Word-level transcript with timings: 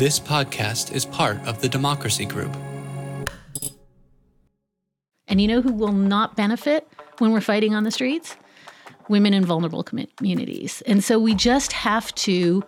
This 0.00 0.18
podcast 0.18 0.94
is 0.94 1.04
part 1.04 1.46
of 1.46 1.60
the 1.60 1.68
Democracy 1.68 2.24
Group. 2.24 2.56
And 5.28 5.42
you 5.42 5.46
know 5.46 5.60
who 5.60 5.74
will 5.74 5.92
not 5.92 6.36
benefit 6.36 6.88
when 7.18 7.32
we're 7.32 7.42
fighting 7.42 7.74
on 7.74 7.84
the 7.84 7.90
streets? 7.90 8.34
Women 9.10 9.34
in 9.34 9.44
vulnerable 9.44 9.84
communities. 9.84 10.82
And 10.86 11.04
so 11.04 11.18
we 11.18 11.34
just 11.34 11.72
have 11.72 12.14
to 12.14 12.64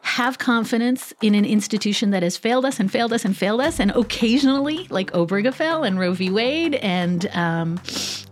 have 0.00 0.38
confidence 0.38 1.14
in 1.22 1.36
an 1.36 1.44
institution 1.44 2.10
that 2.10 2.24
has 2.24 2.36
failed 2.36 2.64
us 2.64 2.80
and 2.80 2.90
failed 2.90 3.12
us 3.12 3.24
and 3.24 3.36
failed 3.36 3.60
us, 3.60 3.78
and 3.78 3.92
occasionally, 3.92 4.88
like 4.90 5.12
Obergefell 5.12 5.86
and 5.86 6.00
Roe 6.00 6.14
v. 6.14 6.30
Wade 6.30 6.74
and 6.74 7.26
um, 7.28 7.80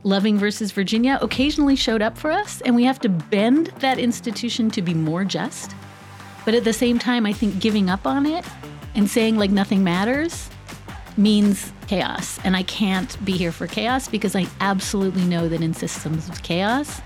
Loving 0.02 0.38
versus 0.38 0.72
Virginia, 0.72 1.20
occasionally 1.22 1.76
showed 1.76 2.02
up 2.02 2.18
for 2.18 2.32
us, 2.32 2.62
and 2.62 2.74
we 2.74 2.82
have 2.82 2.98
to 2.98 3.08
bend 3.08 3.68
that 3.78 4.00
institution 4.00 4.72
to 4.72 4.82
be 4.82 4.92
more 4.92 5.24
just. 5.24 5.76
But 6.44 6.54
at 6.54 6.64
the 6.64 6.72
same 6.72 6.98
time, 6.98 7.24
I 7.24 7.32
think 7.32 7.60
giving 7.60 7.88
up 7.88 8.04
on 8.04 8.26
it 8.26 8.44
and 8.96 9.08
saying 9.08 9.38
like 9.38 9.52
nothing 9.52 9.84
matters 9.84 10.50
means 11.16 11.72
chaos. 11.86 12.40
And 12.42 12.56
I 12.56 12.64
can't 12.64 13.24
be 13.24 13.32
here 13.32 13.52
for 13.52 13.68
chaos 13.68 14.08
because 14.08 14.34
I 14.34 14.46
absolutely 14.60 15.22
know 15.24 15.48
that 15.48 15.62
in 15.62 15.72
systems 15.72 16.28
of 16.28 16.42
chaos, 16.42 17.00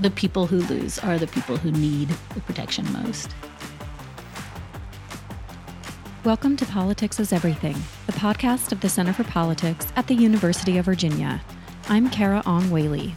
the 0.00 0.10
people 0.10 0.46
who 0.46 0.58
lose 0.62 0.98
are 0.98 1.18
the 1.18 1.26
people 1.26 1.56
who 1.56 1.72
need 1.72 2.08
the 2.34 2.40
protection 2.42 2.84
most. 2.92 3.34
Welcome 6.22 6.56
to 6.58 6.66
Politics 6.66 7.18
is 7.18 7.32
Everything, 7.32 7.76
the 8.06 8.12
podcast 8.12 8.70
of 8.70 8.80
the 8.80 8.90
Center 8.90 9.14
for 9.14 9.24
Politics 9.24 9.86
at 9.96 10.08
the 10.08 10.14
University 10.14 10.76
of 10.76 10.84
Virginia. 10.84 11.42
I'm 11.88 12.10
Carah 12.10 12.46
Ong 12.46 12.70
Whaley. 12.70 13.14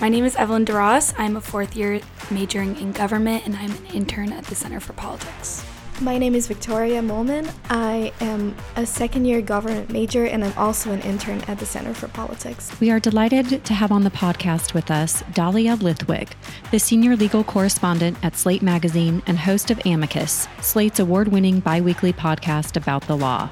My 0.00 0.08
name 0.08 0.24
is 0.24 0.36
Evelyn 0.36 0.64
DeRoss. 0.64 1.12
I'm 1.18 1.34
a 1.34 1.40
fourth 1.40 1.74
year 1.74 2.00
majoring 2.30 2.76
in 2.76 2.92
government 2.92 3.44
and 3.44 3.56
I'm 3.56 3.72
an 3.72 3.86
intern 3.86 4.32
at 4.32 4.44
the 4.44 4.54
Center 4.54 4.78
for 4.78 4.92
Politics. 4.92 5.66
My 6.00 6.18
name 6.18 6.36
is 6.36 6.46
Victoria 6.46 7.02
Molman. 7.02 7.52
I 7.68 8.12
am 8.20 8.54
a 8.76 8.86
second 8.86 9.24
year 9.24 9.42
government 9.42 9.90
major 9.90 10.24
and 10.26 10.44
I'm 10.44 10.56
also 10.56 10.92
an 10.92 11.00
intern 11.00 11.40
at 11.48 11.58
the 11.58 11.66
Center 11.66 11.94
for 11.94 12.06
Politics. 12.06 12.70
We 12.80 12.92
are 12.92 13.00
delighted 13.00 13.64
to 13.64 13.74
have 13.74 13.90
on 13.90 14.04
the 14.04 14.10
podcast 14.10 14.72
with 14.72 14.88
us 14.92 15.24
Dahlia 15.34 15.76
Lithwick, 15.78 16.28
the 16.70 16.78
senior 16.78 17.16
legal 17.16 17.42
correspondent 17.42 18.18
at 18.22 18.36
Slate 18.36 18.62
Magazine 18.62 19.20
and 19.26 19.36
host 19.36 19.72
of 19.72 19.84
Amicus, 19.84 20.46
Slate's 20.60 21.00
award 21.00 21.26
winning 21.26 21.58
biweekly 21.58 22.12
podcast 22.12 22.76
about 22.76 23.04
the 23.08 23.16
law. 23.16 23.50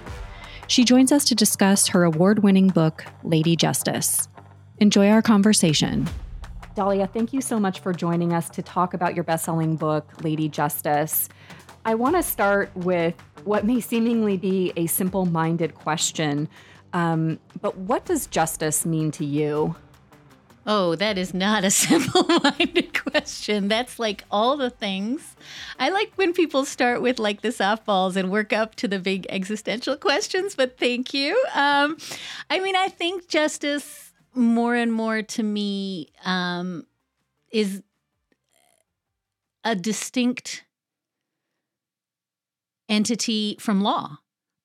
She 0.69 0.85
joins 0.85 1.11
us 1.11 1.25
to 1.25 1.35
discuss 1.35 1.89
her 1.89 2.05
award 2.05 2.45
winning 2.45 2.69
book, 2.69 3.05
Lady 3.25 3.57
Justice. 3.57 4.29
Enjoy 4.79 5.09
our 5.09 5.23
conversation. 5.23 6.07
Dahlia, 6.77 7.07
thank 7.07 7.33
you 7.33 7.41
so 7.41 7.59
much 7.59 7.81
for 7.81 7.95
joining 7.95 8.35
us 8.35 8.51
to 8.51 8.61
talk 8.61 8.93
about 8.93 9.15
your 9.15 9.25
best 9.25 9.47
selling 9.47 9.77
book, 9.77 10.07
Lady 10.23 10.47
Justice. 10.47 11.31
I 11.87 11.95
want 11.95 12.17
to 12.17 12.23
start 12.23 12.71
with 12.77 13.15
what 13.45 13.65
may 13.65 13.81
seemingly 13.81 14.37
be 14.37 14.75
a 14.77 14.87
simple 14.87 15.25
minded 15.25 15.75
question. 15.75 16.51
Um, 16.93 17.39
but 17.63 17.79
what 17.79 18.05
does 18.05 18.27
justice 18.27 18.85
mean 18.85 19.11
to 19.13 19.25
you? 19.25 19.75
Oh, 20.67 20.97
that 20.97 21.17
is 21.17 21.33
not 21.33 21.65
a 21.65 21.71
simple 21.87 22.25
minded 22.45 22.93
question. 22.93 23.69
That's 23.69 23.99
like 23.99 24.25
all 24.31 24.59
the 24.59 24.69
things. 24.69 25.35
I 25.79 25.89
like 25.89 26.13
when 26.17 26.35
people 26.35 26.67
start 26.67 27.01
with 27.01 27.19
like 27.19 27.41
the 27.41 27.49
softballs 27.49 28.17
and 28.17 28.31
work 28.31 28.53
up 28.53 28.75
to 28.75 28.87
the 28.87 28.99
big 28.99 29.27
existential 29.31 29.97
questions, 29.97 30.55
but 30.55 30.77
thank 30.77 31.15
you. 31.15 31.43
Um, 31.55 31.97
I 32.51 32.61
mean, 32.61 32.77
I 32.77 32.89
think 32.89 33.29
justice 33.29 34.06
more 34.37 34.75
and 34.75 34.93
more 34.93 35.23
to 35.23 35.43
me 35.43 36.13
um, 36.25 36.87
is 37.51 37.83
a 39.65 39.75
distinct 39.75 40.65
entity 42.89 43.57
from 43.59 43.81
law 43.81 44.19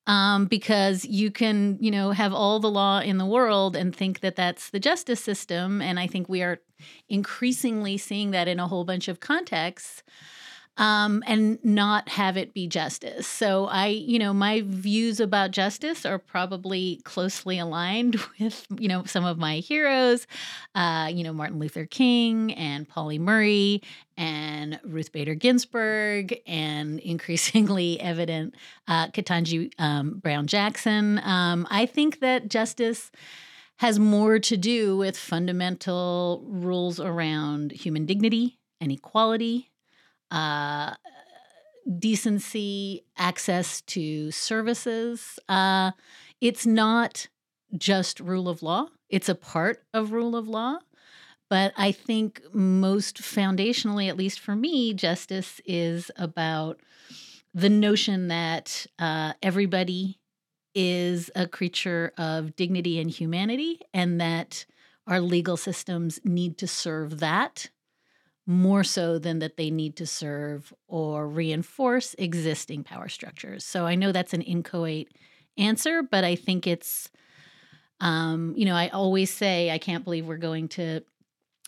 um, 0.06 0.46
because 0.46 1.04
you 1.04 1.30
can, 1.30 1.78
you 1.80 1.90
know, 1.90 2.10
have 2.10 2.32
all 2.32 2.60
the 2.60 2.70
law 2.70 3.00
in 3.00 3.18
the 3.18 3.26
world 3.26 3.76
and 3.76 3.94
think 3.94 4.20
that 4.20 4.36
that's 4.36 4.70
the 4.70 4.80
justice 4.80 5.20
system. 5.20 5.80
And 5.80 5.98
I 5.98 6.06
think 6.06 6.28
we 6.28 6.42
are 6.42 6.60
increasingly 7.08 7.96
seeing 7.98 8.30
that 8.32 8.48
in 8.48 8.60
a 8.60 8.68
whole 8.68 8.84
bunch 8.84 9.08
of 9.08 9.20
contexts 9.20 10.02
um, 10.78 11.22
and 11.26 11.62
not 11.62 12.08
have 12.08 12.36
it 12.36 12.54
be 12.54 12.66
justice. 12.66 13.26
So 13.26 13.66
I, 13.66 13.88
you 13.88 14.18
know, 14.18 14.32
my 14.32 14.62
views 14.64 15.20
about 15.20 15.50
justice 15.50 16.06
are 16.06 16.18
probably 16.18 17.00
closely 17.04 17.58
aligned 17.58 18.16
with, 18.40 18.66
you 18.78 18.88
know, 18.88 19.04
some 19.04 19.24
of 19.24 19.38
my 19.38 19.56
heroes, 19.56 20.26
uh, 20.74 21.10
you 21.12 21.24
know, 21.24 21.32
Martin 21.32 21.58
Luther 21.58 21.84
King 21.86 22.54
and 22.54 22.88
Pauli 22.88 23.18
Murray 23.18 23.82
and 24.16 24.80
Ruth 24.84 25.12
Bader 25.12 25.34
Ginsburg 25.34 26.40
and 26.46 26.98
increasingly 27.00 28.00
evident 28.00 28.54
uh, 28.88 29.08
um, 29.78 30.18
Brown 30.22 30.46
Jackson. 30.46 31.18
Um, 31.18 31.66
I 31.70 31.86
think 31.86 32.20
that 32.20 32.48
justice 32.48 33.10
has 33.76 33.98
more 33.98 34.38
to 34.38 34.56
do 34.56 34.96
with 34.96 35.18
fundamental 35.18 36.44
rules 36.46 37.00
around 37.00 37.72
human 37.72 38.06
dignity 38.06 38.58
and 38.80 38.92
equality 38.92 39.71
uh, 40.32 40.94
decency, 41.98 43.04
access 43.16 43.80
to 43.82 44.30
services. 44.30 45.38
Uh, 45.48 45.92
it's 46.40 46.66
not 46.66 47.28
just 47.76 48.20
rule 48.20 48.48
of 48.48 48.62
law, 48.62 48.86
it's 49.08 49.28
a 49.28 49.34
part 49.34 49.82
of 49.94 50.12
rule 50.12 50.36
of 50.36 50.48
law. 50.48 50.78
But 51.50 51.74
I 51.76 51.92
think 51.92 52.42
most 52.54 53.18
foundationally, 53.18 54.08
at 54.08 54.16
least 54.16 54.40
for 54.40 54.56
me, 54.56 54.94
justice 54.94 55.60
is 55.66 56.10
about 56.16 56.80
the 57.52 57.68
notion 57.68 58.28
that 58.28 58.86
uh, 58.98 59.34
everybody 59.42 60.18
is 60.74 61.30
a 61.36 61.46
creature 61.46 62.12
of 62.16 62.56
dignity 62.56 62.98
and 62.98 63.10
humanity, 63.10 63.80
and 63.92 64.20
that 64.20 64.64
our 65.06 65.20
legal 65.20 65.58
systems 65.58 66.20
need 66.24 66.56
to 66.58 66.66
serve 66.66 67.20
that 67.20 67.68
more 68.46 68.82
so 68.82 69.18
than 69.18 69.38
that 69.38 69.56
they 69.56 69.70
need 69.70 69.96
to 69.96 70.06
serve 70.06 70.72
or 70.88 71.28
reinforce 71.28 72.14
existing 72.18 72.82
power 72.82 73.08
structures. 73.08 73.64
So 73.64 73.86
I 73.86 73.94
know 73.94 74.12
that's 74.12 74.34
an 74.34 74.42
inchoate 74.42 75.08
answer, 75.56 76.02
but 76.02 76.24
I 76.24 76.34
think 76.34 76.66
it's, 76.66 77.10
um, 78.00 78.52
you 78.56 78.64
know, 78.64 78.74
I 78.74 78.88
always 78.88 79.30
say 79.30 79.70
I 79.70 79.78
can't 79.78 80.04
believe 80.04 80.26
we're 80.26 80.36
going 80.38 80.68
to 80.68 81.02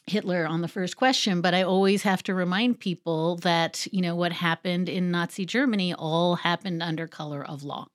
Hitler 0.06 0.46
on 0.46 0.60
the 0.60 0.68
first 0.68 0.96
question, 0.96 1.40
but 1.40 1.54
I 1.54 1.62
always 1.62 2.02
have 2.02 2.22
to 2.24 2.34
remind 2.34 2.80
people 2.80 3.36
that, 3.36 3.86
you 3.90 4.02
know, 4.02 4.14
what 4.14 4.32
happened 4.32 4.88
in 4.88 5.10
Nazi 5.10 5.46
Germany 5.46 5.94
all 5.94 6.36
happened 6.36 6.82
under 6.82 7.06
color 7.06 7.42
of 7.44 7.62
law. 7.62 7.86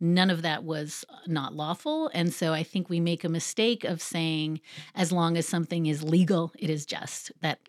None 0.00 0.30
of 0.30 0.42
that 0.42 0.64
was 0.64 1.04
uh, 1.08 1.18
not 1.28 1.54
lawful. 1.54 2.10
And 2.12 2.34
so 2.34 2.52
I 2.52 2.64
think 2.64 2.88
we 2.88 2.98
make 2.98 3.22
a 3.22 3.28
mistake 3.28 3.84
of 3.84 4.02
saying, 4.02 4.60
as 4.94 5.12
long 5.12 5.36
as 5.36 5.46
something 5.46 5.86
is 5.86 6.02
legal, 6.02 6.52
it 6.58 6.70
is 6.70 6.84
just. 6.84 7.30
That 7.40 7.60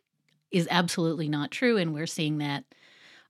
is 0.52 0.68
absolutely 0.72 1.28
not 1.28 1.52
true. 1.52 1.78
And 1.78 1.94
we're 1.94 2.08
seeing 2.08 2.40
that 2.40 2.64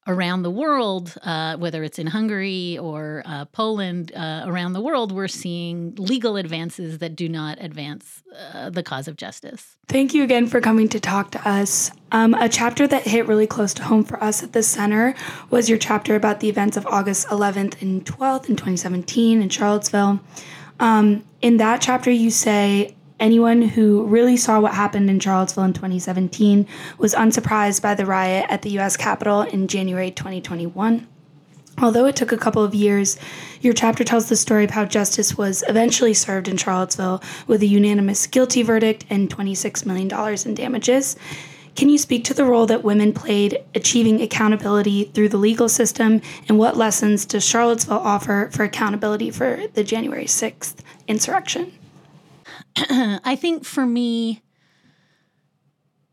around 0.07 0.43
the 0.43 0.51
world, 0.51 1.15
uh, 1.23 1.57
whether 1.57 1.83
it's 1.83 1.97
in 1.97 2.07
Hungary 2.07 2.77
or 2.77 3.23
uh, 3.25 3.45
Poland, 3.45 4.11
uh, 4.15 4.43
around 4.45 4.73
the 4.73 4.81
world, 4.81 5.11
we're 5.11 5.27
seeing 5.27 5.95
legal 5.95 6.37
advances 6.37 6.99
that 6.99 7.15
do 7.15 7.27
not 7.27 7.57
advance 7.59 8.21
uh, 8.53 8.69
the 8.69 8.83
cause 8.83 9.07
of 9.07 9.17
justice. 9.17 9.75
Thank 9.87 10.13
you 10.13 10.23
again 10.23 10.47
for 10.47 10.61
coming 10.61 10.89
to 10.89 10.99
talk 10.99 11.31
to 11.31 11.47
us. 11.47 11.91
Um, 12.11 12.35
a 12.35 12.47
chapter 12.47 12.87
that 12.87 13.03
hit 13.03 13.27
really 13.27 13.47
close 13.47 13.73
to 13.75 13.83
home 13.83 14.03
for 14.03 14.23
us 14.23 14.43
at 14.43 14.53
the 14.53 14.61
center 14.61 15.15
was 15.49 15.69
your 15.69 15.79
chapter 15.79 16.15
about 16.15 16.39
the 16.39 16.49
events 16.49 16.77
of 16.77 16.85
August 16.85 17.27
11th 17.29 17.81
and 17.81 18.05
12th 18.05 18.49
in 18.49 18.55
2017 18.55 19.41
in 19.41 19.49
Charlottesville. 19.49 20.19
Um, 20.79 21.23
in 21.41 21.57
that 21.57 21.81
chapter, 21.81 22.11
you 22.11 22.29
say, 22.29 22.95
Anyone 23.19 23.61
who 23.61 24.03
really 24.05 24.35
saw 24.35 24.59
what 24.59 24.73
happened 24.73 25.09
in 25.09 25.19
Charlottesville 25.19 25.63
in 25.63 25.73
2017 25.73 26.67
was 26.97 27.13
unsurprised 27.13 27.81
by 27.81 27.95
the 27.95 28.05
riot 28.05 28.45
at 28.49 28.61
the 28.61 28.77
US 28.79 28.97
Capitol 28.97 29.41
in 29.41 29.67
January 29.67 30.11
2021. 30.11 31.07
Although 31.81 32.05
it 32.05 32.15
took 32.15 32.31
a 32.31 32.37
couple 32.37 32.63
of 32.63 32.75
years, 32.75 33.17
your 33.61 33.73
chapter 33.73 34.03
tells 34.03 34.27
the 34.27 34.35
story 34.35 34.63
of 34.63 34.71
how 34.71 34.85
justice 34.85 35.37
was 35.37 35.63
eventually 35.67 36.13
served 36.13 36.47
in 36.47 36.57
Charlottesville 36.57 37.21
with 37.47 37.61
a 37.61 37.67
unanimous 37.67 38.27
guilty 38.27 38.63
verdict 38.63 39.05
and 39.09 39.29
$26 39.29 39.85
million 39.85 40.37
in 40.45 40.53
damages. 40.53 41.15
Can 41.75 41.89
you 41.89 41.97
speak 41.97 42.23
to 42.25 42.33
the 42.33 42.45
role 42.45 42.65
that 42.67 42.85
women 42.85 43.11
played 43.11 43.61
achieving 43.75 44.21
accountability 44.21 45.05
through 45.05 45.29
the 45.29 45.37
legal 45.37 45.67
system 45.67 46.21
and 46.47 46.57
what 46.57 46.77
lessons 46.77 47.25
does 47.25 47.45
Charlottesville 47.45 47.97
offer 47.97 48.49
for 48.53 48.63
accountability 48.63 49.29
for 49.29 49.63
the 49.73 49.83
January 49.83 50.25
6th 50.25 50.75
insurrection? 51.07 51.73
I 53.23 53.35
think 53.35 53.65
for 53.65 53.85
me, 53.85 54.41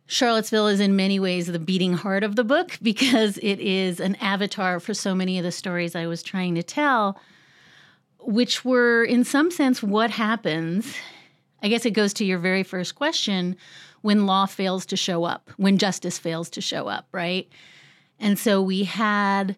Charlottesville 0.07 0.69
is 0.69 0.81
in 0.81 0.95
many 0.95 1.19
ways 1.19 1.47
the 1.47 1.59
beating 1.59 1.95
heart 1.95 2.23
of 2.23 2.37
the 2.37 2.45
book 2.45 2.79
because 2.83 3.39
it 3.39 3.59
is 3.61 3.99
an 3.99 4.15
avatar 4.17 4.79
for 4.79 4.95
so 4.95 5.15
many 5.15 5.39
of 5.39 5.45
the 5.45 5.53
stories 5.53 5.97
I 5.97 6.07
was 6.07 6.23
trying 6.23 6.55
to 6.57 6.63
tell, 6.63 7.19
which 8.21 8.65
were, 8.65 9.05
in 9.05 9.25
some 9.25 9.51
sense, 9.51 9.83
what 9.83 10.11
happens. 10.11 10.95
I 11.63 11.69
guess 11.69 11.87
it 11.87 11.93
goes 11.93 12.13
to 12.15 12.25
your 12.25 12.39
very 12.39 12.63
first 12.63 12.95
question 12.95 13.57
when 14.03 14.27
law 14.27 14.47
fails 14.47 14.85
to 14.87 14.97
show 14.97 15.25
up, 15.25 15.51
when 15.57 15.79
justice 15.79 16.19
fails 16.19 16.51
to 16.51 16.61
show 16.61 16.89
up, 16.89 17.07
right? 17.13 17.49
And 18.19 18.39
so 18.39 18.61
we 18.61 18.85
had 18.85 19.57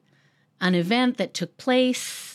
an 0.60 0.74
event 0.74 1.16
that 1.16 1.34
took 1.34 1.56
place. 1.56 2.33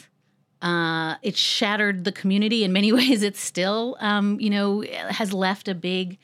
Uh, 0.62 1.16
it 1.22 1.38
shattered 1.38 2.04
the 2.04 2.12
community 2.12 2.64
in 2.64 2.74
many 2.74 2.92
ways. 3.00 3.24
It 3.24 3.38
still, 3.38 3.98
um, 4.00 4.40
you 4.40 4.50
know, 4.50 4.82
has 5.10 5.34
left 5.34 5.68
a 5.68 5.76
big 5.76 6.18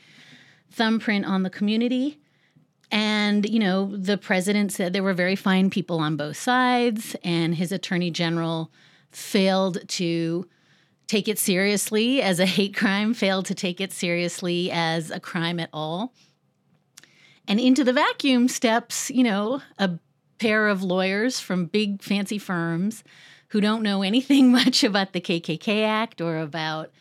thumbprint 0.72 1.26
on 1.26 1.44
the 1.44 1.50
community. 1.50 2.20
And, 2.92 3.50
you 3.50 3.60
know, 3.60 3.96
the 3.96 4.18
president 4.18 4.72
said 4.72 4.94
there 4.94 5.04
were 5.04 5.14
very 5.14 5.36
fine 5.36 5.70
people 5.70 6.00
on 6.00 6.18
both 6.18 6.38
sides, 6.38 7.16
and 7.24 7.56
his 7.56 7.72
attorney 7.72 8.12
general 8.12 8.72
failed 9.12 9.88
to 9.88 10.48
take 11.08 11.28
it 11.28 11.40
seriously 11.40 12.22
as 12.22 12.40
a 12.40 12.46
hate 12.46 12.76
crime, 12.76 13.14
failed 13.14 13.46
to 13.48 13.56
take 13.56 13.80
it 13.80 13.92
seriously 13.92 14.72
as 14.72 15.12
a 15.12 15.20
crime 15.20 15.60
at 15.60 15.70
all. 15.74 16.14
And 17.48 17.60
into 17.60 17.84
the 17.84 17.94
vacuum 17.94 18.48
steps, 18.48 19.10
you 19.12 19.24
know, 19.24 19.62
a 19.78 19.92
pair 20.40 20.68
of 20.68 20.84
lawyers 20.84 21.40
from 21.40 21.66
big 21.66 22.02
fancy 22.02 22.38
firms 22.38 23.04
who 23.50 23.62
don't 23.62 23.84
know 23.84 24.02
anything 24.02 24.52
much 24.60 24.84
about 24.84 25.14
the 25.14 25.22
KKK 25.22 25.84
Act 25.84 26.22
or 26.22 26.38
about 26.38 26.92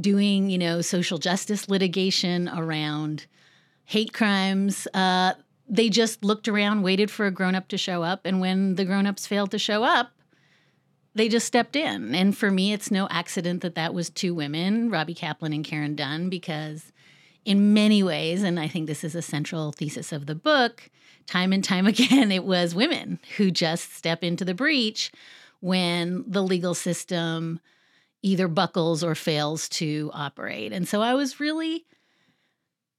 doing, 0.00 0.50
you 0.50 0.58
know, 0.58 0.80
social 0.80 1.18
justice 1.18 1.68
litigation 1.68 2.48
around 2.48 3.26
hate 3.84 4.12
crimes. 4.12 4.86
Uh, 4.94 5.34
they 5.68 5.88
just 5.88 6.24
looked 6.24 6.48
around, 6.48 6.82
waited 6.82 7.10
for 7.10 7.26
a 7.26 7.30
grown 7.30 7.54
up 7.54 7.68
to 7.68 7.78
show 7.78 8.02
up, 8.02 8.24
and 8.24 8.40
when 8.40 8.74
the 8.74 8.84
grown 8.84 9.06
ups 9.06 9.26
failed 9.26 9.50
to 9.52 9.58
show 9.58 9.84
up, 9.84 10.12
they 11.14 11.28
just 11.28 11.46
stepped 11.46 11.76
in. 11.76 12.14
And 12.14 12.36
for 12.36 12.50
me, 12.50 12.72
it's 12.72 12.90
no 12.90 13.08
accident 13.10 13.62
that 13.62 13.74
that 13.74 13.94
was 13.94 14.10
two 14.10 14.34
women, 14.34 14.90
Robbie 14.90 15.14
Kaplan 15.14 15.52
and 15.52 15.64
Karen 15.64 15.96
Dunn, 15.96 16.28
because 16.28 16.92
in 17.44 17.72
many 17.72 18.02
ways, 18.02 18.42
and 18.42 18.60
I 18.60 18.68
think 18.68 18.86
this 18.86 19.04
is 19.04 19.14
a 19.14 19.22
central 19.22 19.72
thesis 19.72 20.12
of 20.12 20.26
the 20.26 20.34
book, 20.34 20.90
time 21.26 21.52
and 21.52 21.64
time 21.64 21.86
again, 21.88 22.30
it 22.32 22.44
was 22.44 22.74
women 22.74 23.18
who 23.36 23.50
just 23.50 23.94
step 23.94 24.22
into 24.22 24.44
the 24.44 24.54
breach 24.54 25.10
when 25.60 26.24
the 26.26 26.42
legal 26.42 26.74
system 26.74 27.60
either 28.22 28.48
buckles 28.48 29.02
or 29.02 29.14
fails 29.14 29.68
to 29.68 30.10
operate. 30.12 30.72
And 30.72 30.86
so 30.86 31.00
I 31.00 31.14
was 31.14 31.40
really, 31.40 31.86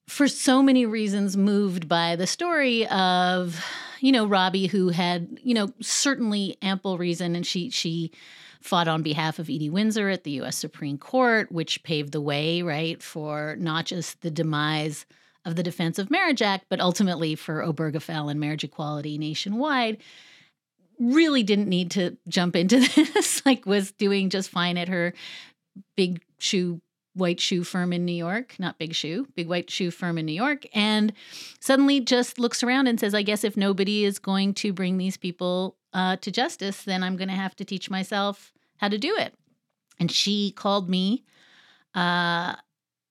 for 0.07 0.27
so 0.27 0.63
many 0.63 0.85
reasons, 0.85 1.37
moved 1.37 1.87
by 1.87 2.15
the 2.15 2.27
story 2.27 2.87
of 2.87 3.63
you 4.01 4.11
know, 4.11 4.25
Robbie, 4.25 4.67
who 4.67 4.89
had, 4.89 5.39
you 5.43 5.53
know, 5.53 5.69
certainly 5.79 6.57
ample 6.61 6.97
reason, 6.97 7.35
and 7.35 7.45
she 7.45 7.69
she 7.69 8.11
fought 8.59 8.87
on 8.87 9.01
behalf 9.01 9.39
of 9.39 9.49
Edie 9.49 9.69
Windsor 9.69 10.09
at 10.09 10.23
the 10.23 10.31
U.S. 10.31 10.57
Supreme 10.57 10.97
Court, 10.97 11.51
which 11.51 11.83
paved 11.83 12.11
the 12.11 12.21
way, 12.21 12.61
right, 12.61 13.01
for 13.01 13.55
not 13.59 13.85
just 13.85 14.21
the 14.21 14.29
demise 14.29 15.05
of 15.45 15.55
the 15.55 15.63
Defense 15.63 15.97
of 15.97 16.11
Marriage 16.11 16.41
Act, 16.41 16.65
but 16.69 16.79
ultimately 16.79 17.33
for 17.33 17.63
Obergefell 17.63 18.29
and 18.29 18.39
marriage 18.39 18.63
equality 18.63 19.17
nationwide. 19.17 19.97
Really 21.01 21.43
didn't 21.43 21.67
need 21.67 21.91
to 21.91 22.17
jump 22.27 22.55
into 22.55 22.79
this, 22.95 23.45
like 23.45 23.65
was 23.65 23.91
doing 23.91 24.29
just 24.29 24.49
fine 24.49 24.77
at 24.77 24.87
her 24.87 25.13
big 25.97 26.21
shoe 26.37 26.81
white 27.13 27.39
shoe 27.39 27.63
firm 27.63 27.91
in 27.91 28.05
New 28.05 28.13
York, 28.13 28.55
not 28.57 28.77
big 28.77 28.95
shoe, 28.95 29.27
big 29.35 29.47
white 29.47 29.69
shoe 29.69 29.91
firm 29.91 30.17
in 30.17 30.25
New 30.25 30.33
York, 30.33 30.65
and 30.73 31.11
suddenly 31.59 31.99
just 31.99 32.39
looks 32.39 32.63
around 32.63 32.87
and 32.87 32.99
says, 32.99 33.13
I 33.13 33.21
guess 33.21 33.43
if 33.43 33.57
nobody 33.57 34.05
is 34.05 34.19
going 34.19 34.53
to 34.55 34.71
bring 34.71 34.97
these 34.97 35.17
people 35.17 35.75
uh, 35.93 36.15
to 36.17 36.31
justice, 36.31 36.83
then 36.83 37.03
I'm 37.03 37.17
going 37.17 37.27
to 37.29 37.35
have 37.35 37.55
to 37.57 37.65
teach 37.65 37.89
myself 37.89 38.53
how 38.77 38.87
to 38.87 38.97
do 38.97 39.15
it. 39.17 39.33
And 39.99 40.11
she 40.11 40.51
called 40.51 40.89
me, 40.89 41.23
uh, 41.93 42.55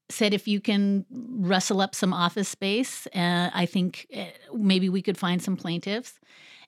said, 0.09 0.35
if 0.35 0.49
you 0.49 0.61
can 0.61 1.05
rustle 1.11 1.81
up 1.81 1.95
some 1.95 2.13
office 2.13 2.49
space, 2.49 3.07
uh, 3.15 3.51
I 3.53 3.67
think 3.67 4.07
uh, 4.17 4.25
maybe 4.55 4.89
we 4.89 5.03
could 5.03 5.19
find 5.19 5.43
some 5.43 5.57
plaintiffs. 5.57 6.19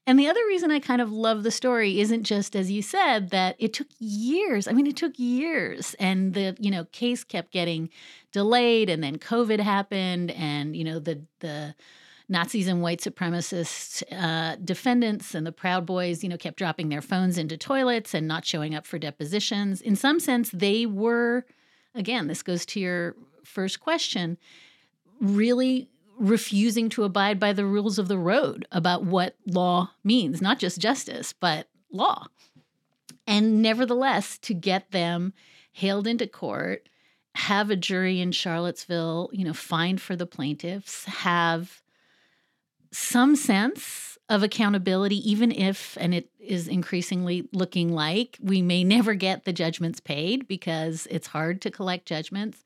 And 0.07 0.19
the 0.19 0.29
other 0.29 0.45
reason 0.49 0.73
I 0.73 0.81
kind 0.81 1.01
of 1.01 1.13
love 1.13 1.45
the 1.45 1.51
story 1.51 2.01
isn't 2.01 2.25
just 2.25 2.57
as 2.57 2.71
you 2.71 2.83
said 2.83 3.31
that 3.31 3.55
it 3.59 3.73
took 3.73 3.87
years. 4.01 4.67
I 4.67 4.73
mean, 4.73 4.89
it 4.89 4.97
took 4.97 5.17
years 5.17 5.95
and 6.01 6.35
the, 6.35 6.57
you 6.59 6.71
know, 6.73 6.87
case 6.87 7.23
kept 7.23 7.53
getting 7.53 7.89
delayed 8.33 8.91
and 8.91 9.03
then 9.03 9.19
COVID 9.19 9.61
happened 9.61 10.33
and, 10.33 10.77
you 10.77 10.85
know, 10.85 10.99
the 10.99 11.23
the 11.39 11.75
Nazis 12.29 12.67
and 12.67 12.83
white 12.83 13.01
supremacist 13.01 14.03
uh, 14.11 14.57
defendants 14.65 15.35
and 15.35 15.47
the 15.47 15.53
Proud 15.53 15.85
Boys, 15.85 16.23
you 16.23 16.29
know, 16.29 16.39
kept 16.39 16.57
dropping 16.57 16.89
their 16.89 17.03
phones 17.03 17.37
into 17.37 17.57
toilets 17.57 18.15
and 18.15 18.27
not 18.27 18.45
showing 18.45 18.75
up 18.75 18.87
for 18.87 18.99
depositions. 18.99 19.81
In 19.81 19.97
some 19.97 20.19
sense, 20.19 20.51
they 20.51 20.87
were, 20.87 21.45
again, 21.95 22.29
this 22.29 22.43
goes 22.43 22.65
to 22.67 22.81
your 22.81 23.17
first 23.45 23.81
question, 23.81 24.39
really 25.21 25.89
refusing 26.23 26.89
to 26.89 27.03
abide 27.03 27.41
by 27.41 27.53
the 27.53 27.67
rules 27.67 27.99
of 27.99 28.07
the 28.07 28.17
road 28.17 28.65
about 28.71 29.05
what 29.05 29.35
law 29.45 29.91
means, 30.05 30.41
not 30.41 30.61
just 30.61 30.81
justice, 30.81 31.33
but 31.33 31.67
law. 31.91 32.27
And 33.27 33.61
nevertheless, 33.61 34.39
to 34.39 34.55
get 34.55 34.93
them 34.93 35.33
hailed 35.73 36.07
into 36.07 36.29
court, 36.29 36.89
have 37.35 37.71
a 37.71 37.77
jury 37.77 38.21
in 38.21 38.31
Charlottesville, 38.31 39.31
you 39.33 39.45
know, 39.45 39.53
find 39.53 40.01
for 40.01 40.15
the 40.15 40.27
plaintiffs, 40.27 41.05
have 41.07 41.83
some 42.93 43.35
sense 43.35 44.17
of 44.29 44.45
accountability, 44.45 45.29
even 45.29 45.51
if, 45.51 45.99
and 46.01 46.15
it 46.15 46.29
is 46.39 46.69
increasingly 46.69 47.49
looking 47.53 47.93
like 47.93 48.39
we 48.41 48.63
may 48.63 48.85
never 48.85 49.15
get 49.15 49.45
the 49.45 49.53
judgments 49.53 49.99
paid 49.99 50.47
because 50.47 51.09
it's 51.11 51.27
hard 51.27 51.61
to 51.63 51.71
collect 51.71 52.07
judgments. 52.07 52.65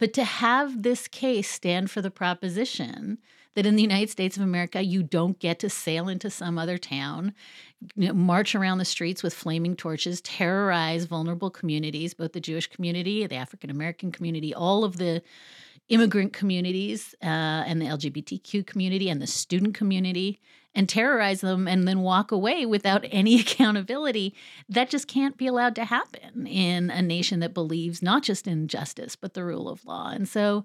But 0.00 0.14
to 0.14 0.24
have 0.24 0.82
this 0.82 1.06
case 1.06 1.48
stand 1.48 1.90
for 1.90 2.00
the 2.00 2.10
proposition 2.10 3.18
that 3.54 3.66
in 3.66 3.76
the 3.76 3.82
United 3.82 4.08
States 4.08 4.36
of 4.36 4.42
America, 4.42 4.82
you 4.82 5.02
don't 5.02 5.38
get 5.38 5.58
to 5.58 5.68
sail 5.68 6.08
into 6.08 6.30
some 6.30 6.56
other 6.56 6.78
town, 6.78 7.34
you 7.94 8.08
know, 8.08 8.14
march 8.14 8.54
around 8.54 8.78
the 8.78 8.84
streets 8.84 9.22
with 9.22 9.34
flaming 9.34 9.76
torches, 9.76 10.20
terrorize 10.22 11.04
vulnerable 11.04 11.50
communities, 11.50 12.14
both 12.14 12.32
the 12.32 12.40
Jewish 12.40 12.66
community, 12.68 13.26
the 13.26 13.36
African 13.36 13.68
American 13.68 14.10
community, 14.10 14.54
all 14.54 14.84
of 14.84 14.96
the 14.96 15.22
immigrant 15.88 16.32
communities, 16.32 17.14
uh, 17.22 17.26
and 17.66 17.82
the 17.82 17.86
LGBTQ 17.86 18.66
community, 18.66 19.10
and 19.10 19.20
the 19.20 19.26
student 19.26 19.74
community, 19.74 20.40
and 20.74 20.88
terrorize 20.88 21.40
them 21.40 21.66
and 21.66 21.86
then 21.86 22.00
walk 22.00 22.30
away 22.30 22.64
without 22.64 23.04
any 23.10 23.40
accountability. 23.40 24.34
That 24.68 24.90
just 24.90 25.08
can't 25.08 25.36
be 25.36 25.46
allowed 25.46 25.74
to 25.76 25.84
happen 25.84 26.46
in 26.46 26.90
a 26.90 27.02
nation 27.02 27.40
that 27.40 27.54
believes 27.54 28.02
not 28.02 28.22
just 28.22 28.46
in 28.46 28.68
justice 28.68 29.16
but 29.16 29.34
the 29.34 29.44
rule 29.44 29.68
of 29.68 29.84
law. 29.84 30.10
And 30.10 30.28
so 30.28 30.64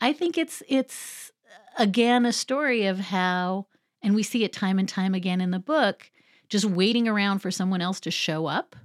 I 0.00 0.12
think 0.12 0.38
it's 0.38 0.62
it's 0.68 1.32
again 1.78 2.26
a 2.26 2.32
story 2.32 2.86
of 2.86 2.98
how 2.98 3.66
and 4.02 4.14
we 4.14 4.22
see 4.22 4.44
it 4.44 4.52
time 4.52 4.78
and 4.78 4.88
time 4.88 5.14
again 5.14 5.40
in 5.40 5.50
the 5.50 5.58
book, 5.58 6.10
just 6.48 6.64
waiting 6.64 7.08
around 7.08 7.40
for 7.40 7.50
someone 7.50 7.80
else 7.80 8.00
to 8.00 8.10
show 8.10 8.46
up 8.46 8.76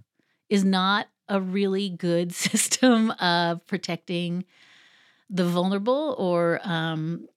is 0.50 0.64
not 0.64 1.08
a 1.30 1.40
really 1.40 1.90
good 1.90 2.34
system 2.34 3.12
of 3.12 3.66
protecting 3.68 4.46
the 5.30 5.46
vulnerable 5.46 6.16
or 6.18 6.60
um, 6.64 7.28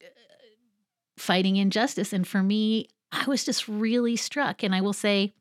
fighting 1.16 1.56
injustice. 1.56 2.12
And 2.12 2.26
for 2.26 2.42
me, 2.42 2.88
I 3.16 3.24
was 3.26 3.44
just 3.44 3.66
really 3.68 4.16
struck. 4.16 4.62
And 4.62 4.74
I 4.74 4.80
will 4.80 4.92
say, 4.92 5.34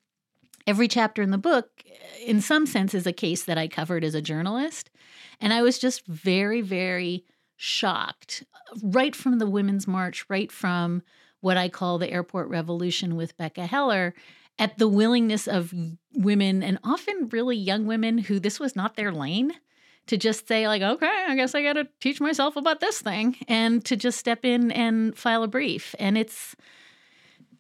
every 0.68 0.88
chapter 0.88 1.22
in 1.22 1.32
the 1.32 1.38
book, 1.38 1.84
in 2.26 2.42
some 2.42 2.66
sense, 2.66 2.94
is 2.94 3.06
a 3.06 3.14
case 3.14 3.44
that 3.44 3.58
I 3.58 3.68
covered 3.68 4.04
as 4.04 4.16
a 4.16 4.22
journalist. 4.22 4.90
And 5.40 5.54
I 5.54 5.62
was 5.62 5.78
just 5.78 6.06
very, 6.06 6.62
very 6.62 7.26
shocked 7.58 8.44
right 8.82 9.16
from 9.16 9.40
the 9.40 9.50
Women's 9.50 9.88
March, 9.88 10.26
right 10.30 10.52
from 10.52 11.02
what 11.42 11.58
I 11.58 11.70
call 11.70 11.98
the 11.98 12.10
airport 12.10 12.50
revolution 12.50 13.16
with 13.16 13.38
Becca 13.38 13.66
Heller, 13.66 14.16
at 14.58 14.78
the 14.78 14.88
willingness 14.88 15.48
of 15.48 15.74
women 16.14 16.64
and 16.64 16.80
often 16.84 17.30
really 17.30 17.58
young 17.58 17.86
women 17.86 18.18
who 18.18 18.40
this 18.40 18.60
was 18.60 18.76
not 18.76 18.96
their 18.96 19.12
lane 19.12 19.52
to 20.08 20.18
just 20.18 20.48
say 20.48 20.68
like 20.68 20.82
okay 20.82 21.26
i 21.28 21.36
guess 21.36 21.56
i 21.56 21.62
got 21.62 21.74
to 21.74 21.88
teach 22.00 22.22
myself 22.22 22.56
about 22.56 22.80
this 22.80 23.02
thing 23.02 23.36
and 23.48 23.84
to 23.84 23.96
just 23.96 24.18
step 24.18 24.46
in 24.46 24.72
and 24.72 25.18
file 25.18 25.44
a 25.44 25.48
brief 25.48 25.94
and 26.00 26.18
it's 26.18 26.56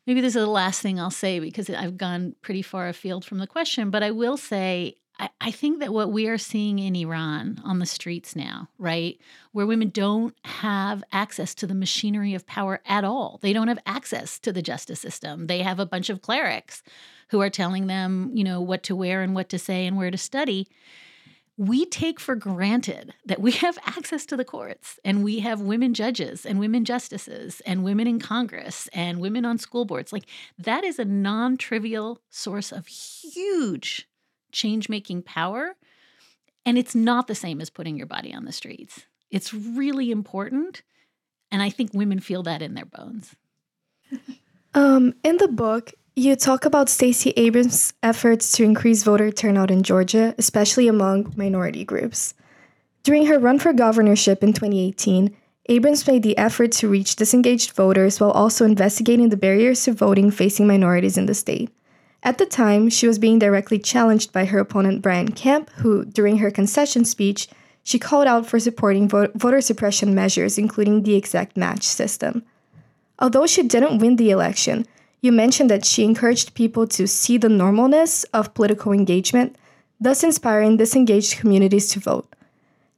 maybe 0.05 0.21
this 0.21 0.35
is 0.35 0.41
the 0.41 0.47
last 0.47 0.81
thing 0.81 1.00
I'll 1.00 1.12
say 1.12 1.39
because 1.39 1.69
I've 1.69 1.97
gone 1.97 2.35
pretty 2.41 2.62
far 2.62 2.88
afield 2.88 3.25
from 3.25 3.39
the 3.39 3.47
question, 3.47 3.89
but 3.89 4.03
I 4.03 4.12
will 4.12 4.38
say 4.38 4.95
I, 5.17 5.29
I 5.39 5.51
think 5.51 5.79
that 5.79 5.93
what 5.93 6.12
we 6.12 6.27
are 6.27 6.38
seeing 6.38 6.79
in 6.79 6.95
Iran 6.95 7.62
on 7.63 7.79
the 7.79 7.85
streets 7.85 8.35
now, 8.35 8.69
right, 8.77 9.19
where 9.51 9.65
women 9.65 9.89
don't 9.89 10.35
have 10.43 11.03
access 11.12 11.55
to 11.55 11.67
the 11.67 11.75
machinery 11.75 12.33
of 12.33 12.45
power 12.45 12.81
at 12.85 13.03
all, 13.03 13.39
they 13.41 13.53
don't 13.53 13.67
have 13.67 13.79
access 13.85 14.39
to 14.39 14.51
the 14.51 14.62
justice 14.62 15.00
system. 15.00 15.47
They 15.47 15.62
have 15.62 15.79
a 15.79 15.85
bunch 15.85 16.09
of 16.09 16.21
clerics 16.21 16.83
who 17.29 17.41
are 17.41 17.50
telling 17.50 17.88
them, 17.88 18.31
you 18.33 18.43
know, 18.43 18.62
what 18.62 18.83
to 18.83 18.95
wear 18.95 19.21
and 19.21 19.33
what 19.33 19.50
to 19.50 19.59
say 19.59 19.88
and 19.88 19.97
where 19.97 20.12
to 20.12 20.17
study 20.17 20.67
we 21.57 21.85
take 21.85 22.19
for 22.19 22.35
granted 22.35 23.13
that 23.25 23.39
we 23.39 23.51
have 23.53 23.77
access 23.85 24.25
to 24.25 24.35
the 24.35 24.43
courts 24.43 25.00
and 25.05 25.24
we 25.24 25.39
have 25.39 25.62
women 25.62 25.93
judges 25.93 26.45
and 26.45 26.59
women 26.59 26.83
justices 26.83 27.62
and 27.65 27.83
women 27.83 28.07
in 28.07 28.19
Congress 28.19 28.89
and 28.93 29.21
women 29.21 29.45
on 29.45 29.57
school 29.57 29.85
boards. 29.85 30.12
Like 30.12 30.25
that 30.57 30.83
is 30.83 31.00
a 31.00 31.05
non 31.05 31.55
trivial 31.55 32.19
source 32.29 32.71
of 32.71 32.88
huge 32.88 34.07
change 34.51 34.89
making 34.89 35.21
power. 35.21 35.75
And 36.65 36.77
it's 36.77 36.95
not 36.95 37.27
the 37.27 37.35
same 37.35 37.62
as 37.62 37.69
putting 37.69 37.95
your 37.95 38.07
body 38.07 38.33
on 38.33 38.45
the 38.45 38.51
streets. 38.51 39.05
It's 39.29 39.53
really 39.53 40.12
important. 40.12 40.81
And 41.51 41.62
I 41.62 41.69
think 41.69 41.91
women 41.93 42.19
feel 42.19 42.43
that 42.43 42.62
in 42.62 42.74
their 42.74 42.85
bones. 42.85 43.35
Um, 44.74 45.13
in 45.24 45.38
the 45.38 45.47
book, 45.47 45.93
You 46.17 46.38
talk 46.38 46.63
about 46.63 46.88
Stacey 46.88 47.31
Abrams' 47.36 47.93
efforts 48.01 48.53
to 48.53 48.63
increase 48.63 49.03
voter 49.03 49.31
turnout 49.31 49.69
in 49.69 49.84
Georgia, 49.84 50.34
especially 50.38 50.88
among 50.88 51.34
minority 51.36 51.84
groups. 51.84 52.34
During 53.03 53.25
her 53.25 53.38
run 53.38 53.60
for 53.60 53.74
governorship 53.74 54.41
in 54.41 54.53
2018, 54.53 55.36
Abrams 55.67 56.07
made 56.07 56.24
the 56.24 56.38
effort 56.38 56.72
to 56.74 56.88
reach 56.88 57.17
disengaged 57.17 57.74
voters 57.74 58.22
while 58.22 58.31
also 58.31 58.63
investigating 58.63 59.27
the 59.27 59.36
barriers 59.36 59.84
to 59.84 59.91
voting 59.91 60.31
facing 60.31 60.65
minorities 60.65 61.17
in 61.17 61.25
the 61.25 61.34
state. 61.34 61.69
At 62.24 62.38
the 62.38 62.45
time, 62.45 62.89
she 62.89 63.07
was 63.07 63.19
being 63.19 63.38
directly 63.38 63.77
challenged 63.77 64.31
by 64.31 64.45
her 64.45 64.60
opponent 64.60 65.01
Brian 65.01 65.34
Kemp, 65.34 65.69
who, 65.72 66.05
during 66.05 66.38
her 66.38 66.50
concession 66.50 67.03
speech, 67.03 67.50
she 67.84 68.00
called 68.00 68.25
out 68.25 68.45
for 68.45 68.57
supporting 68.57 69.10
vo- 69.10 69.31
voter 69.36 69.60
suppression 69.60 70.15
measures, 70.15 70.57
including 70.57 71.03
the 71.03 71.15
exact 71.15 71.57
match 71.57 71.84
system. 71.84 72.41
Although 73.19 73.48
she 73.48 73.63
didn't 73.63 74.00
win 74.00 74.15
the 74.15 74.31
election, 74.31 74.86
you 75.22 75.31
mentioned 75.31 75.69
that 75.69 75.86
she 75.86 76.03
encouraged 76.03 76.53
people 76.53 76.88
to 76.88 77.07
see 77.07 77.38
the 77.38 77.48
normalness 77.48 78.25
of 78.34 78.53
political 78.53 78.91
engagement, 78.91 79.55
thus 80.00 80.24
inspiring 80.24 80.77
disengaged 80.77 81.39
communities 81.39 81.89
to 81.89 82.00
vote. 82.00 82.36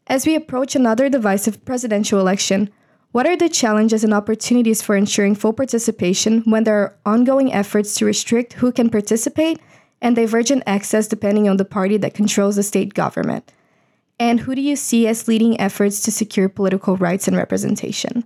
As 0.07 0.25
we 0.25 0.35
approach 0.35 0.75
another 0.75 1.09
divisive 1.09 1.63
presidential 1.65 2.19
election, 2.19 2.69
what 3.11 3.25
are 3.25 3.37
the 3.37 3.49
challenges 3.49 4.03
and 4.03 4.13
opportunities 4.13 4.81
for 4.81 4.95
ensuring 4.95 5.35
full 5.35 5.53
participation 5.53 6.41
when 6.41 6.63
there 6.63 6.77
are 6.77 6.95
ongoing 7.05 7.53
efforts 7.53 7.95
to 7.95 8.05
restrict 8.05 8.53
who 8.53 8.71
can 8.71 8.89
participate 8.89 9.59
and 10.01 10.15
divergent 10.15 10.63
access 10.67 11.07
depending 11.07 11.49
on 11.49 11.57
the 11.57 11.65
party 11.65 11.97
that 11.97 12.13
controls 12.13 12.55
the 12.57 12.63
state 12.63 12.93
government? 12.93 13.51
And 14.19 14.41
who 14.41 14.55
do 14.55 14.61
you 14.61 14.75
see 14.75 15.07
as 15.07 15.27
leading 15.27 15.59
efforts 15.59 16.01
to 16.01 16.11
secure 16.11 16.49
political 16.49 16.97
rights 16.97 17.27
and 17.27 17.37
representation? 17.37 18.23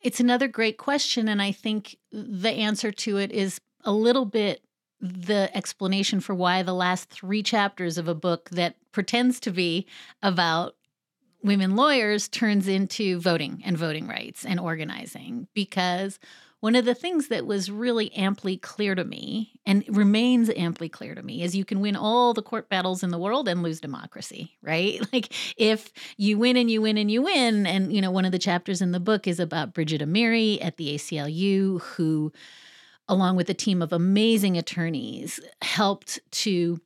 It's 0.00 0.20
another 0.20 0.48
great 0.48 0.78
question. 0.78 1.28
And 1.28 1.42
I 1.42 1.52
think 1.52 1.96
the 2.12 2.50
answer 2.50 2.92
to 2.92 3.18
it 3.18 3.32
is 3.32 3.60
a 3.84 3.92
little 3.92 4.24
bit 4.24 4.62
the 5.00 5.48
explanation 5.56 6.20
for 6.20 6.34
why 6.34 6.62
the 6.62 6.74
last 6.74 7.08
three 7.08 7.42
chapters 7.42 7.98
of 7.98 8.08
a 8.08 8.14
book 8.14 8.50
that 8.50 8.74
pretends 8.90 9.38
to 9.40 9.50
be 9.50 9.86
about 10.22 10.74
women 11.42 11.76
lawyers 11.76 12.28
turns 12.28 12.66
into 12.66 13.20
voting 13.20 13.62
and 13.64 13.78
voting 13.78 14.08
rights 14.08 14.44
and 14.44 14.58
organizing 14.58 15.46
because 15.54 16.18
one 16.60 16.74
of 16.74 16.84
the 16.84 16.94
things 16.94 17.28
that 17.28 17.46
was 17.46 17.70
really 17.70 18.12
amply 18.14 18.56
clear 18.56 18.94
to 18.94 19.04
me 19.04 19.52
and 19.64 19.84
remains 19.88 20.50
amply 20.56 20.88
clear 20.88 21.14
to 21.14 21.22
me 21.22 21.42
is 21.42 21.54
you 21.54 21.64
can 21.64 21.80
win 21.80 21.94
all 21.94 22.34
the 22.34 22.42
court 22.42 22.68
battles 22.68 23.04
in 23.04 23.10
the 23.10 23.18
world 23.18 23.46
and 23.46 23.62
lose 23.62 23.80
democracy, 23.80 24.56
right? 24.62 25.00
Like 25.12 25.32
if 25.56 25.90
you 26.16 26.36
win 26.36 26.56
and 26.56 26.70
you 26.70 26.82
win 26.82 26.98
and 26.98 27.10
you 27.10 27.22
win, 27.22 27.66
and 27.66 27.92
you 27.92 28.00
know, 28.00 28.10
one 28.10 28.24
of 28.24 28.32
the 28.32 28.38
chapters 28.38 28.82
in 28.82 28.92
the 28.92 29.00
book 29.00 29.26
is 29.26 29.40
about 29.40 29.72
Brigitte 29.72 30.02
Amiri 30.02 30.62
at 30.62 30.76
the 30.76 30.94
ACLU, 30.94 31.80
who, 31.80 32.32
along 33.08 33.36
with 33.36 33.48
a 33.48 33.54
team 33.54 33.80
of 33.80 33.92
amazing 33.92 34.58
attorneys, 34.58 35.40
helped 35.62 36.20
to 36.30 36.80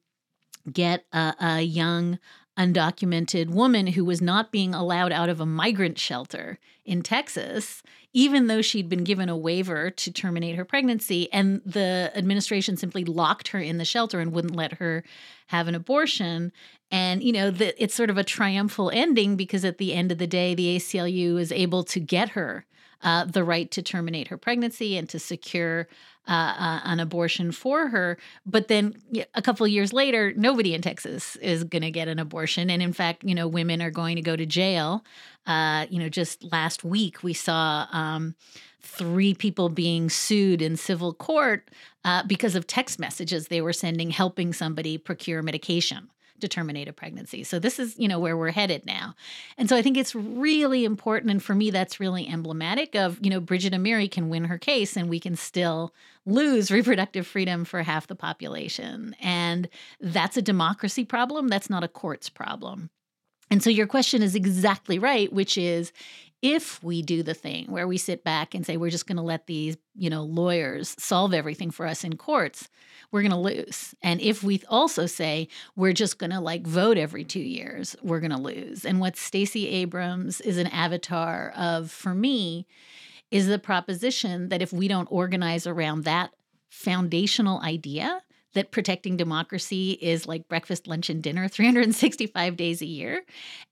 get 0.71 1.05
a, 1.13 1.35
a 1.41 1.61
young 1.63 2.19
undocumented 2.59 3.49
woman 3.49 3.89
who 3.89 4.05
was 4.05 4.21
not 4.21 4.53
being 4.53 4.75
allowed 4.75 5.13
out 5.13 5.29
of 5.29 5.41
a 5.41 5.47
migrant 5.47 5.99
shelter 5.99 6.59
in 6.85 7.03
Texas, 7.03 7.83
even 8.13 8.47
though 8.47 8.61
she'd 8.61 8.89
been 8.89 9.05
given 9.05 9.29
a 9.29 9.37
waiver 9.37 9.91
to 9.91 10.13
terminate 10.13 10.57
her 10.57 10.65
pregnancy. 10.65 11.33
And 11.33 11.63
the 11.65 12.13
administration 12.15 12.77
simply 12.77 13.05
locked 13.05 13.49
her 13.49 13.59
in 13.59 13.79
the 13.79 13.85
shelter 13.85 14.21
and 14.21 14.33
wouldn't 14.33 14.57
let 14.57 14.75
her 14.75 15.03
have 15.47 15.69
an 15.69 15.75
abortion. 15.75 16.53
And, 16.91 17.23
you 17.23 17.33
know, 17.33 17.51
the, 17.51 17.81
it's 17.83 17.95
sort 17.95 18.11
of 18.11 18.19
a 18.19 18.25
triumphal 18.25 18.91
ending 18.93 19.37
because 19.37 19.65
at 19.65 19.79
the 19.79 19.95
end 19.95 20.13
of 20.13 20.19
the 20.19 20.27
day, 20.27 20.55
the 20.55 20.77
ACLU 20.77 21.41
is 21.41 21.53
able 21.53 21.85
to 21.85 22.01
get 22.01 22.31
her 22.31 22.67
uh, 23.03 23.25
the 23.25 23.45
right 23.45 23.71
to 23.71 23.83
terminate 23.83 24.29
her 24.29 24.37
pregnancy 24.37 24.97
and 24.97 25.09
to 25.09 25.19
secure 25.19 25.89
uh, 26.29 26.55
uh, 26.57 26.81
an 26.85 27.01
abortion 27.01 27.53
for 27.53 27.89
her. 27.89 28.19
But 28.47 28.69
then 28.69 28.95
a 29.35 29.43
couple 29.43 29.67
years 29.67 29.93
later, 29.93 30.33
nobody 30.37 30.75
in 30.75 30.83
Texas 30.83 31.37
is 31.37 31.65
going 31.65 31.83
to 31.83 31.91
get 31.91 32.09
an 32.09 32.19
abortion. 32.19 32.71
And 32.71 32.83
in 32.83 32.93
fact, 32.93 33.25
you 33.25 33.35
know, 33.35 33.49
women 33.49 33.83
are 33.83 33.91
going 33.91 34.17
to 34.17 34.23
go 34.23 34.37
to 34.37 34.47
jail. 34.47 35.05
Uh, 35.47 35.87
you 35.91 35.99
know, 35.99 36.09
just 36.09 36.45
last 36.45 36.85
week 36.85 37.23
we 37.23 37.33
saw. 37.33 37.87
Um, 37.93 38.35
three 38.85 39.33
people 39.33 39.69
being 39.69 40.11
sued 40.11 40.61
in 40.61 40.77
civil 40.77 41.15
court 41.15 41.71
uh, 42.05 42.25
because 42.25 42.57
of 42.57 42.67
text 42.67 42.99
messages 42.99 43.47
they 43.47 43.61
were 43.61 43.73
sending 43.73 44.11
helping 44.11 44.53
somebody 44.53 44.99
procure 44.99 45.41
medication 45.41 46.11
to 46.43 46.49
terminate 46.49 46.89
a 46.89 46.93
pregnancy. 46.93 47.43
So 47.43 47.59
this 47.59 47.79
is, 47.79 47.99
you 47.99 48.07
know, 48.07 48.21
where 48.21 48.37
we're 48.37 48.51
headed 48.51 48.85
now. 48.85 49.15
And 49.57 49.69
so 49.69 49.77
I 49.77 49.83
think 49.83 49.97
it's 49.97 50.15
really 50.15 50.85
important 50.85 51.31
and 51.31 51.43
for 51.43 51.55
me 51.55 51.71
that's 51.71 51.99
really 51.99 52.29
emblematic 52.29 52.95
of, 52.95 53.19
you 53.23 53.31
know, 53.31 53.41
Brigitte 53.41 53.73
Amiri 53.73 54.11
can 54.11 54.29
win 54.29 54.45
her 54.45 54.59
case 54.59 54.97
and 54.97 55.09
we 55.09 55.19
can 55.19 55.35
still 55.35 55.95
lose 56.27 56.71
reproductive 56.71 57.27
freedom 57.27 57.65
for 57.65 57.83
half 57.83 58.07
the 58.07 58.15
population. 58.15 59.17
And 59.21 59.69
that's 60.01 60.37
a 60.37 60.43
democracy 60.43 61.05
problem, 61.05 61.49
that's 61.49 61.71
not 61.71 61.85
a 61.85 61.89
courts 61.89 62.29
problem. 62.29 62.91
And 63.51 63.63
so 63.63 63.71
your 63.71 63.87
question 63.87 64.23
is 64.23 64.35
exactly 64.35 64.99
right, 64.99 65.31
which 65.33 65.59
is 65.59 65.93
if 66.43 66.83
we 66.83 67.03
do 67.03 67.23
the 67.23 67.35
thing 67.35 67.67
where 67.71 67.87
we 67.87 67.97
sit 67.97 68.25
back 68.25 68.55
and 68.55 68.67
say 68.67 68.77
we're 68.77 68.91
just 68.91 69.07
going 69.07 69.17
to 69.17 69.23
let 69.23 69.47
these, 69.47 69.77
you 69.95 70.11
know, 70.11 70.25
lawyers 70.25 70.95
solve 70.99 71.33
everything 71.33 71.71
for 71.71 71.87
us 71.87 72.03
in 72.03 72.17
courts, 72.17 72.69
we're 73.13 73.23
going 73.23 73.31
to 73.31 73.37
lose. 73.37 73.95
And 74.03 74.21
if 74.21 74.43
we 74.43 74.61
also 74.69 75.07
say 75.07 75.47
we're 75.77 75.93
just 75.93 76.19
going 76.19 76.31
to 76.31 76.41
like 76.41 76.67
vote 76.67 76.99
every 76.99 77.25
2 77.25 77.39
years, 77.39 77.95
we're 78.03 78.21
going 78.21 78.33
to 78.33 78.41
lose. 78.41 78.85
And 78.85 78.99
what 78.99 79.17
Stacey 79.17 79.69
Abrams 79.69 80.41
is 80.41 80.59
an 80.59 80.67
avatar 80.67 81.53
of 81.57 81.91
for 81.91 82.15
me 82.15 82.67
is 83.31 83.47
the 83.47 83.59
proposition 83.59 84.49
that 84.49 84.63
if 84.63 84.73
we 84.73 84.89
don't 84.89 85.09
organize 85.13 85.67
around 85.67 86.05
that 86.05 86.35
foundational 86.69 87.61
idea, 87.61 88.21
that 88.55 88.71
protecting 88.71 89.17
democracy 89.17 89.93
is 90.01 90.27
like 90.27 90.49
breakfast, 90.49 90.87
lunch, 90.87 91.11
and 91.11 91.23
dinner 91.23 91.49
365 91.49 92.57
days 92.57 92.83
a 92.83 92.87
year. 92.87 93.23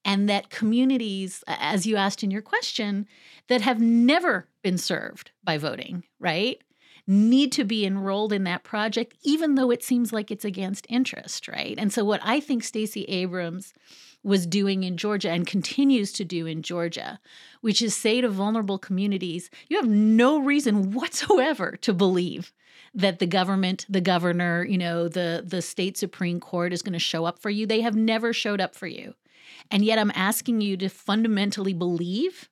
And 0.04 0.28
that 0.28 0.50
communities, 0.50 1.44
as 1.46 1.87
you 1.87 1.96
asked 1.96 2.22
in 2.22 2.30
your 2.30 2.42
question, 2.42 3.06
that 3.49 3.60
have 3.60 3.80
never 3.80 4.49
been 4.62 4.78
served 4.78 5.30
by 5.44 5.58
voting, 5.58 6.04
right? 6.18 6.58
Need 7.06 7.52
to 7.52 7.64
be 7.64 7.84
enrolled 7.84 8.32
in 8.32 8.44
that 8.44 8.62
project, 8.62 9.14
even 9.22 9.54
though 9.54 9.70
it 9.70 9.82
seems 9.82 10.12
like 10.12 10.30
it's 10.30 10.44
against 10.44 10.87
interest, 10.88 11.49
right? 11.49 11.75
And 11.76 11.92
so, 11.92 12.04
what 12.04 12.20
I 12.22 12.40
think 12.40 12.62
Stacey 12.62 13.04
Abrams 13.04 13.75
was 14.22 14.46
doing 14.46 14.84
in 14.84 14.96
Georgia 14.96 15.30
and 15.30 15.46
continues 15.46 16.12
to 16.12 16.25
do 16.25 16.46
in 16.46 16.62
Georgia, 16.62 17.18
which 17.62 17.80
is 17.80 17.96
say 17.96 18.20
to 18.20 18.28
vulnerable 18.28 18.78
communities, 18.78 19.50
you 19.68 19.76
have 19.78 19.88
no 19.88 20.38
reason 20.38 20.92
whatsoever 20.92 21.76
to 21.80 21.94
believe 21.94 22.52
that 22.94 23.18
the 23.18 23.26
government, 23.26 23.87
the 23.88 24.00
governor, 24.00 24.64
you 24.64 24.78
know, 24.78 25.09
the 25.09 25.44
the 25.47 25.62
state 25.62 25.97
supreme 25.97 26.40
court 26.40 26.73
is 26.73 26.82
going 26.82 26.92
to 26.92 26.99
show 26.99 27.25
up 27.25 27.38
for 27.38 27.50
you. 27.50 27.66
They 27.66 27.80
have 27.82 27.94
never 27.94 28.32
showed 28.32 28.61
up 28.61 28.75
for 28.75 28.87
you. 28.87 29.14
And 29.70 29.85
yet 29.85 29.99
I'm 29.99 30.12
asking 30.14 30.61
you 30.61 30.76
to 30.78 30.88
fundamentally 30.88 31.75
believe 31.75 32.49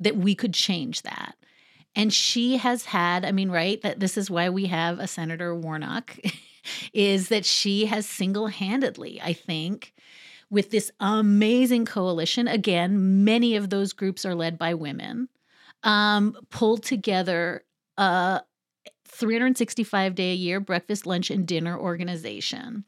that 0.00 0.16
we 0.16 0.34
could 0.34 0.54
change 0.54 1.02
that. 1.02 1.36
And 1.94 2.12
she 2.12 2.58
has 2.58 2.84
had, 2.86 3.24
I 3.24 3.32
mean, 3.32 3.50
right, 3.50 3.80
that 3.82 4.00
this 4.00 4.18
is 4.18 4.30
why 4.30 4.50
we 4.50 4.66
have 4.66 4.98
a 4.98 5.06
Senator 5.06 5.54
Warnock 5.54 6.16
is 6.92 7.28
that 7.28 7.46
she 7.46 7.86
has 7.86 8.06
single-handedly, 8.06 9.20
I 9.22 9.32
think, 9.32 9.94
with 10.50 10.70
this 10.70 10.90
amazing 11.00 11.86
coalition, 11.86 12.48
again, 12.48 13.24
many 13.24 13.56
of 13.56 13.70
those 13.70 13.92
groups 13.92 14.24
are 14.24 14.34
led 14.34 14.58
by 14.58 14.74
women, 14.74 15.28
um, 15.82 16.36
pulled 16.50 16.84
together 16.84 17.64
a, 17.96 18.42
365 19.16 20.14
day 20.14 20.32
a 20.32 20.34
year 20.34 20.60
breakfast, 20.60 21.06
lunch, 21.06 21.30
and 21.30 21.46
dinner 21.46 21.78
organization 21.78 22.84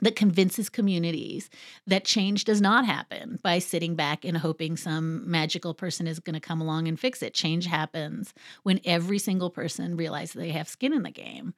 that 0.00 0.16
convinces 0.16 0.68
communities 0.68 1.50
that 1.86 2.04
change 2.04 2.44
does 2.44 2.60
not 2.60 2.86
happen 2.86 3.38
by 3.42 3.58
sitting 3.58 3.96
back 3.96 4.24
and 4.24 4.36
hoping 4.36 4.76
some 4.76 5.28
magical 5.28 5.74
person 5.74 6.06
is 6.06 6.20
going 6.20 6.34
to 6.34 6.40
come 6.40 6.60
along 6.60 6.86
and 6.86 7.00
fix 7.00 7.22
it. 7.22 7.34
Change 7.34 7.66
happens 7.66 8.32
when 8.62 8.80
every 8.84 9.18
single 9.18 9.50
person 9.50 9.96
realizes 9.96 10.34
they 10.34 10.50
have 10.50 10.68
skin 10.68 10.92
in 10.92 11.02
the 11.02 11.10
game. 11.10 11.52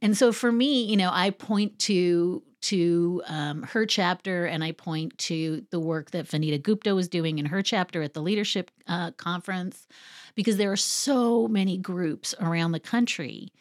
And 0.00 0.16
so 0.16 0.32
for 0.32 0.50
me, 0.50 0.84
you 0.84 0.96
know, 0.96 1.10
I 1.12 1.30
point 1.30 1.78
to 1.80 2.42
to 2.64 3.22
um, 3.26 3.62
her 3.62 3.84
chapter 3.84 4.46
and 4.46 4.64
I 4.64 4.72
point 4.72 5.16
to 5.18 5.66
the 5.70 5.78
work 5.78 6.12
that 6.12 6.26
Vanita 6.26 6.62
Gupta 6.62 6.94
was 6.94 7.08
doing 7.08 7.38
in 7.38 7.46
her 7.46 7.62
chapter 7.62 8.02
at 8.02 8.14
the 8.14 8.22
leadership 8.22 8.70
uh, 8.86 9.10
conference 9.12 9.86
because 10.34 10.56
there 10.56 10.72
are 10.72 10.76
so 10.76 11.46
many 11.46 11.76
groups 11.76 12.34
around 12.40 12.72
the 12.72 12.80
country 12.80 13.52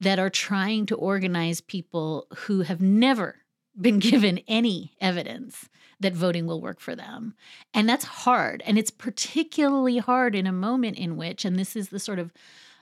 that 0.00 0.18
are 0.18 0.30
trying 0.30 0.86
to 0.86 0.96
organize 0.96 1.60
people 1.60 2.26
who 2.36 2.62
have 2.62 2.80
never 2.80 3.36
been 3.78 3.98
given 4.10 4.40
any 4.48 4.92
evidence 5.00 5.68
that 6.00 6.14
voting 6.14 6.46
will 6.46 6.60
work 6.60 6.80
for 6.80 6.94
them. 6.94 7.34
And 7.74 7.88
that's 7.88 8.04
hard. 8.04 8.62
And 8.64 8.78
it's 8.78 8.90
particularly 8.90 9.98
hard 9.98 10.34
in 10.34 10.46
a 10.46 10.52
moment 10.52 10.96
in 10.96 11.16
which, 11.16 11.44
and 11.44 11.58
this 11.58 11.76
is 11.76 11.88
the 11.88 11.98
sort 11.98 12.18
of 12.18 12.32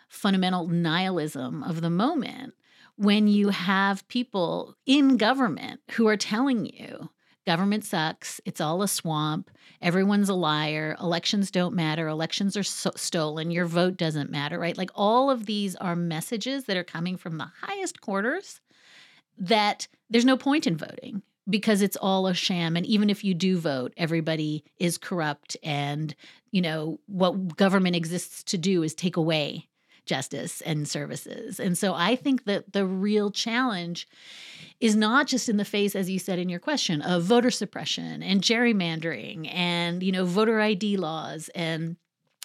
fundamental 0.09 0.69
nihilism 0.69 1.63
of 1.63 1.81
the 1.81 1.91
moment, 1.91 2.55
when 2.97 3.29
you 3.29 3.51
have 3.51 4.07
people 4.09 4.75
in 4.87 5.17
government 5.17 5.81
who 5.93 6.07
are 6.09 6.17
telling 6.17 6.67
you 6.67 7.11
government 7.47 7.85
sucks. 7.85 8.41
It's 8.45 8.61
all 8.61 8.83
a 8.83 8.89
swamp. 8.89 9.51
Everyone's 9.81 10.29
a 10.29 10.35
liar. 10.35 10.97
Elections 11.01 11.51
don't 11.51 11.75
matter. 11.75 12.09
Elections 12.09 12.57
are 12.57 12.65
so- 12.65 12.91
stolen. 12.97 13.53
Your 13.53 13.67
vote 13.67 13.97
doesn't 13.97 14.31
matter, 14.31 14.59
right? 14.59 14.77
Like 14.77 14.91
all 14.95 15.31
of 15.31 15.47
these 15.47 15.77
are 15.77 15.95
messages 15.95 16.65
that 16.65 16.77
are 16.77 16.85
coming 16.85 17.17
from 17.17 17.39
the 17.39 17.51
highest 17.63 18.01
quarters 18.01 18.61
that 19.39 19.87
there's 20.11 20.25
no 20.25 20.37
point 20.37 20.67
in 20.67 20.77
voting 20.77 21.23
because 21.49 21.83
it's 21.83 21.97
all 21.97 22.27
a 22.27 22.35
sham 22.35 22.77
and 22.77 22.87
even 22.87 23.11
if 23.11 23.23
you 23.23 23.35
do 23.35 23.59
vote 23.59 23.93
everybody 23.97 24.65
is 24.79 24.99
corrupt 24.99 25.57
and 25.63 26.15
you 26.51 26.61
know 26.61 26.99
what 27.07 27.57
government 27.57 27.95
exists 27.95 28.43
to 28.43 28.59
do 28.59 28.83
is 28.83 28.95
take 28.95 29.17
away 29.17 29.69
justice 30.07 30.61
and 30.63 30.89
services. 30.89 31.61
And 31.61 31.77
so 31.77 31.95
i 31.95 32.17
think 32.17 32.45
that 32.45 32.73
the 32.73 32.87
real 32.87 33.31
challenge 33.31 34.09
is 34.81 34.95
not 34.95 35.27
just 35.27 35.49
in 35.49 35.57
the 35.57 35.65
face 35.65 35.95
as 35.97 36.11
you 36.11 36.19
said 36.19 36.39
in 36.39 36.49
your 36.49 36.61
question 36.61 37.03
of 37.03 37.23
voter 37.23 37.51
suppression 37.51 38.23
and 38.23 38.43
gerrymandering 38.43 39.53
and 39.53 40.03
you 40.03 40.13
know 40.13 40.25
voter 40.25 40.61
id 40.61 40.97
laws 40.97 41.51
and 41.55 41.97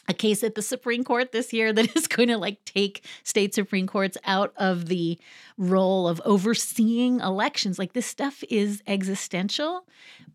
a 0.07 0.13
case 0.13 0.43
at 0.43 0.55
the 0.55 0.61
Supreme 0.61 1.03
Court 1.03 1.31
this 1.31 1.53
year 1.53 1.71
that 1.71 1.95
is 1.95 2.07
going 2.07 2.29
to 2.29 2.37
like 2.37 2.63
take 2.65 3.05
state 3.23 3.53
Supreme 3.53 3.87
Courts 3.87 4.17
out 4.25 4.53
of 4.57 4.87
the 4.87 5.19
role 5.61 6.07
of 6.07 6.19
overseeing 6.25 7.19
elections. 7.19 7.77
Like 7.77 7.93
this 7.93 8.07
stuff 8.07 8.43
is 8.49 8.81
existential, 8.87 9.85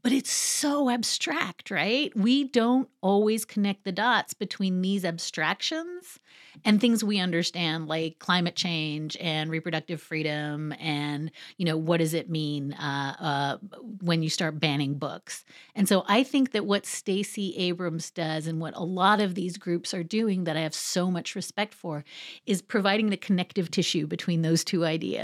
but 0.02 0.12
it's 0.12 0.30
so 0.30 0.88
abstract, 0.88 1.71
right? 1.71 2.16
We 2.16 2.45
don't 2.45 2.88
always 3.00 3.45
connect 3.45 3.85
the 3.85 3.92
dots 3.92 4.35
between 4.35 4.83
these 4.83 5.04
abstractions 5.04 6.21
and 6.64 6.80
things 6.80 7.04
we 7.04 7.18
understand 7.18 7.87
like 7.87 8.18
climate 8.18 8.54
change 8.54 9.16
and 9.21 9.50
reproductive 9.50 10.00
freedom 10.00 10.73
and 10.80 11.30
you 11.56 11.64
know 11.64 11.76
what 11.76 11.99
does 11.99 12.14
it 12.14 12.30
mean 12.30 12.73
uh, 12.75 13.16
uh, 13.18 13.56
when 14.00 14.23
you 14.23 14.30
start 14.30 14.59
banning 14.59 14.95
books 14.95 15.45
and 15.75 15.88
so 15.88 16.04
i 16.09 16.23
think 16.23 16.52
that 16.52 16.66
what 16.66 16.87
stacey 16.87 17.54
abrams 17.56 18.11
does 18.11 18.47
and 18.47 18.61
what 18.61 18.75
a 18.76 18.83
lot 18.83 19.21
of 19.21 19.35
these 19.35 19.56
groups 19.56 19.92
are 19.92 20.02
doing 20.02 20.45
that 20.45 20.56
i 20.56 20.61
have 20.61 20.75
so 20.75 21.11
much 21.11 21.35
respect 21.35 21.75
for 21.75 22.04
is 22.47 22.62
providing 22.62 23.11
the 23.11 23.16
connective 23.16 23.71
tissue 23.71 24.06
between 24.06 24.42
those 24.42 24.64
two 24.64 24.85
ideas 24.85 25.16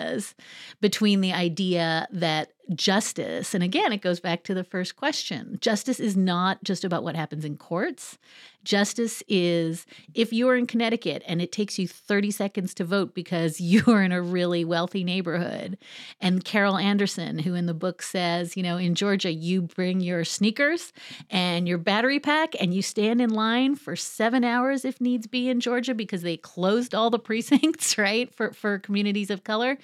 between 0.81 1.21
the 1.21 1.33
idea 1.33 2.07
that 2.11 2.53
justice, 2.75 3.55
and 3.55 3.63
again, 3.63 3.93
it 3.93 4.03
goes 4.03 4.21
back 4.21 4.45
to 4.45 4.55
the 4.55 4.65
first 4.65 4.97
question 4.97 5.59
justice 5.61 6.01
is 6.01 6.17
not 6.17 6.63
just 6.65 6.85
about 6.85 7.03
what 7.03 7.17
happens 7.17 7.45
in 7.45 7.57
courts. 7.57 8.19
Justice 8.65 9.23
is 9.29 9.87
if 10.15 10.33
you're 10.33 10.57
in 10.57 10.67
Connecticut 10.67 11.23
and 11.27 11.43
it 11.43 11.53
takes 11.53 11.79
you 11.79 11.89
30 11.89 12.31
seconds 12.31 12.75
to 12.75 12.85
vote 12.85 13.15
because 13.15 13.61
you're 13.61 14.03
in 14.03 14.13
a 14.13 14.23
really 14.23 14.65
wealthy 14.65 15.05
neighborhood. 15.05 15.79
And 16.21 16.45
Carol 16.45 16.77
Anderson, 16.77 17.39
who 17.39 17.55
in 17.55 17.67
the 17.67 17.75
book 17.75 18.03
says, 18.03 18.57
you 18.57 18.63
know, 18.63 18.77
in 18.77 18.95
Georgia, 18.95 19.33
you 19.33 19.63
bring 19.63 20.01
your 20.01 20.25
sneakers 20.25 20.93
and 21.31 21.67
your 21.67 21.79
battery 21.79 22.21
pack 22.21 22.55
and 22.61 22.75
you 22.75 22.83
stand 22.83 23.21
in 23.21 23.31
line 23.31 23.75
for 23.75 23.97
seven 23.97 24.45
hours 24.45 24.85
if 24.85 25.01
needs 25.01 25.27
be 25.27 25.49
in 25.49 25.61
Georgia 25.61 25.95
because 25.95 26.23
they 26.23 26.37
closed 26.37 26.95
all 26.95 27.11
the 27.11 27.19
precincts, 27.33 27.99
right, 27.99 28.35
for, 28.35 28.53
for 28.53 28.79
communities 28.79 29.31
of 29.31 29.45
color. 29.45 29.79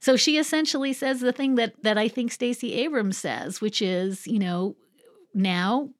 So 0.00 0.16
she 0.16 0.36
essentially 0.36 0.92
says 0.92 1.20
the 1.20 1.32
thing 1.32 1.54
that 1.54 1.80
that 1.84 1.96
I 1.96 2.08
think 2.08 2.32
Stacey 2.32 2.72
Abrams 2.74 3.16
says, 3.16 3.60
which 3.60 3.80
is, 3.80 4.26
you 4.26 4.40
know, 4.40 4.74
now 5.32 5.90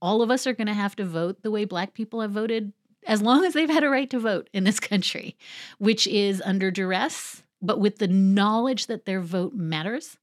all 0.00 0.22
of 0.22 0.30
us 0.30 0.46
are 0.46 0.52
going 0.52 0.66
to 0.66 0.74
have 0.74 0.96
to 0.96 1.04
vote 1.04 1.42
the 1.42 1.50
way 1.50 1.64
black 1.64 1.94
people 1.94 2.20
have 2.20 2.30
voted 2.30 2.72
as 3.06 3.22
long 3.22 3.44
as 3.44 3.54
they've 3.54 3.70
had 3.70 3.84
a 3.84 3.88
right 3.88 4.10
to 4.10 4.18
vote 4.18 4.48
in 4.52 4.64
this 4.64 4.80
country, 4.80 5.36
which 5.78 6.06
is 6.06 6.42
under 6.44 6.70
duress, 6.70 7.42
but 7.62 7.80
with 7.80 7.98
the 7.98 8.08
knowledge 8.08 8.86
that 8.86 9.04
their 9.04 9.20
vote 9.20 9.54
matters. 9.54 10.16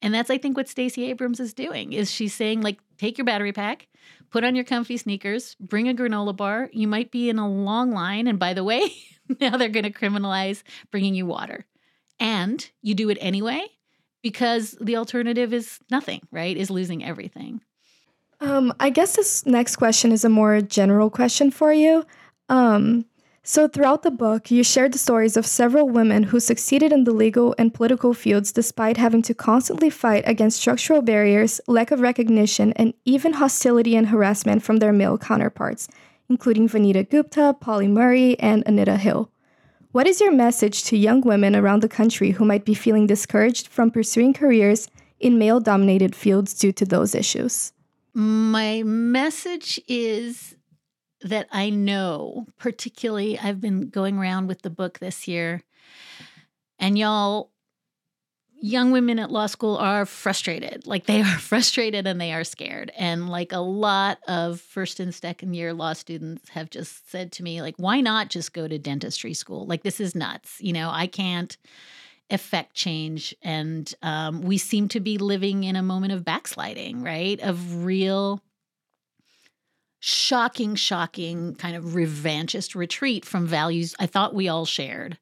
And 0.00 0.14
that's 0.14 0.30
I 0.30 0.38
think 0.38 0.56
what 0.56 0.68
Stacey 0.68 1.06
Abrams 1.10 1.40
is 1.40 1.52
doing 1.52 1.92
is 1.92 2.10
she's 2.10 2.34
saying 2.34 2.60
like 2.60 2.78
take 2.98 3.18
your 3.18 3.24
battery 3.24 3.52
pack, 3.52 3.88
put 4.30 4.44
on 4.44 4.54
your 4.54 4.64
comfy 4.64 4.96
sneakers, 4.96 5.56
bring 5.58 5.88
a 5.88 5.94
granola 5.94 6.36
bar. 6.36 6.70
You 6.72 6.86
might 6.86 7.10
be 7.10 7.28
in 7.28 7.38
a 7.38 7.50
long 7.50 7.90
line 7.90 8.26
and 8.28 8.38
by 8.38 8.54
the 8.54 8.64
way, 8.64 8.92
now 9.40 9.56
they're 9.56 9.68
going 9.68 9.84
to 9.84 9.90
criminalize 9.90 10.62
bringing 10.90 11.14
you 11.14 11.26
water 11.26 11.66
and 12.20 12.70
you 12.80 12.94
do 12.94 13.10
it 13.10 13.18
anyway 13.20 13.66
because 14.22 14.76
the 14.80 14.96
alternative 14.96 15.52
is 15.52 15.78
nothing, 15.90 16.20
right? 16.30 16.56
Is 16.56 16.70
losing 16.70 17.04
everything. 17.04 17.60
Um, 18.40 18.72
I 18.78 18.90
guess 18.90 19.16
this 19.16 19.44
next 19.46 19.76
question 19.76 20.12
is 20.12 20.24
a 20.24 20.28
more 20.28 20.60
general 20.60 21.10
question 21.10 21.50
for 21.50 21.72
you. 21.72 22.04
Um, 22.48 23.04
so, 23.42 23.66
throughout 23.66 24.02
the 24.02 24.10
book, 24.10 24.50
you 24.50 24.62
shared 24.62 24.92
the 24.92 24.98
stories 24.98 25.36
of 25.36 25.46
several 25.46 25.88
women 25.88 26.24
who 26.24 26.38
succeeded 26.38 26.92
in 26.92 27.04
the 27.04 27.12
legal 27.12 27.54
and 27.56 27.72
political 27.72 28.12
fields 28.12 28.52
despite 28.52 28.98
having 28.98 29.22
to 29.22 29.32
constantly 29.32 29.88
fight 29.88 30.22
against 30.26 30.60
structural 30.60 31.00
barriers, 31.00 31.58
lack 31.66 31.90
of 31.90 32.00
recognition, 32.00 32.74
and 32.74 32.92
even 33.06 33.32
hostility 33.32 33.96
and 33.96 34.08
harassment 34.08 34.62
from 34.62 34.76
their 34.76 34.92
male 34.92 35.16
counterparts, 35.16 35.88
including 36.28 36.68
Vanita 36.68 37.08
Gupta, 37.08 37.56
Pauli 37.58 37.88
Murray, 37.88 38.38
and 38.38 38.62
Anita 38.66 38.98
Hill. 38.98 39.30
What 39.92 40.06
is 40.06 40.20
your 40.20 40.32
message 40.32 40.84
to 40.84 40.98
young 40.98 41.22
women 41.22 41.56
around 41.56 41.80
the 41.80 41.88
country 41.88 42.32
who 42.32 42.44
might 42.44 42.66
be 42.66 42.74
feeling 42.74 43.06
discouraged 43.06 43.68
from 43.68 43.90
pursuing 43.90 44.34
careers 44.34 44.88
in 45.18 45.38
male 45.38 45.58
dominated 45.58 46.14
fields 46.14 46.52
due 46.52 46.72
to 46.72 46.84
those 46.84 47.14
issues? 47.14 47.72
My 48.14 48.82
message 48.84 49.80
is 49.88 50.56
that 51.22 51.48
I 51.50 51.70
know, 51.70 52.46
particularly, 52.58 53.38
I've 53.38 53.60
been 53.60 53.90
going 53.90 54.18
around 54.18 54.46
with 54.46 54.62
the 54.62 54.70
book 54.70 54.98
this 54.98 55.26
year, 55.26 55.62
and 56.78 56.96
y'all 56.96 57.50
young 58.60 58.90
women 58.90 59.18
at 59.18 59.30
law 59.30 59.46
school 59.46 59.76
are 59.76 60.04
frustrated. 60.04 60.86
Like 60.86 61.06
they 61.06 61.20
are 61.20 61.24
frustrated 61.38 62.06
and 62.06 62.20
they 62.20 62.32
are 62.32 62.44
scared. 62.44 62.90
And 62.96 63.28
like 63.28 63.52
a 63.52 63.58
lot 63.58 64.18
of 64.26 64.60
first 64.60 65.00
and 65.00 65.14
second 65.14 65.54
year 65.54 65.72
law 65.72 65.92
students 65.92 66.48
have 66.50 66.70
just 66.70 67.10
said 67.10 67.32
to 67.32 67.42
me, 67.42 67.62
like, 67.62 67.76
why 67.76 68.00
not 68.00 68.30
just 68.30 68.52
go 68.52 68.66
to 68.66 68.78
dentistry 68.78 69.34
school? 69.34 69.66
Like, 69.66 69.82
this 69.82 70.00
is 70.00 70.14
nuts. 70.14 70.56
You 70.60 70.72
know, 70.72 70.90
I 70.90 71.06
can't 71.06 71.56
affect 72.30 72.74
change. 72.74 73.34
And 73.42 73.92
um, 74.02 74.42
we 74.42 74.58
seem 74.58 74.88
to 74.88 75.00
be 75.00 75.18
living 75.18 75.64
in 75.64 75.76
a 75.76 75.82
moment 75.82 76.12
of 76.12 76.24
backsliding, 76.24 77.02
right? 77.02 77.40
Of 77.40 77.84
real 77.84 78.42
shocking, 80.00 80.74
shocking 80.74 81.54
kind 81.56 81.76
of 81.76 81.84
revanchist 81.84 82.74
retreat 82.74 83.24
from 83.24 83.46
values 83.46 83.94
I 83.98 84.06
thought 84.06 84.34
we 84.34 84.48
all 84.48 84.64
shared. 84.64 85.18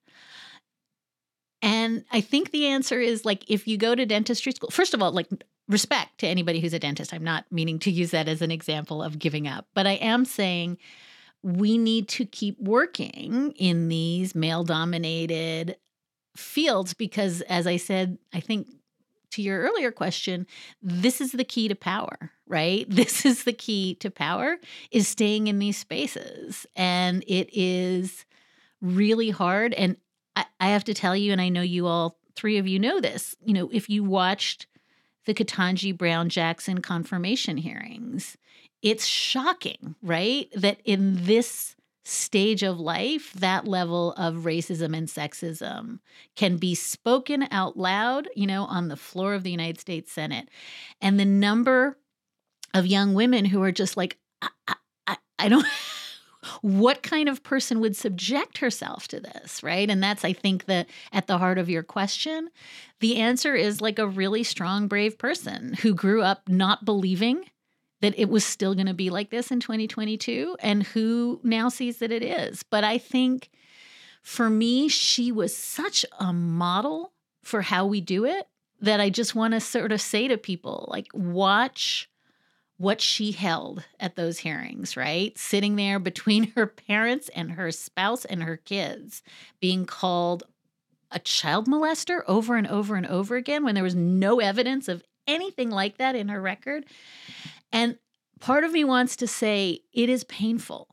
And 1.62 2.04
I 2.12 2.20
think 2.20 2.50
the 2.50 2.66
answer 2.66 3.00
is 3.00 3.24
like 3.24 3.50
if 3.50 3.66
you 3.66 3.78
go 3.78 3.94
to 3.94 4.04
dentistry 4.04 4.52
school, 4.52 4.70
first 4.70 4.94
of 4.94 5.02
all, 5.02 5.12
like 5.12 5.28
respect 5.68 6.18
to 6.18 6.28
anybody 6.28 6.60
who's 6.60 6.74
a 6.74 6.78
dentist. 6.78 7.12
I'm 7.12 7.24
not 7.24 7.46
meaning 7.50 7.78
to 7.80 7.90
use 7.90 8.10
that 8.12 8.28
as 8.28 8.42
an 8.42 8.50
example 8.50 9.02
of 9.02 9.18
giving 9.18 9.48
up, 9.48 9.66
but 9.74 9.86
I 9.86 9.92
am 9.92 10.24
saying 10.24 10.78
we 11.42 11.78
need 11.78 12.08
to 12.08 12.24
keep 12.24 12.60
working 12.60 13.52
in 13.52 13.88
these 13.88 14.34
male 14.34 14.64
dominated 14.64 15.76
fields 16.36 16.94
because, 16.94 17.40
as 17.42 17.66
I 17.66 17.76
said, 17.76 18.18
I 18.32 18.40
think 18.40 18.68
to 19.32 19.42
your 19.42 19.60
earlier 19.60 19.92
question, 19.92 20.46
this 20.82 21.20
is 21.20 21.32
the 21.32 21.44
key 21.44 21.68
to 21.68 21.74
power, 21.74 22.32
right? 22.46 22.86
This 22.90 23.26
is 23.26 23.44
the 23.44 23.52
key 23.52 23.94
to 23.96 24.10
power 24.10 24.56
is 24.90 25.08
staying 25.08 25.46
in 25.48 25.58
these 25.58 25.76
spaces. 25.76 26.66
And 26.74 27.22
it 27.26 27.50
is 27.52 28.24
really 28.80 29.30
hard. 29.30 29.74
And 29.74 29.96
I, 30.34 30.46
I 30.60 30.68
have 30.68 30.84
to 30.84 30.94
tell 30.94 31.16
you, 31.16 31.32
and 31.32 31.40
I 31.40 31.48
know 31.48 31.62
you 31.62 31.86
all 31.86 32.18
three 32.34 32.58
of 32.58 32.66
you 32.66 32.78
know 32.78 33.00
this, 33.00 33.34
you 33.44 33.54
know, 33.54 33.68
if 33.72 33.88
you 33.88 34.04
watched 34.04 34.66
the 35.24 35.34
Ketanji 35.34 35.96
Brown 35.96 36.28
Jackson 36.28 36.80
confirmation 36.80 37.56
hearings, 37.56 38.36
it's 38.82 39.06
shocking, 39.06 39.96
right? 40.02 40.48
That 40.54 40.78
in 40.84 41.24
this 41.24 41.75
stage 42.06 42.62
of 42.62 42.78
life, 42.78 43.32
that 43.32 43.66
level 43.66 44.12
of 44.12 44.44
racism 44.44 44.96
and 44.96 45.08
sexism 45.08 45.98
can 46.36 46.56
be 46.56 46.72
spoken 46.72 47.48
out 47.50 47.76
loud, 47.76 48.28
you 48.36 48.46
know, 48.46 48.64
on 48.64 48.86
the 48.86 48.96
floor 48.96 49.34
of 49.34 49.42
the 49.42 49.50
United 49.50 49.80
States 49.80 50.12
Senate. 50.12 50.48
And 51.00 51.18
the 51.18 51.24
number 51.24 51.98
of 52.74 52.86
young 52.86 53.14
women 53.14 53.44
who 53.44 53.60
are 53.62 53.72
just 53.72 53.96
like, 53.96 54.18
I, 54.40 54.48
I, 55.08 55.16
I 55.38 55.48
don't 55.48 55.66
what 56.62 57.02
kind 57.02 57.28
of 57.28 57.42
person 57.42 57.80
would 57.80 57.96
subject 57.96 58.58
herself 58.58 59.08
to 59.08 59.18
this, 59.18 59.64
right? 59.64 59.90
And 59.90 60.00
that's, 60.00 60.24
I 60.24 60.32
think, 60.32 60.66
the 60.66 60.86
at 61.12 61.26
the 61.26 61.38
heart 61.38 61.58
of 61.58 61.68
your 61.68 61.82
question. 61.82 62.50
The 63.00 63.16
answer 63.16 63.56
is 63.56 63.80
like 63.80 63.98
a 63.98 64.06
really 64.06 64.44
strong, 64.44 64.86
brave 64.86 65.18
person 65.18 65.74
who 65.74 65.92
grew 65.92 66.22
up 66.22 66.48
not 66.48 66.84
believing 66.84 67.46
that 68.00 68.18
it 68.18 68.28
was 68.28 68.44
still 68.44 68.74
going 68.74 68.86
to 68.86 68.94
be 68.94 69.10
like 69.10 69.30
this 69.30 69.50
in 69.50 69.60
2022 69.60 70.56
and 70.60 70.82
who 70.82 71.40
now 71.42 71.68
sees 71.68 71.98
that 71.98 72.12
it 72.12 72.22
is. 72.22 72.62
But 72.62 72.84
I 72.84 72.98
think 72.98 73.50
for 74.22 74.50
me, 74.50 74.88
she 74.88 75.32
was 75.32 75.56
such 75.56 76.04
a 76.18 76.32
model 76.32 77.12
for 77.42 77.62
how 77.62 77.86
we 77.86 78.00
do 78.00 78.24
it 78.24 78.48
that 78.80 79.00
I 79.00 79.08
just 79.08 79.34
want 79.34 79.54
to 79.54 79.60
sort 79.60 79.92
of 79.92 80.00
say 80.00 80.28
to 80.28 80.36
people 80.36 80.86
like, 80.90 81.06
watch 81.14 82.10
what 82.78 83.00
she 83.00 83.32
held 83.32 83.84
at 83.98 84.16
those 84.16 84.38
hearings, 84.38 84.96
right? 84.96 85.36
Sitting 85.38 85.76
there 85.76 85.98
between 85.98 86.52
her 86.56 86.66
parents 86.66 87.30
and 87.34 87.52
her 87.52 87.70
spouse 87.70 88.24
and 88.24 88.42
her 88.42 88.56
kids, 88.56 89.22
being 89.60 89.86
called 89.86 90.42
a 91.10 91.18
child 91.18 91.66
molester 91.66 92.22
over 92.26 92.56
and 92.56 92.66
over 92.66 92.96
and 92.96 93.06
over 93.06 93.36
again 93.36 93.64
when 93.64 93.74
there 93.74 93.84
was 93.84 93.94
no 93.94 94.40
evidence 94.40 94.88
of 94.88 95.02
anything 95.26 95.70
like 95.70 95.98
that 95.98 96.14
in 96.14 96.28
her 96.28 96.40
record. 96.40 96.84
And 97.76 97.98
part 98.40 98.64
of 98.64 98.72
me 98.72 98.84
wants 98.84 99.16
to 99.16 99.26
say 99.26 99.80
it 99.92 100.08
is 100.08 100.24
painful 100.24 100.88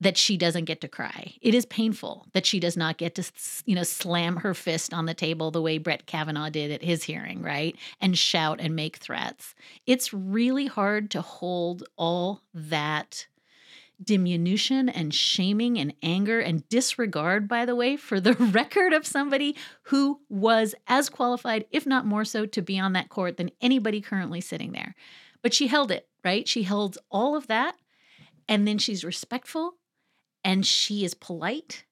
that 0.00 0.16
she 0.16 0.36
doesn't 0.36 0.64
get 0.64 0.80
to 0.80 0.86
cry. 0.88 1.34
It 1.42 1.56
is 1.56 1.66
painful 1.66 2.28
that 2.34 2.46
she 2.46 2.60
does 2.60 2.76
not 2.76 2.98
get 2.98 3.16
to, 3.16 3.24
you 3.66 3.74
know, 3.74 3.82
slam 3.82 4.36
her 4.36 4.54
fist 4.54 4.94
on 4.94 5.06
the 5.06 5.12
table 5.12 5.50
the 5.50 5.60
way 5.60 5.76
Brett 5.78 6.06
Kavanaugh 6.06 6.48
did 6.48 6.70
at 6.70 6.84
his 6.84 7.02
hearing, 7.02 7.42
right? 7.42 7.76
And 8.00 8.16
shout 8.16 8.60
and 8.60 8.76
make 8.76 8.98
threats. 8.98 9.56
It's 9.86 10.14
really 10.14 10.66
hard 10.66 11.10
to 11.10 11.20
hold 11.20 11.82
all 11.98 12.42
that 12.54 13.26
diminution 14.02 14.88
and 14.88 15.12
shaming 15.12 15.78
and 15.78 15.92
anger 16.00 16.38
and 16.38 16.66
disregard, 16.68 17.48
by 17.48 17.66
the 17.66 17.74
way, 17.74 17.96
for 17.96 18.20
the 18.20 18.34
record 18.52 18.92
of 18.92 19.04
somebody 19.04 19.56
who 19.82 20.20
was 20.28 20.76
as 20.86 21.08
qualified, 21.10 21.66
if 21.72 21.86
not 21.86 22.06
more 22.06 22.24
so, 22.24 22.46
to 22.46 22.62
be 22.62 22.78
on 22.78 22.92
that 22.92 23.08
court 23.08 23.36
than 23.36 23.50
anybody 23.60 24.00
currently 24.00 24.40
sitting 24.40 24.70
there. 24.70 24.94
But 25.42 25.54
she 25.54 25.68
held 25.68 25.90
it, 25.90 26.08
right? 26.24 26.46
She 26.46 26.62
held 26.62 26.98
all 27.10 27.36
of 27.36 27.46
that. 27.46 27.76
And 28.48 28.66
then 28.66 28.78
she's 28.78 29.04
respectful 29.04 29.74
and 30.44 30.66
she 30.66 31.04
is 31.04 31.14
polite 31.14 31.84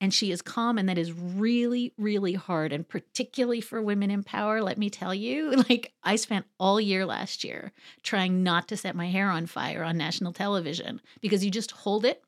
and 0.00 0.12
she 0.12 0.32
is 0.32 0.42
calm 0.42 0.78
and 0.78 0.88
that 0.88 0.98
is 0.98 1.12
really 1.12 1.92
really 1.96 2.34
hard 2.34 2.72
and 2.72 2.88
particularly 2.88 3.60
for 3.60 3.80
women 3.80 4.10
in 4.10 4.22
power 4.22 4.60
let 4.60 4.76
me 4.76 4.90
tell 4.90 5.14
you 5.14 5.50
like 5.68 5.92
i 6.02 6.16
spent 6.16 6.44
all 6.58 6.80
year 6.80 7.06
last 7.06 7.44
year 7.44 7.72
trying 8.02 8.42
not 8.42 8.68
to 8.68 8.76
set 8.76 8.96
my 8.96 9.08
hair 9.08 9.30
on 9.30 9.46
fire 9.46 9.82
on 9.84 9.96
national 9.96 10.32
television 10.32 11.00
because 11.20 11.44
you 11.44 11.50
just 11.50 11.70
hold 11.70 12.04
it 12.04 12.22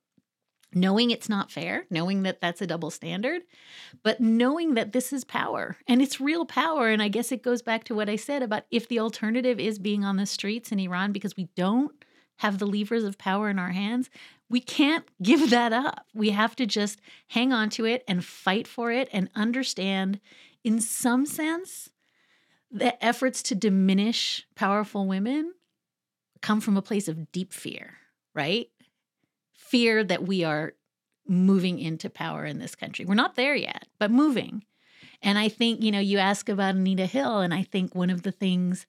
knowing 0.74 1.10
it's 1.10 1.28
not 1.28 1.50
fair 1.50 1.84
knowing 1.90 2.22
that 2.22 2.40
that's 2.40 2.62
a 2.62 2.66
double 2.66 2.90
standard 2.90 3.42
but 4.02 4.20
knowing 4.20 4.74
that 4.74 4.92
this 4.92 5.12
is 5.12 5.24
power 5.24 5.76
and 5.86 6.00
it's 6.00 6.20
real 6.20 6.44
power 6.44 6.88
and 6.88 7.02
i 7.02 7.08
guess 7.08 7.32
it 7.32 7.42
goes 7.42 7.62
back 7.62 7.84
to 7.84 7.94
what 7.94 8.08
i 8.08 8.16
said 8.16 8.42
about 8.42 8.64
if 8.70 8.88
the 8.88 8.98
alternative 8.98 9.58
is 9.58 9.78
being 9.78 10.04
on 10.04 10.16
the 10.16 10.26
streets 10.26 10.72
in 10.72 10.78
iran 10.78 11.12
because 11.12 11.36
we 11.36 11.48
don't 11.56 12.04
have 12.38 12.58
the 12.58 12.66
levers 12.66 13.04
of 13.04 13.16
power 13.16 13.48
in 13.48 13.58
our 13.58 13.70
hands 13.70 14.10
we 14.48 14.60
can't 14.60 15.04
give 15.22 15.50
that 15.50 15.72
up. 15.72 16.06
We 16.14 16.30
have 16.30 16.56
to 16.56 16.66
just 16.66 17.00
hang 17.28 17.52
on 17.52 17.70
to 17.70 17.84
it 17.84 18.04
and 18.06 18.24
fight 18.24 18.66
for 18.66 18.90
it 18.90 19.08
and 19.12 19.28
understand, 19.34 20.20
in 20.62 20.80
some 20.80 21.26
sense, 21.26 21.90
the 22.70 23.02
efforts 23.04 23.42
to 23.44 23.54
diminish 23.54 24.46
powerful 24.54 25.06
women 25.06 25.54
come 26.42 26.60
from 26.60 26.76
a 26.76 26.82
place 26.82 27.08
of 27.08 27.32
deep 27.32 27.52
fear, 27.52 27.98
right? 28.34 28.68
Fear 29.68 30.04
that 30.04 30.26
we 30.26 30.44
are 30.44 30.74
moving 31.26 31.78
into 31.78 32.10
power 32.10 32.44
in 32.44 32.58
this 32.58 32.74
country. 32.74 33.04
We're 33.04 33.14
not 33.14 33.34
there 33.34 33.54
yet, 33.54 33.86
but 33.98 34.10
moving. 34.10 34.64
And 35.22 35.38
I 35.38 35.48
think, 35.48 35.82
you 35.82 35.90
know, 35.90 36.00
you 36.00 36.18
ask 36.18 36.48
about 36.48 36.74
Anita 36.74 37.06
Hill, 37.06 37.40
and 37.40 37.54
I 37.54 37.62
think 37.62 37.94
one 37.94 38.10
of 38.10 38.22
the 38.22 38.32
things 38.32 38.86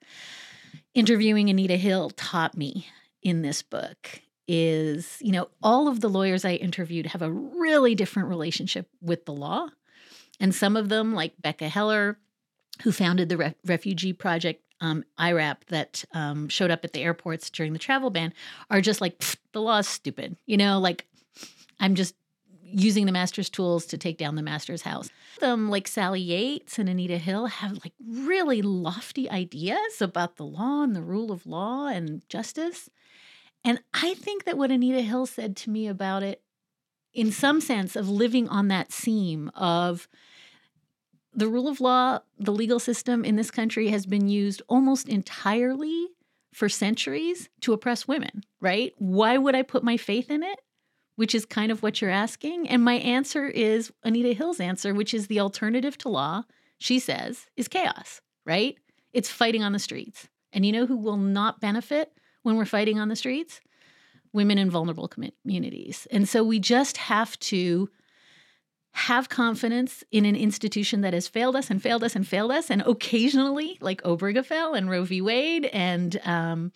interviewing 0.94 1.50
Anita 1.50 1.78
Hill 1.78 2.10
taught 2.12 2.58
me 2.58 2.88
in 3.22 3.42
this 3.42 3.62
book 3.62 4.22
is, 4.48 5.18
you 5.22 5.32
know, 5.32 5.48
all 5.64 5.88
of 5.88 6.02
the 6.02 6.10
lawyers 6.10 6.46
I 6.46 6.54
interviewed 6.54 7.08
have 7.08 7.22
a 7.22 7.32
really 7.32 7.96
different 7.96 8.30
relationship 8.30 8.88
with 9.02 9.26
the 9.26 9.34
law. 9.34 9.70
And 10.40 10.54
some 10.54 10.76
of 10.76 10.90
them, 10.90 11.14
like 11.14 11.34
Becca 11.42 11.70
Heller, 11.70 12.20
who 12.84 12.92
founded 12.92 13.30
the 13.30 13.38
Re- 13.38 13.56
Refugee 13.66 14.14
Project 14.14 14.62
um, 14.82 15.06
IRAP 15.18 15.66
that 15.68 16.04
um, 16.14 16.50
showed 16.50 16.70
up 16.70 16.84
at 16.84 16.92
the 16.92 17.02
airports 17.02 17.50
during 17.50 17.74
the 17.74 17.80
travel 17.80 18.10
ban, 18.10 18.34
are 18.70 18.82
just 18.82 19.00
like, 19.00 19.24
the 19.56 19.62
law 19.62 19.80
is 19.80 19.88
stupid. 19.88 20.36
You 20.46 20.58
know, 20.58 20.80
like 20.80 21.08
I'm 21.80 21.96
just 21.96 22.14
using 22.62 23.06
the 23.06 23.12
master's 23.12 23.50
tools 23.50 23.86
to 23.86 23.98
take 23.98 24.18
down 24.18 24.36
the 24.36 24.42
master's 24.44 24.82
house. 24.82 25.10
Them 25.40 25.70
like 25.70 25.88
Sally 25.88 26.20
Yates 26.20 26.78
and 26.78 26.90
Anita 26.90 27.18
Hill 27.18 27.46
have 27.48 27.72
like 27.84 27.94
really 28.06 28.62
lofty 28.62 29.30
ideas 29.30 30.02
about 30.02 30.36
the 30.36 30.44
law 30.44 30.84
and 30.84 30.94
the 30.94 31.02
rule 31.02 31.32
of 31.32 31.48
law 31.48 31.88
and 31.88 32.22
justice. 32.28 32.90
And 33.64 33.80
I 33.94 34.14
think 34.16 34.44
that 34.44 34.58
what 34.58 34.72
Anita 34.72 35.02
Hill 35.02 35.26
said 35.26 35.56
to 35.58 35.70
me 35.70 35.88
about 35.88 36.22
it, 36.22 36.42
in 37.14 37.32
some 37.32 37.62
sense, 37.62 37.96
of 37.96 38.10
living 38.10 38.50
on 38.50 38.68
that 38.68 38.92
seam 38.92 39.50
of 39.56 40.10
the 41.34 41.48
rule 41.48 41.70
of 41.70 41.80
law, 41.80 42.20
the 42.38 42.52
legal 42.52 42.80
system 42.80 43.24
in 43.24 43.38
this 43.38 43.52
country 43.52 43.88
has 43.88 44.06
been 44.06 44.28
used 44.28 44.62
almost 44.68 45.08
entirely 45.08 46.10
for 46.56 46.70
centuries 46.70 47.50
to 47.60 47.74
oppress 47.74 48.08
women, 48.08 48.42
right? 48.62 48.94
Why 48.98 49.38
would 49.38 49.56
I 49.56 49.62
put 49.62 49.84
my 49.84 49.98
faith 49.98 50.32
in 50.32 50.42
it? 50.42 50.58
Which 51.18 51.36
is 51.36 51.46
kind 51.46 51.70
of 51.70 51.84
what 51.84 52.00
you're 52.00 52.10
asking. 52.10 52.70
And 52.70 52.82
my 52.82 52.94
answer 52.94 53.46
is 53.46 53.92
Anita 54.06 54.32
Hill's 54.32 54.62
answer, 54.62 54.94
which 54.94 55.14
is 55.14 55.28
the 55.28 55.42
alternative 55.42 55.98
to 56.00 56.10
law, 56.10 56.44
she 56.78 56.98
says, 56.98 57.48
is 57.58 57.68
chaos, 57.68 58.22
right? 58.46 58.78
It's 59.12 59.30
fighting 59.30 59.64
on 59.64 59.74
the 59.74 59.80
streets. 59.80 60.30
And 60.54 60.66
you 60.66 60.72
know 60.72 60.86
who 60.86 60.96
will 60.96 61.18
not 61.18 61.60
benefit 61.60 62.14
when 62.44 62.56
we're 62.56 62.64
fighting 62.64 63.00
on 63.00 63.10
the 63.10 63.18
streets? 63.18 63.60
Women 64.32 64.58
in 64.58 64.70
vulnerable 64.70 65.10
communities. 65.10 66.08
And 66.10 66.28
so 66.28 66.42
we 66.42 66.60
just 66.60 66.96
have 66.96 67.38
to 67.40 67.90
have 68.96 69.28
confidence 69.28 70.06
in 70.10 70.24
an 70.24 70.38
institution 70.38 71.02
that 71.02 71.14
has 71.14 71.28
failed 71.28 71.56
us 71.56 71.70
and 71.70 71.82
failed 71.82 72.02
us 72.02 72.16
and 72.16 72.26
failed 72.26 72.52
us, 72.52 72.70
and 72.70 72.82
occasionally, 72.84 73.78
like 73.82 74.02
Obergefell 74.04 74.78
and 74.78 74.90
Roe 74.90 75.04
v. 75.04 75.22
Wade 75.22 75.66
and 75.66 76.20
um, 76.24 76.72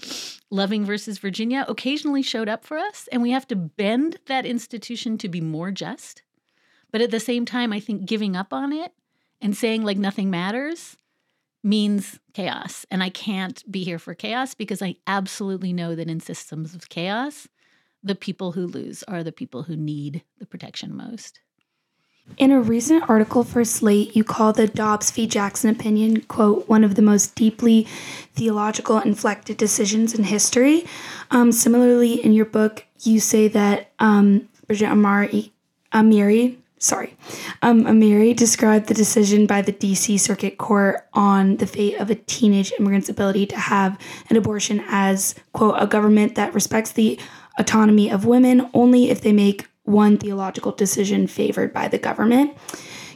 Loving 0.52 0.84
versus 0.84 1.18
Virginia, 1.18 1.64
occasionally 1.70 2.22
showed 2.22 2.50
up 2.50 2.66
for 2.66 2.78
us, 2.78 3.08
and 3.14 3.22
we 3.22 3.32
have 3.32 3.48
to 3.48 3.56
bend 3.56 4.18
that 4.26 4.46
institution 4.46 5.18
to 5.18 5.30
be 5.30 5.40
more 5.40 5.72
just. 5.72 6.22
But 6.92 7.00
at 7.00 7.12
the 7.12 7.22
same 7.22 7.46
time, 7.46 7.72
I 7.72 7.80
think 7.80 8.06
giving 8.06 8.36
up 8.36 8.52
on 8.52 8.74
it 8.74 8.92
and 9.40 9.56
saying 9.56 9.84
like 9.84 9.98
nothing 9.98 10.30
matters 10.30 10.98
means 11.64 12.20
chaos. 12.34 12.86
And 12.92 13.02
I 13.02 13.10
can't 13.10 13.64
be 13.72 13.86
here 13.86 14.00
for 14.00 14.14
chaos 14.14 14.56
because 14.56 14.82
I 14.82 14.96
absolutely 15.08 15.72
know 15.72 15.96
that 15.96 16.10
in 16.10 16.20
systems 16.20 16.76
of 16.76 16.90
chaos, 16.90 17.48
the 18.04 18.16
people 18.16 18.52
who 18.52 18.68
lose 18.68 19.04
are 19.04 19.24
the 19.24 19.32
people 19.32 19.64
who 19.64 19.78
need 19.78 20.24
the 20.38 20.46
protection 20.46 20.96
most. 20.96 21.40
In 22.38 22.52
a 22.52 22.62
recent 22.62 23.10
article 23.10 23.44
for 23.44 23.66
Slate, 23.66 24.16
you 24.16 24.24
call 24.24 24.54
the 24.54 24.68
Dobbs 24.68 25.12
v. 25.12 25.28
Jackson 25.28 25.70
opinion, 25.70 26.22
quote, 26.22 26.70
one 26.70 26.84
of 26.84 26.96
the 26.96 27.02
most 27.02 27.36
deeply 27.36 27.86
theological 28.34 29.00
inflected 29.00 29.58
decisions 29.58 30.14
in 30.14 30.24
history. 30.24 30.86
Um, 31.32 31.52
similarly, 31.52 32.24
in 32.24 32.32
your 32.34 32.46
book, 32.46 32.86
you 33.02 33.20
say 33.20 33.48
that 33.50 33.92
um, 34.00 34.48
Brigitte 34.68 34.90
Amari, 34.90 35.52
Amiri 35.92 36.58
sorry, 36.80 37.14
um, 37.62 37.84
Amiri 37.84 38.36
described 38.36 38.88
the 38.88 38.94
decision 38.94 39.46
by 39.46 39.62
the 39.62 39.74
DC 39.74 40.20
Circuit 40.20 40.58
Court 40.58 41.06
on 41.14 41.58
the 41.58 41.68
fate 41.68 42.00
of 42.00 42.10
a 42.10 42.16
teenage 42.16 42.72
immigrant's 42.80 43.10
ability 43.10 43.46
to 43.48 43.58
have 43.58 44.00
an 44.30 44.38
abortion 44.38 44.84
as, 44.88 45.36
quote, 45.52 45.76
a 45.78 45.86
government 45.86 46.36
that 46.36 46.54
respects 46.54 46.94
the 46.94 47.20
autonomy 47.60 48.10
of 48.10 48.26
women 48.26 48.70
only 48.74 49.10
if 49.10 49.22
they 49.22 49.34
make 49.34 49.68
one 49.90 50.18
theological 50.18 50.72
decision 50.72 51.28
favored 51.28 51.74
by 51.74 51.88
the 51.88 51.98
government. 51.98 52.56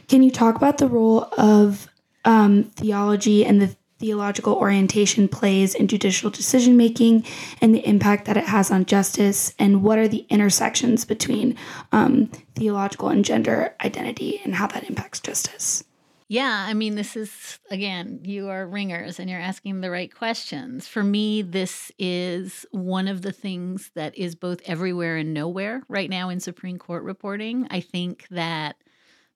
Can 0.08 0.22
you 0.22 0.30
talk 0.30 0.56
about 0.56 0.78
the 0.78 0.88
role 0.88 1.28
of 1.38 1.88
um, 2.24 2.64
theology 2.64 3.44
and 3.44 3.60
the 3.60 3.76
theological 3.98 4.54
orientation 4.54 5.28
plays 5.28 5.74
in 5.74 5.88
judicial 5.88 6.28
decision 6.28 6.76
making 6.76 7.24
and 7.60 7.74
the 7.74 7.86
impact 7.86 8.26
that 8.26 8.36
it 8.36 8.44
has 8.44 8.70
on 8.70 8.84
justice, 8.84 9.54
and 9.58 9.82
what 9.82 9.98
are 9.98 10.08
the 10.08 10.26
intersections 10.28 11.04
between 11.04 11.56
um, 11.92 12.26
theological 12.54 13.08
and 13.08 13.24
gender 13.24 13.74
identity 13.82 14.40
and 14.44 14.56
how 14.56 14.66
that 14.66 14.84
impacts 14.84 15.20
justice. 15.20 15.84
Yeah, 16.28 16.64
I 16.66 16.72
mean, 16.72 16.94
this 16.94 17.16
is 17.16 17.58
again, 17.70 18.20
you 18.24 18.48
are 18.48 18.66
ringers 18.66 19.20
and 19.20 19.28
you're 19.28 19.40
asking 19.40 19.80
the 19.80 19.90
right 19.90 20.12
questions. 20.14 20.88
For 20.88 21.02
me, 21.02 21.42
this 21.42 21.92
is 21.98 22.64
one 22.70 23.08
of 23.08 23.22
the 23.22 23.32
things 23.32 23.90
that 23.94 24.16
is 24.16 24.34
both 24.34 24.62
everywhere 24.64 25.16
and 25.16 25.34
nowhere 25.34 25.82
right 25.88 26.08
now 26.08 26.30
in 26.30 26.40
Supreme 26.40 26.78
Court 26.78 27.02
reporting. 27.02 27.66
I 27.70 27.80
think 27.80 28.26
that 28.30 28.76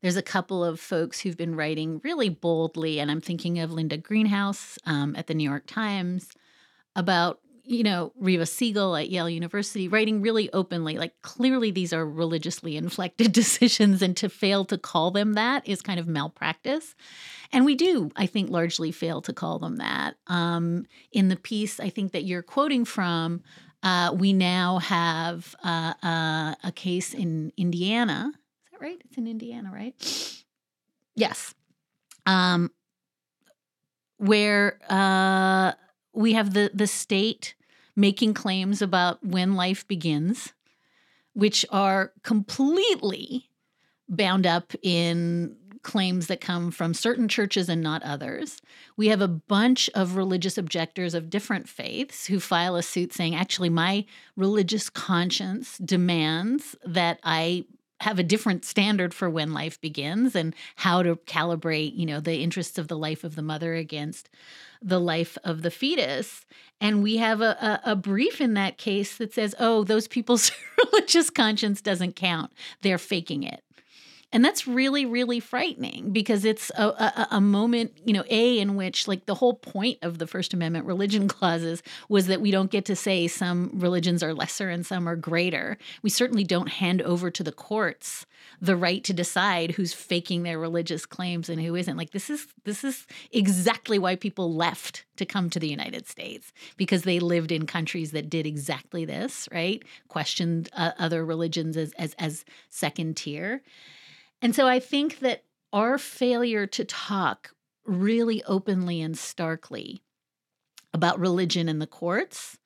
there's 0.01 0.17
a 0.17 0.23
couple 0.23 0.65
of 0.65 0.81
folks 0.81 1.21
who've 1.21 1.37
been 1.37 1.57
writing 1.57 2.01
really 2.05 2.31
boldly, 2.31 3.01
and 3.01 3.11
I'm 3.11 3.21
thinking 3.21 3.59
of 3.59 3.73
Linda 3.73 3.99
Greenhouse 3.99 4.79
um, 4.87 5.15
at 5.17 5.27
the 5.27 5.35
New 5.35 5.49
York 5.49 5.67
Times 5.67 6.31
about 6.97 7.41
you 7.69 7.83
know 7.83 8.13
Reva 8.19 8.47
Siegel 8.47 8.97
at 8.97 9.11
Yale 9.11 9.29
University 9.29 9.89
writing 9.89 10.23
really 10.23 10.51
openly 10.53 10.97
like 10.97 11.13
clearly 11.23 11.71
these 11.71 11.93
are 11.93 12.07
religiously 12.07 12.77
inflected 12.77 13.33
decisions 13.33 14.03
and 14.03 14.17
to 14.17 14.29
fail 14.29 14.65
to 14.67 14.79
call 14.79 15.11
them 15.11 15.35
that 15.35 15.67
is 15.69 15.83
kind 15.83 16.01
of 16.01 16.09
malpractice 16.09 16.95
and 17.53 17.65
we 17.65 17.75
do 17.75 18.11
I 18.17 18.27
think 18.27 18.51
largely 18.51 18.91
fail 18.93 19.21
to 19.23 19.33
call 19.33 19.59
them 19.59 19.77
that 19.77 20.17
um, 20.27 20.87
in 21.13 21.29
the 21.29 21.37
piece 21.37 21.79
I 21.79 21.91
think 21.91 22.13
that 22.13 22.25
you're 22.25 22.43
quoting 22.43 22.85
from 22.85 23.43
uh, 23.83 24.13
we 24.13 24.33
now 24.33 24.79
have 24.79 25.55
uh, 25.63 25.95
uh, 26.03 26.55
a 26.65 26.73
case 26.75 27.15
in 27.15 27.53
Indiana 27.57 28.33
Is 28.33 28.73
that 28.73 28.81
right? 28.81 29.01
It's 29.05 29.17
in 29.17 29.27
Indiana, 29.29 29.71
right? 29.73 29.95
Yes. 31.15 31.55
Um, 32.27 32.71
where 34.19 34.79
uh, 34.91 35.73
we 36.13 36.33
have 36.33 36.55
the 36.55 36.71
the 36.75 36.87
state 36.87 37.55
making 37.99 38.33
claims 38.33 38.81
about 38.81 39.25
when 39.25 39.57
life 39.57 39.87
begins, 39.89 40.53
which 41.33 41.67
are 41.69 42.13
completely 42.23 43.51
bound 44.09 44.47
up 44.47 44.73
in 44.83 45.57
claims 45.83 46.29
that 46.29 46.41
come 46.41 46.71
from 46.71 46.95
certain 46.95 47.27
churches 47.27 47.69
and 47.69 47.83
not 47.83 48.01
others. 48.05 48.61
We 48.97 49.09
have 49.09 49.21
a 49.21 49.27
bunch 49.27 49.91
of 49.95 50.15
religious 50.15 50.57
objectors 50.57 51.13
of 51.13 51.29
different 51.29 51.69
faiths 51.69 52.27
who 52.27 52.39
file 52.39 52.77
a 52.77 52.85
suit 52.85 53.13
saying, 53.13 53.35
actually, 53.35 53.69
my 53.69 54.05
religious 54.37 54.89
conscience 54.89 55.77
demands 55.79 56.77
that 56.85 57.19
I 57.25 57.65
have 58.01 58.19
a 58.19 58.23
different 58.25 58.65
standard 58.65 59.13
for 59.13 59.29
when 59.29 59.53
life 59.53 59.81
begins 59.81 60.37
and 60.37 60.55
how 60.77 61.03
to 61.03 61.17
calibrate, 61.17 61.97
you 61.97 62.07
know, 62.07 62.21
the 62.21 62.43
interests 62.43 62.79
of 62.79 62.89
the 62.89 62.99
life 62.99 63.25
of 63.25 63.35
the 63.35 63.43
mother 63.43 63.75
against 63.75 64.29
the 64.81 65.01
life 65.01 65.37
of 65.43 65.63
the 65.63 65.71
fetus. 65.71 66.47
And 66.81 67.03
we 67.03 67.17
have 67.17 67.41
a, 67.41 67.81
a, 67.85 67.93
a 67.93 67.97
brief 67.97 68.41
in 68.41 68.55
that 68.55 68.79
case 68.79 69.17
that 69.17 69.35
says, 69.35 69.55
oh, 69.59 69.83
those 69.83 70.07
people's 70.07 70.53
religious 70.85 71.31
conscience 71.31 71.81
doesn't 71.81 72.15
count. 72.15 72.53
They're 72.83 72.99
faking 72.99 73.43
it. 73.43 73.63
And 74.31 74.45
that's 74.45 74.67
really, 74.67 75.07
really 75.07 75.41
frightening 75.41 76.11
because 76.13 76.45
it's 76.45 76.71
a, 76.77 76.87
a, 76.87 77.29
a, 77.33 77.41
moment, 77.41 77.93
you 78.05 78.13
know, 78.13 78.25
A, 78.29 78.59
in 78.59 78.77
which 78.77 79.09
like 79.09 79.25
the 79.25 79.35
whole 79.35 79.55
point 79.55 79.99
of 80.03 80.19
the 80.19 80.27
First 80.27 80.53
Amendment 80.53 80.85
religion 80.85 81.29
clauses 81.29 81.83
was 82.11 82.27
that 82.27 82.43
we 82.43 82.51
don't 82.51 82.71
get 82.71 82.85
to 82.87 82.97
say 82.97 83.27
some 83.27 83.71
religions 83.75 84.23
are 84.23 84.35
lesser 84.35 84.69
and 84.69 84.85
some 84.85 85.09
are 85.09 85.17
greater. 85.17 85.79
We 86.03 86.11
certainly 86.11 86.45
don't 86.45 86.69
hand 86.69 87.01
over 87.03 87.31
to 87.31 87.43
the 87.43 87.53
courts 87.53 88.27
the 88.61 88.77
right 88.77 89.03
to 89.05 89.13
decide 89.13 89.73
who's 89.73 89.93
faking 89.93 90.43
their 90.43 90.59
religious 90.59 91.07
claims 91.07 91.49
and 91.49 91.61
who 91.61 91.75
isn't. 91.75 91.97
Like 91.97 92.11
this 92.11 92.31
is 92.31 92.47
this 92.65 92.85
is 92.85 93.07
exactly 93.33 93.99
why 93.99 94.17
people 94.17 94.55
left 94.55 95.05
to 95.17 95.27
come 95.27 95.51
to 95.51 95.59
the 95.61 95.69
United 95.69 96.07
States 96.07 96.53
because 96.77 97.03
they 97.03 97.21
lived 97.21 97.53
in 97.53 97.67
countries 97.67 98.13
that 98.13 98.31
did 98.31 98.47
exactly 98.47 99.05
this, 99.05 99.49
right? 99.53 99.83
Questioned 100.09 100.69
uh, 100.75 100.93
other 100.99 101.25
religions 101.25 101.77
as 101.77 101.93
as 101.95 102.15
as 102.19 102.45
second 102.71 103.17
tier. 103.17 103.63
And 104.41 104.55
so 104.55 104.67
I 104.67 104.81
think 104.81 105.21
that 105.21 105.45
our 105.73 105.99
failure 105.99 106.67
to 106.67 106.85
talk 106.85 107.51
really 107.85 108.43
openly 108.45 109.01
and 109.01 109.17
starkly 109.17 110.03
about 110.93 111.19
religion 111.19 111.69
in 111.69 111.79
the 111.79 111.87
courts 111.87 112.59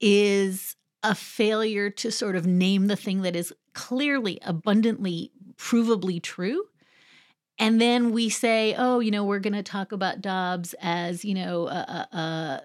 is 0.00 0.76
a 1.02 1.14
failure 1.14 1.90
to 1.90 2.10
sort 2.10 2.36
of 2.36 2.46
name 2.46 2.86
the 2.86 2.96
thing 2.96 3.22
that 3.22 3.36
is 3.36 3.52
clearly, 3.72 4.38
abundantly, 4.42 5.30
provably 5.56 6.20
true. 6.22 6.64
And 7.58 7.80
then 7.80 8.12
we 8.12 8.28
say, 8.28 8.74
oh, 8.78 9.00
you 9.00 9.10
know, 9.10 9.24
we're 9.24 9.40
going 9.40 9.54
to 9.54 9.62
talk 9.62 9.92
about 9.92 10.20
Dobbs 10.20 10.74
as, 10.80 11.24
you 11.24 11.34
know, 11.34 11.66
a, 11.68 12.62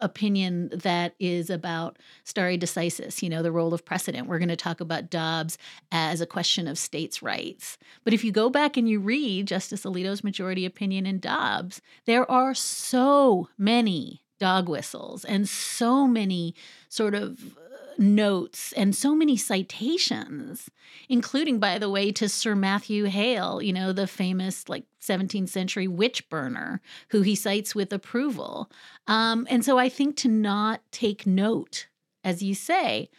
opinion 0.00 0.70
that 0.72 1.14
is 1.18 1.50
about 1.50 1.98
stare 2.24 2.56
decisis, 2.56 3.22
you 3.22 3.28
know, 3.28 3.42
the 3.42 3.52
role 3.52 3.74
of 3.74 3.84
precedent. 3.84 4.28
We're 4.28 4.38
going 4.38 4.48
to 4.48 4.56
talk 4.56 4.80
about 4.80 5.10
Dobbs 5.10 5.58
as 5.90 6.20
a 6.20 6.26
question 6.26 6.68
of 6.68 6.78
states' 6.78 7.22
rights. 7.22 7.78
But 8.04 8.14
if 8.14 8.24
you 8.24 8.32
go 8.32 8.50
back 8.50 8.76
and 8.76 8.88
you 8.88 9.00
read 9.00 9.46
Justice 9.46 9.84
Alito's 9.84 10.24
majority 10.24 10.66
opinion 10.66 11.06
in 11.06 11.18
Dobbs, 11.18 11.80
there 12.06 12.30
are 12.30 12.54
so 12.54 13.48
many 13.58 14.22
dog 14.38 14.68
whistles 14.68 15.24
and 15.24 15.48
so 15.48 16.06
many 16.06 16.54
sort 16.88 17.14
of 17.14 17.56
notes 17.98 18.72
and 18.72 18.94
so 18.94 19.14
many 19.14 19.36
citations, 19.36 20.70
including, 21.08 21.58
by 21.58 21.78
the 21.78 21.90
way, 21.90 22.12
to 22.12 22.28
Sir 22.28 22.54
Matthew 22.54 23.04
Hale, 23.04 23.62
you 23.62 23.72
know, 23.72 23.92
the 23.92 24.06
famous 24.06 24.68
like 24.68 24.84
17th 25.00 25.48
century 25.48 25.88
witch 25.88 26.28
burner, 26.28 26.80
who 27.08 27.22
he 27.22 27.34
cites 27.34 27.74
with 27.74 27.92
approval. 27.92 28.70
Um, 29.06 29.46
and 29.50 29.64
so 29.64 29.78
I 29.78 29.88
think 29.88 30.16
to 30.18 30.28
not 30.28 30.80
take 30.90 31.26
note, 31.26 31.88
as 32.24 32.42
you 32.42 32.54
say, 32.54 33.10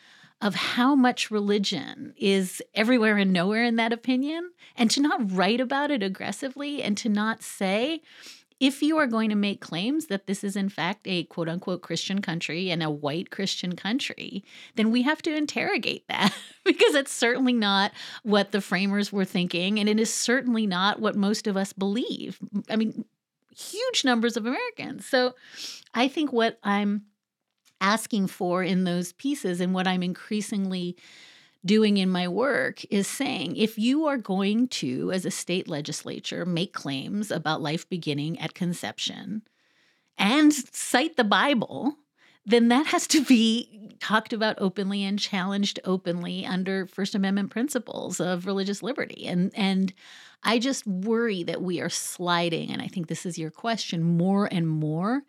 of 0.42 0.56
how 0.56 0.94
much 0.94 1.32
religion 1.32 2.14
is 2.18 2.62
everywhere 2.76 3.18
and 3.18 3.32
nowhere 3.32 3.64
in 3.64 3.78
that 3.78 3.94
opinion, 3.94 4.52
and 4.76 4.92
to 4.92 5.02
not 5.02 5.32
write 5.32 5.62
about 5.62 5.90
it 5.90 6.04
aggressively 6.04 6.84
and 6.84 6.98
to 6.98 7.08
not 7.08 7.42
say, 7.42 8.02
if 8.64 8.82
you 8.82 8.98
are 8.98 9.08
going 9.08 9.30
to 9.30 9.36
make 9.36 9.60
claims 9.60 10.06
that 10.06 10.26
this 10.26 10.42
is 10.42 10.56
in 10.56 10.70
fact 10.70 11.06
a 11.06 11.26
quote 11.26 11.50
unquote 11.50 11.82
Christian 11.82 12.22
country 12.22 12.72
and 12.72 12.82
a 12.82 12.90
white 12.90 13.30
Christian 13.30 13.76
country, 13.76 14.42
then 14.76 14.90
we 14.90 15.02
have 15.02 15.22
to 15.24 15.36
interrogate 15.36 16.08
that 16.08 16.34
because 16.64 16.96
it's 16.96 17.12
certainly 17.12 17.52
not 17.52 17.92
what 18.24 18.54
the 18.54 18.62
framers 18.62 19.12
were 19.12 19.26
thinking. 19.26 19.82
And 19.82 19.90
it 19.90 20.00
is 20.00 20.14
certainly 20.14 20.66
not 20.66 21.02
what 21.02 21.18
most 21.18 21.46
of 21.46 21.58
us 21.58 21.74
believe. 21.74 22.40
I 22.70 22.78
mean, 22.78 23.04
huge 23.54 24.06
numbers 24.06 24.38
of 24.38 24.46
Americans. 24.46 25.06
So 25.06 25.36
I 25.94 26.08
think 26.08 26.32
what 26.32 26.58
I'm 26.64 27.04
asking 27.82 28.28
for 28.28 28.64
in 28.64 28.86
those 28.86 29.12
pieces 29.12 29.60
and 29.60 29.74
what 29.74 29.88
I'm 29.88 30.04
increasingly 30.04 30.96
doing 31.66 31.98
in 31.98 32.10
my 32.10 32.28
work 32.28 32.84
is 32.90 33.08
saying 33.08 33.56
if 33.56 33.78
you 33.78 34.06
are 34.06 34.18
going 34.18 34.68
to, 34.68 35.12
as 35.12 35.26
a 35.26 35.32
state 35.32 35.68
legislature, 35.68 36.46
make 36.46 36.74
claims 36.74 37.32
about 37.32 37.62
life 37.62 37.88
beginning 37.90 38.40
at 38.40 38.54
conception 38.54 39.44
and 40.18 40.54
cite 40.54 41.16
the 41.16 41.24
Bible, 41.24 41.98
then 42.46 42.68
that 42.68 42.88
has 42.88 43.08
to 43.08 43.24
be 43.24 43.96
talked 44.00 44.34
about 44.34 44.58
openly 44.60 45.04
and 45.04 45.18
challenged 45.18 45.80
openly 45.86 46.46
under 46.46 46.86
First 46.88 47.16
Amendment 47.16 47.52
principles 47.52 48.20
of 48.20 48.46
religious 48.46 48.84
liberty. 48.84 49.26
And 49.26 49.52
and 49.56 49.94
I 50.44 50.60
just 50.60 50.86
worry 50.86 51.44
that 51.44 51.62
we 51.62 51.80
are 51.80 51.90
sliding, 51.90 52.70
and 52.70 52.82
I 52.82 52.88
think 52.88 53.08
this 53.08 53.26
is 53.26 53.38
your 53.38 53.50
question, 53.50 54.04
more 54.04 54.50
and 54.52 54.68
more 54.68 55.24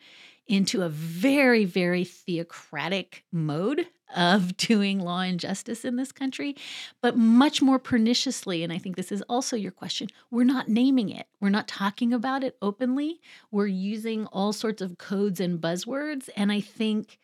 into 0.48 0.82
a 0.82 0.88
very, 0.88 1.64
very 1.64 2.04
theocratic 2.04 3.24
mode 3.30 3.86
of 4.14 4.56
doing 4.56 5.00
law 5.00 5.20
and 5.20 5.38
justice 5.38 5.84
in 5.84 5.96
this 5.96 6.12
country, 6.12 6.56
but 7.00 7.16
much 7.16 7.60
more 7.60 7.78
perniciously. 7.78 8.62
And 8.62 8.72
I 8.72 8.78
think 8.78 8.96
this 8.96 9.12
is 9.12 9.22
also 9.22 9.56
your 9.56 9.72
question. 9.72 10.08
We're 10.30 10.44
not 10.44 10.68
naming 10.68 11.10
it, 11.10 11.26
we're 11.40 11.50
not 11.50 11.68
talking 11.68 12.12
about 12.12 12.42
it 12.44 12.56
openly. 12.62 13.20
We're 13.50 13.66
using 13.66 14.26
all 14.26 14.52
sorts 14.52 14.82
of 14.82 14.98
codes 14.98 15.40
and 15.40 15.60
buzzwords. 15.60 16.28
And 16.36 16.50
I 16.50 16.60
think 16.60 17.18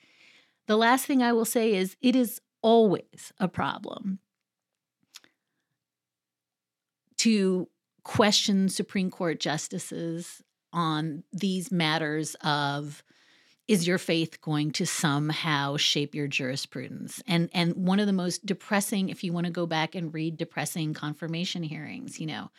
the 0.67 0.77
last 0.77 1.07
thing 1.07 1.23
I 1.23 1.33
will 1.33 1.45
say 1.45 1.75
is 1.75 1.97
it 2.01 2.15
is 2.15 2.41
always 2.63 3.33
a 3.39 3.49
problem 3.49 4.19
to 7.19 7.69
question 8.03 8.69
Supreme 8.69 9.11
Court 9.11 9.41
justices 9.41 10.43
on 10.73 11.23
these 11.33 11.71
matters 11.71 12.35
of 12.43 13.03
is 13.71 13.87
your 13.87 13.99
faith 13.99 14.41
going 14.41 14.73
to 14.73 14.85
somehow 14.85 15.77
shape 15.77 16.13
your 16.13 16.27
jurisprudence? 16.27 17.23
And 17.29 17.49
and 17.55 17.73
one 17.77 18.01
of 18.01 18.09
the 18.09 18.13
most 18.13 18.45
depressing 18.45 19.11
if 19.11 19.23
you 19.23 19.33
want 19.33 19.47
to 19.47 19.53
go 19.53 19.65
back 19.65 19.95
and 19.95 20.13
read 20.13 20.37
depressing 20.37 20.93
confirmation 20.93 21.63
hearings 21.63 22.19
you 22.19 22.27
know 22.27 22.51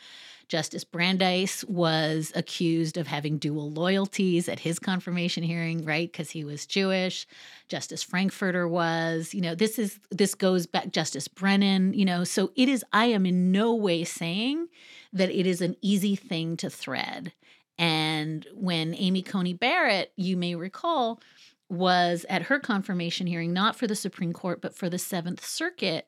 justice 0.47 0.85
brandeis 0.85 1.65
was 1.65 2.31
accused 2.33 2.95
of 2.97 3.07
having 3.07 3.37
dual 3.37 3.71
loyalties 3.71 4.47
at 4.47 4.61
his 4.61 4.79
confirmation 4.79 5.43
hearing 5.43 5.83
right? 5.83 6.09
Because 6.09 6.29
he 6.29 6.45
was 6.45 6.65
jewish. 6.65 7.27
Justice 7.67 8.03
frankfurter 8.03 8.65
was 8.65 9.33
you 9.33 9.41
know 9.41 9.53
this 9.53 9.77
is 9.77 9.99
this 10.11 10.33
goes 10.33 10.65
back 10.65 10.91
justice 10.91 11.27
brennan 11.27 11.93
you 11.93 12.05
know 12.05 12.23
so 12.23 12.51
it 12.55 12.69
is 12.69 12.85
i 12.93 13.05
am 13.05 13.25
in 13.25 13.51
no 13.51 13.75
way 13.75 14.05
saying 14.05 14.69
that 15.11 15.29
it 15.29 15.45
is 15.45 15.59
an 15.59 15.75
easy 15.81 16.15
thing 16.15 16.55
to 16.55 16.69
thread 16.69 17.33
and 17.81 18.47
when 18.53 18.93
Amy 18.93 19.23
Coney 19.23 19.53
Barrett, 19.53 20.13
you 20.15 20.37
may 20.37 20.53
recall, 20.53 21.19
was 21.67 22.27
at 22.29 22.43
her 22.43 22.59
confirmation 22.59 23.25
hearing, 23.25 23.53
not 23.53 23.75
for 23.75 23.87
the 23.87 23.95
Supreme 23.95 24.33
Court, 24.33 24.61
but 24.61 24.75
for 24.75 24.87
the 24.87 24.99
Seventh 24.99 25.43
Circuit, 25.43 26.07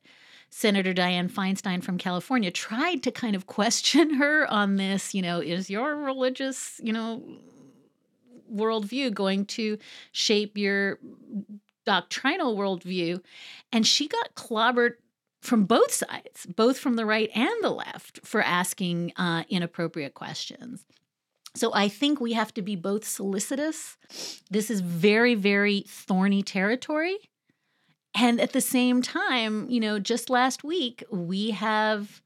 Senator 0.52 0.94
Dianne 0.94 1.32
Feinstein 1.32 1.84
from 1.84 1.98
California 1.98 2.52
tried 2.52 3.02
to 3.02 3.12
kind 3.12 3.36
of 3.36 3.48
question 3.48 4.14
her 4.20 4.46
on 4.52 4.76
this. 4.76 5.16
You 5.16 5.24
know, 5.24 5.40
is 5.40 5.68
your 5.68 5.96
religious, 5.96 6.80
you 6.84 6.94
know, 6.94 7.24
worldview 8.54 9.12
going 9.12 9.48
to 9.48 9.80
shape 10.12 10.60
your 10.60 11.00
doctrinal 11.86 12.56
worldview? 12.56 13.20
And 13.72 13.88
she 13.88 14.08
got 14.08 14.36
clobbered 14.36 14.98
from 15.42 15.66
both 15.66 15.92
sides, 15.92 16.46
both 16.56 16.78
from 16.78 16.98
the 16.98 17.06
right 17.06 17.32
and 17.34 17.64
the 17.64 17.72
left, 17.72 18.20
for 18.24 18.44
asking 18.44 19.14
uh, 19.18 19.44
inappropriate 19.50 20.14
questions. 20.14 20.86
So 21.56 21.72
I 21.74 21.88
think 21.88 22.20
we 22.20 22.34
have 22.34 22.54
to 22.56 22.62
be 22.62 22.76
both 22.76 23.06
solicitous. 23.06 23.98
This 24.50 24.72
is 24.72 24.82
very, 24.82 25.36
very 25.36 25.86
thorny 25.88 26.42
territory. 26.42 27.18
And 28.16 28.40
at 28.40 28.54
the 28.54 28.62
same 28.62 29.02
time, 29.02 29.70
you 29.70 29.80
know, 29.80 30.00
just 30.00 30.30
last 30.30 30.64
week, 30.64 31.04
we 31.12 31.52
have 31.52 32.22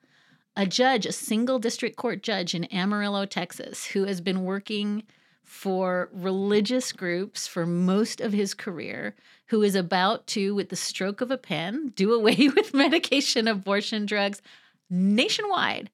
a 0.55 0.65
judge, 0.65 1.05
a 1.05 1.11
single 1.11 1.59
district 1.59 1.97
court 1.97 2.23
judge 2.23 2.55
in 2.55 2.65
Amarillo, 2.65 3.25
Texas, 3.25 3.85
who 3.87 4.05
has 4.05 4.21
been 4.21 4.43
working 4.43 5.03
for 5.43 6.09
religious 6.11 6.91
groups 6.91 7.47
for 7.47 7.65
most 7.65 8.19
of 8.19 8.33
his 8.33 8.53
career, 8.53 9.15
who 9.47 9.61
is 9.61 9.75
about 9.75 10.27
to, 10.27 10.53
with 10.53 10.69
the 10.69 10.75
stroke 10.75 11.21
of 11.21 11.31
a 11.31 11.37
pen, 11.37 11.89
do 11.95 12.13
away 12.13 12.49
with 12.55 12.73
medication 12.73 13.47
abortion 13.47 14.05
drugs 14.05 14.41
nationwide. 14.89 15.89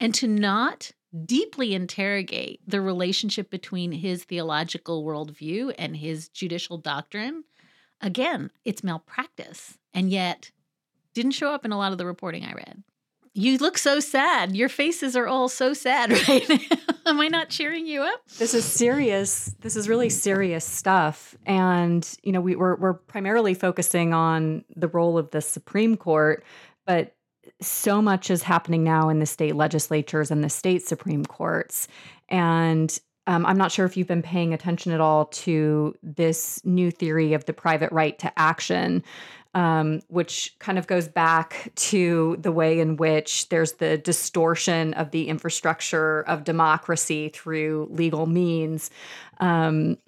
And 0.00 0.14
to 0.14 0.28
not 0.28 0.92
deeply 1.24 1.74
interrogate 1.74 2.60
the 2.66 2.80
relationship 2.80 3.50
between 3.50 3.92
his 3.92 4.24
theological 4.24 5.04
worldview 5.04 5.74
and 5.78 5.96
his 5.96 6.28
judicial 6.28 6.78
doctrine, 6.78 7.44
again, 8.00 8.50
it's 8.64 8.84
malpractice. 8.84 9.78
And 9.94 10.10
yet, 10.10 10.50
didn't 11.14 11.32
show 11.32 11.50
up 11.50 11.64
in 11.64 11.72
a 11.72 11.78
lot 11.78 11.92
of 11.92 11.98
the 11.98 12.06
reporting 12.06 12.44
I 12.44 12.52
read. 12.52 12.82
You 13.34 13.58
look 13.58 13.78
so 13.78 14.00
sad. 14.00 14.56
Your 14.56 14.68
faces 14.68 15.16
are 15.16 15.26
all 15.26 15.48
so 15.48 15.72
sad 15.72 16.10
right 16.28 16.48
now. 16.48 16.76
Am 17.06 17.20
I 17.20 17.28
not 17.28 17.48
cheering 17.48 17.86
you 17.86 18.02
up? 18.02 18.20
This 18.38 18.52
is 18.52 18.64
serious. 18.64 19.54
This 19.60 19.76
is 19.76 19.88
really 19.88 20.10
serious 20.10 20.64
stuff. 20.64 21.36
And, 21.46 22.08
you 22.22 22.32
know, 22.32 22.40
we, 22.40 22.56
we're, 22.56 22.76
we're 22.76 22.94
primarily 22.94 23.54
focusing 23.54 24.12
on 24.12 24.64
the 24.76 24.88
role 24.88 25.16
of 25.16 25.30
the 25.30 25.40
Supreme 25.40 25.96
Court, 25.96 26.44
but 26.86 27.14
so 27.60 28.00
much 28.02 28.30
is 28.30 28.42
happening 28.42 28.84
now 28.84 29.08
in 29.08 29.18
the 29.18 29.26
state 29.26 29.56
legislatures 29.56 30.30
and 30.30 30.42
the 30.42 30.48
state 30.48 30.82
Supreme 30.82 31.24
Courts. 31.24 31.88
And 32.28 32.98
um, 33.26 33.44
I'm 33.44 33.58
not 33.58 33.70
sure 33.70 33.84
if 33.84 33.96
you've 33.96 34.08
been 34.08 34.22
paying 34.22 34.54
attention 34.54 34.90
at 34.90 35.00
all 35.00 35.26
to 35.26 35.94
this 36.02 36.64
new 36.64 36.90
theory 36.90 37.34
of 37.34 37.44
the 37.44 37.52
private 37.52 37.92
right 37.92 38.18
to 38.20 38.38
action, 38.38 39.04
um, 39.54 40.00
which 40.08 40.56
kind 40.60 40.78
of 40.78 40.86
goes 40.86 41.08
back 41.08 41.70
to 41.74 42.38
the 42.40 42.50
way 42.50 42.80
in 42.80 42.96
which 42.96 43.50
there's 43.50 43.72
the 43.74 43.98
distortion 43.98 44.94
of 44.94 45.10
the 45.10 45.28
infrastructure 45.28 46.22
of 46.22 46.44
democracy 46.44 47.28
through 47.28 47.88
legal 47.90 48.24
means. 48.24 48.90
Um, 49.40 49.98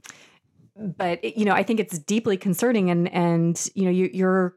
but 0.77 1.23
you 1.37 1.45
know, 1.45 1.53
I 1.55 1.63
think 1.63 1.79
it's 1.79 1.99
deeply 1.99 2.39
concerning, 2.39 2.91
and 2.91 3.13
and 3.13 3.71
you 3.75 3.85
know, 3.85 3.91
you, 3.91 4.09
you're 4.15 4.57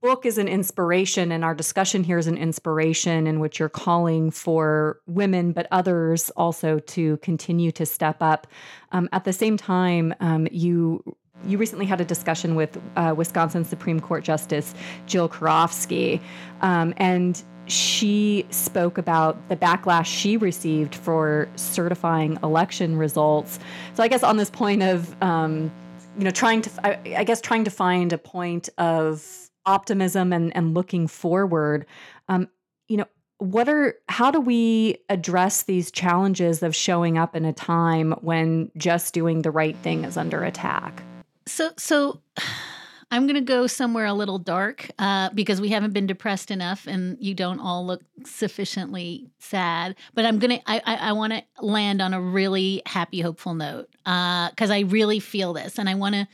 book 0.00 0.24
is 0.24 0.38
an 0.38 0.46
inspiration 0.46 1.32
and 1.32 1.44
our 1.44 1.54
discussion 1.54 2.04
here 2.04 2.18
is 2.18 2.28
an 2.28 2.38
inspiration 2.38 3.26
in 3.26 3.40
which 3.40 3.58
you're 3.58 3.68
calling 3.68 4.30
for 4.30 5.00
women 5.06 5.52
but 5.52 5.66
others 5.72 6.30
also 6.30 6.78
to 6.80 7.16
continue 7.18 7.72
to 7.72 7.84
step 7.84 8.16
up. 8.20 8.46
Um, 8.92 9.08
at 9.12 9.24
the 9.24 9.32
same 9.32 9.56
time 9.56 10.14
um, 10.20 10.46
you 10.50 11.02
you 11.44 11.56
recently 11.56 11.86
had 11.86 12.00
a 12.00 12.04
discussion 12.04 12.54
with 12.54 12.80
uh, 12.96 13.14
wisconsin 13.16 13.64
supreme 13.64 13.98
court 13.98 14.22
justice 14.22 14.72
jill 15.06 15.28
karofsky 15.28 16.20
um, 16.60 16.94
and 16.96 17.42
she 17.66 18.46
spoke 18.50 18.98
about 18.98 19.48
the 19.48 19.56
backlash 19.56 20.06
she 20.06 20.36
received 20.36 20.94
for 20.94 21.48
certifying 21.56 22.38
election 22.42 22.96
results. 22.96 23.58
So 23.94 24.02
i 24.02 24.08
guess 24.08 24.22
on 24.22 24.36
this 24.36 24.50
point 24.50 24.82
of 24.82 25.20
um, 25.22 25.72
you 26.16 26.24
know 26.24 26.30
trying 26.30 26.62
to 26.62 26.70
I, 26.84 27.16
I 27.18 27.24
guess 27.24 27.40
trying 27.40 27.64
to 27.64 27.70
find 27.70 28.12
a 28.12 28.18
point 28.18 28.68
of 28.78 29.47
optimism 29.68 30.32
and, 30.32 30.54
and 30.56 30.74
looking 30.74 31.06
forward. 31.06 31.86
Um, 32.28 32.48
you 32.88 32.96
know, 32.96 33.06
what 33.36 33.68
are 33.68 33.94
how 34.08 34.30
do 34.30 34.40
we 34.40 34.96
address 35.08 35.62
these 35.62 35.90
challenges 35.92 36.62
of 36.62 36.74
showing 36.74 37.18
up 37.18 37.36
in 37.36 37.44
a 37.44 37.52
time 37.52 38.12
when 38.20 38.70
just 38.76 39.14
doing 39.14 39.42
the 39.42 39.50
right 39.50 39.76
thing 39.76 40.04
is 40.04 40.16
under 40.16 40.42
attack? 40.42 41.02
So 41.46 41.70
so 41.76 42.20
I'm 43.10 43.26
going 43.26 43.36
to 43.36 43.40
go 43.40 43.66
somewhere 43.66 44.04
a 44.04 44.12
little 44.12 44.38
dark 44.38 44.90
uh, 44.98 45.30
because 45.30 45.62
we 45.62 45.70
haven't 45.70 45.94
been 45.94 46.06
depressed 46.06 46.50
enough, 46.50 46.86
and 46.86 47.16
you 47.18 47.32
don't 47.32 47.58
all 47.58 47.86
look 47.86 48.02
sufficiently 48.26 49.30
sad. 49.38 49.96
But 50.12 50.26
I'm 50.26 50.38
gonna 50.38 50.60
I 50.66 50.82
I, 50.84 50.94
I 50.96 51.12
want 51.12 51.32
to 51.32 51.42
land 51.60 52.02
on 52.02 52.12
a 52.12 52.20
really 52.20 52.82
happy, 52.86 53.20
hopeful 53.20 53.54
note 53.54 53.88
because 54.04 54.70
uh, 54.70 54.74
I 54.74 54.80
really 54.80 55.20
feel 55.20 55.52
this, 55.52 55.78
and 55.78 55.88
I 55.88 55.94
want 55.94 56.16
to 56.16 56.28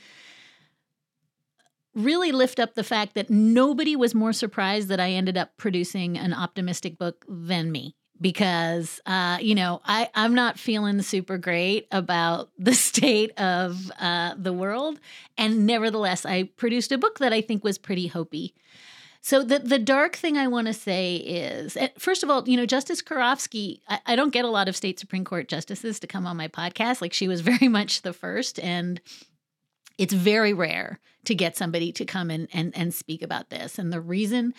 really 1.94 2.32
lift 2.32 2.58
up 2.58 2.74
the 2.74 2.84
fact 2.84 3.14
that 3.14 3.30
nobody 3.30 3.96
was 3.96 4.14
more 4.14 4.32
surprised 4.32 4.88
that 4.88 5.00
I 5.00 5.10
ended 5.10 5.36
up 5.36 5.56
producing 5.56 6.18
an 6.18 6.32
optimistic 6.32 6.98
book 6.98 7.24
than 7.28 7.70
me 7.70 7.94
because 8.20 9.00
uh, 9.06 9.38
you 9.40 9.54
know 9.54 9.80
I 9.84 10.08
I'm 10.14 10.34
not 10.34 10.58
feeling 10.58 11.00
super 11.02 11.38
great 11.38 11.86
about 11.90 12.50
the 12.58 12.74
state 12.74 13.38
of 13.38 13.90
uh, 13.98 14.34
the 14.36 14.52
world, 14.52 15.00
and 15.36 15.66
nevertheless 15.66 16.24
I 16.24 16.44
produced 16.56 16.92
a 16.92 16.98
book 16.98 17.18
that 17.18 17.32
I 17.32 17.40
think 17.40 17.64
was 17.64 17.78
pretty 17.78 18.08
hopey. 18.08 18.52
So 19.20 19.42
the 19.42 19.58
the 19.58 19.78
dark 19.78 20.16
thing 20.16 20.36
I 20.36 20.48
want 20.48 20.66
to 20.66 20.74
say 20.74 21.16
is, 21.16 21.76
eh, 21.78 21.88
first 21.98 22.22
of 22.22 22.30
all, 22.30 22.46
you 22.46 22.56
know, 22.56 22.66
Justice 22.66 23.00
Karofsky. 23.00 23.80
I, 23.88 24.00
I 24.06 24.16
don't 24.16 24.34
get 24.34 24.44
a 24.44 24.50
lot 24.50 24.68
of 24.68 24.76
state 24.76 25.00
Supreme 25.00 25.24
Court 25.24 25.48
justices 25.48 25.98
to 26.00 26.06
come 26.06 26.26
on 26.26 26.36
my 26.36 26.48
podcast. 26.48 27.00
Like 27.00 27.14
she 27.14 27.26
was 27.26 27.40
very 27.52 27.68
much 27.68 28.02
the 28.02 28.12
first, 28.12 28.58
and 28.60 29.00
it's 29.98 30.14
very 30.14 30.52
rare 30.52 31.00
to 31.24 31.34
get 31.34 31.56
somebody 31.56 31.92
to 31.92 32.04
come 32.04 32.30
and, 32.30 32.48
and, 32.52 32.76
and 32.76 32.92
speak 32.92 33.22
about 33.22 33.50
this. 33.50 33.78
And 33.78 33.92
the 33.92 34.00
reason 34.00 34.54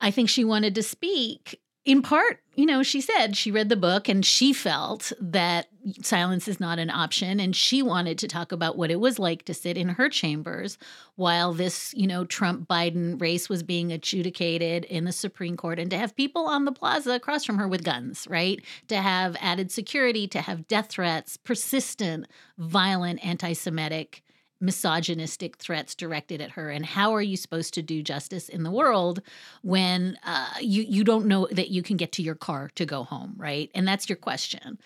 I 0.00 0.10
think 0.10 0.28
she 0.28 0.44
wanted 0.44 0.74
to 0.74 0.82
speak, 0.82 1.60
in 1.84 2.02
part, 2.02 2.40
you 2.54 2.66
know, 2.66 2.82
she 2.82 3.00
said 3.00 3.36
she 3.36 3.50
read 3.50 3.68
the 3.68 3.76
book 3.76 4.08
and 4.08 4.24
she 4.24 4.52
felt 4.52 5.12
that 5.20 5.68
silence 6.02 6.46
is 6.46 6.60
not 6.60 6.78
an 6.78 6.90
option. 6.90 7.40
And 7.40 7.56
she 7.56 7.82
wanted 7.82 8.18
to 8.18 8.28
talk 8.28 8.52
about 8.52 8.76
what 8.76 8.90
it 8.90 9.00
was 9.00 9.18
like 9.18 9.44
to 9.46 9.54
sit 9.54 9.76
in 9.76 9.88
her 9.88 10.08
chambers 10.08 10.78
while 11.16 11.52
this, 11.52 11.92
you 11.96 12.06
know, 12.06 12.24
Trump 12.24 12.68
Biden 12.68 13.20
race 13.20 13.48
was 13.48 13.62
being 13.62 13.90
adjudicated 13.90 14.84
in 14.84 15.04
the 15.04 15.12
Supreme 15.12 15.56
Court 15.56 15.78
and 15.78 15.90
to 15.90 15.98
have 15.98 16.14
people 16.14 16.46
on 16.46 16.64
the 16.66 16.72
plaza 16.72 17.12
across 17.12 17.44
from 17.44 17.58
her 17.58 17.66
with 17.66 17.84
guns, 17.84 18.28
right? 18.28 18.62
To 18.88 18.96
have 18.96 19.36
added 19.40 19.72
security, 19.72 20.28
to 20.28 20.40
have 20.40 20.68
death 20.68 20.88
threats, 20.90 21.36
persistent, 21.36 22.26
violent, 22.58 23.24
anti 23.24 23.54
Semitic 23.54 24.22
misogynistic 24.62 25.56
threats 25.58 25.94
directed 25.94 26.40
at 26.40 26.52
her 26.52 26.70
and 26.70 26.86
how 26.86 27.12
are 27.12 27.20
you 27.20 27.36
supposed 27.36 27.74
to 27.74 27.82
do 27.82 28.02
justice 28.02 28.48
in 28.48 28.62
the 28.62 28.70
world 28.70 29.20
when 29.62 30.16
uh, 30.24 30.54
you 30.60 30.82
you 30.82 31.04
don't 31.04 31.26
know 31.26 31.48
that 31.50 31.68
you 31.68 31.82
can 31.82 31.96
get 31.96 32.12
to 32.12 32.22
your 32.22 32.34
car 32.34 32.70
to 32.76 32.86
go 32.86 33.02
home 33.02 33.34
right? 33.36 33.70
And 33.74 33.86
that's 33.86 34.08
your 34.08 34.16
question. 34.16 34.78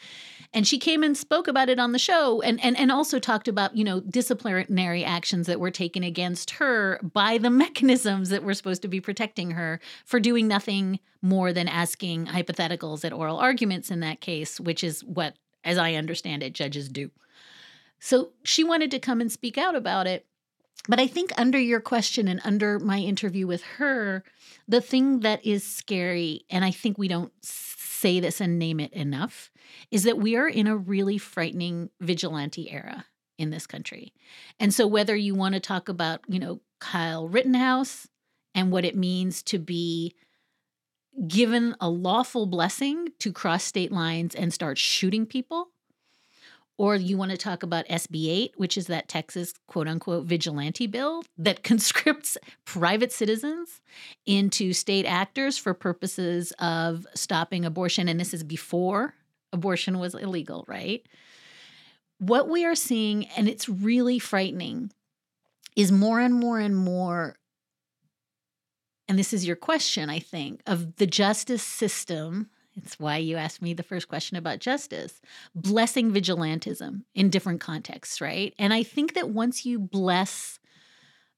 And 0.54 0.66
she 0.66 0.78
came 0.78 1.02
and 1.02 1.16
spoke 1.16 1.46
about 1.48 1.68
it 1.68 1.78
on 1.78 1.92
the 1.92 1.98
show 1.98 2.40
and 2.40 2.62
and, 2.64 2.76
and 2.76 2.90
also 2.90 3.18
talked 3.18 3.48
about 3.48 3.76
you 3.76 3.84
know 3.84 4.00
disciplinary 4.00 5.04
actions 5.04 5.46
that 5.46 5.60
were 5.60 5.70
taken 5.70 6.02
against 6.02 6.52
her 6.52 6.98
by 7.02 7.38
the 7.38 7.50
mechanisms 7.66 8.30
that 8.30 8.42
were 8.42 8.54
supposed 8.54 8.82
to 8.82 8.88
be 8.88 9.00
protecting 9.00 9.52
her 9.52 9.80
for 10.04 10.18
doing 10.18 10.48
nothing 10.48 10.98
more 11.22 11.52
than 11.52 11.68
asking 11.68 12.26
hypotheticals 12.26 13.04
at 13.04 13.12
oral 13.12 13.38
arguments 13.38 13.90
in 13.90 14.00
that 14.00 14.20
case 14.20 14.60
which 14.60 14.84
is 14.84 15.02
what 15.04 15.34
as 15.64 15.78
i 15.78 15.94
understand 15.94 16.42
it 16.42 16.52
judges 16.52 16.88
do 16.88 17.10
so 17.98 18.30
she 18.42 18.64
wanted 18.64 18.90
to 18.90 18.98
come 18.98 19.20
and 19.20 19.30
speak 19.30 19.58
out 19.58 19.74
about 19.74 20.06
it. 20.06 20.26
But 20.88 21.00
I 21.00 21.06
think 21.06 21.32
under 21.36 21.58
your 21.58 21.80
question 21.80 22.28
and 22.28 22.40
under 22.44 22.78
my 22.78 22.98
interview 22.98 23.46
with 23.46 23.62
her, 23.62 24.22
the 24.68 24.80
thing 24.80 25.20
that 25.20 25.44
is 25.44 25.64
scary, 25.64 26.44
and 26.48 26.64
I 26.64 26.70
think 26.70 26.96
we 26.96 27.08
don't 27.08 27.32
say 27.42 28.20
this 28.20 28.40
and 28.40 28.58
name 28.58 28.78
it 28.78 28.92
enough, 28.92 29.50
is 29.90 30.04
that 30.04 30.18
we 30.18 30.36
are 30.36 30.48
in 30.48 30.66
a 30.66 30.76
really 30.76 31.18
frightening 31.18 31.90
vigilante 32.00 32.70
era 32.70 33.06
in 33.38 33.50
this 33.50 33.66
country. 33.66 34.12
And 34.60 34.72
so 34.72 34.86
whether 34.86 35.16
you 35.16 35.34
want 35.34 35.54
to 35.54 35.60
talk 35.60 35.88
about, 35.88 36.20
you 36.28 36.38
know, 36.38 36.60
Kyle 36.78 37.28
Rittenhouse 37.28 38.06
and 38.54 38.70
what 38.70 38.84
it 38.84 38.96
means 38.96 39.42
to 39.44 39.58
be 39.58 40.14
given 41.26 41.74
a 41.80 41.88
lawful 41.88 42.46
blessing 42.46 43.08
to 43.18 43.32
cross 43.32 43.64
state 43.64 43.90
lines 43.90 44.34
and 44.34 44.52
start 44.52 44.78
shooting 44.78 45.26
people 45.26 45.70
or 46.78 46.96
you 46.96 47.16
want 47.16 47.30
to 47.30 47.36
talk 47.36 47.62
about 47.62 47.86
SB 47.86 48.28
8, 48.28 48.54
which 48.56 48.76
is 48.76 48.86
that 48.86 49.08
Texas 49.08 49.54
quote 49.66 49.88
unquote 49.88 50.26
vigilante 50.26 50.86
bill 50.86 51.24
that 51.38 51.62
conscripts 51.64 52.36
private 52.64 53.12
citizens 53.12 53.80
into 54.26 54.72
state 54.72 55.06
actors 55.06 55.56
for 55.56 55.74
purposes 55.74 56.52
of 56.58 57.06
stopping 57.14 57.64
abortion. 57.64 58.08
And 58.08 58.20
this 58.20 58.34
is 58.34 58.42
before 58.42 59.14
abortion 59.52 59.98
was 59.98 60.14
illegal, 60.14 60.64
right? 60.68 61.06
What 62.18 62.48
we 62.48 62.64
are 62.64 62.74
seeing, 62.74 63.26
and 63.36 63.48
it's 63.48 63.68
really 63.68 64.18
frightening, 64.18 64.90
is 65.74 65.92
more 65.92 66.20
and 66.20 66.34
more 66.34 66.58
and 66.58 66.76
more, 66.76 67.36
and 69.08 69.18
this 69.18 69.32
is 69.32 69.46
your 69.46 69.56
question, 69.56 70.08
I 70.08 70.18
think, 70.18 70.62
of 70.66 70.96
the 70.96 71.06
justice 71.06 71.62
system 71.62 72.48
it's 72.76 72.98
why 72.98 73.16
you 73.16 73.36
asked 73.36 73.62
me 73.62 73.72
the 73.72 73.82
first 73.82 74.08
question 74.08 74.36
about 74.36 74.58
justice. 74.58 75.20
Blessing 75.54 76.12
vigilantism 76.12 77.02
in 77.14 77.30
different 77.30 77.60
contexts, 77.60 78.20
right? 78.20 78.54
And 78.58 78.74
I 78.74 78.82
think 78.82 79.14
that 79.14 79.30
once 79.30 79.64
you 79.64 79.78
bless 79.78 80.58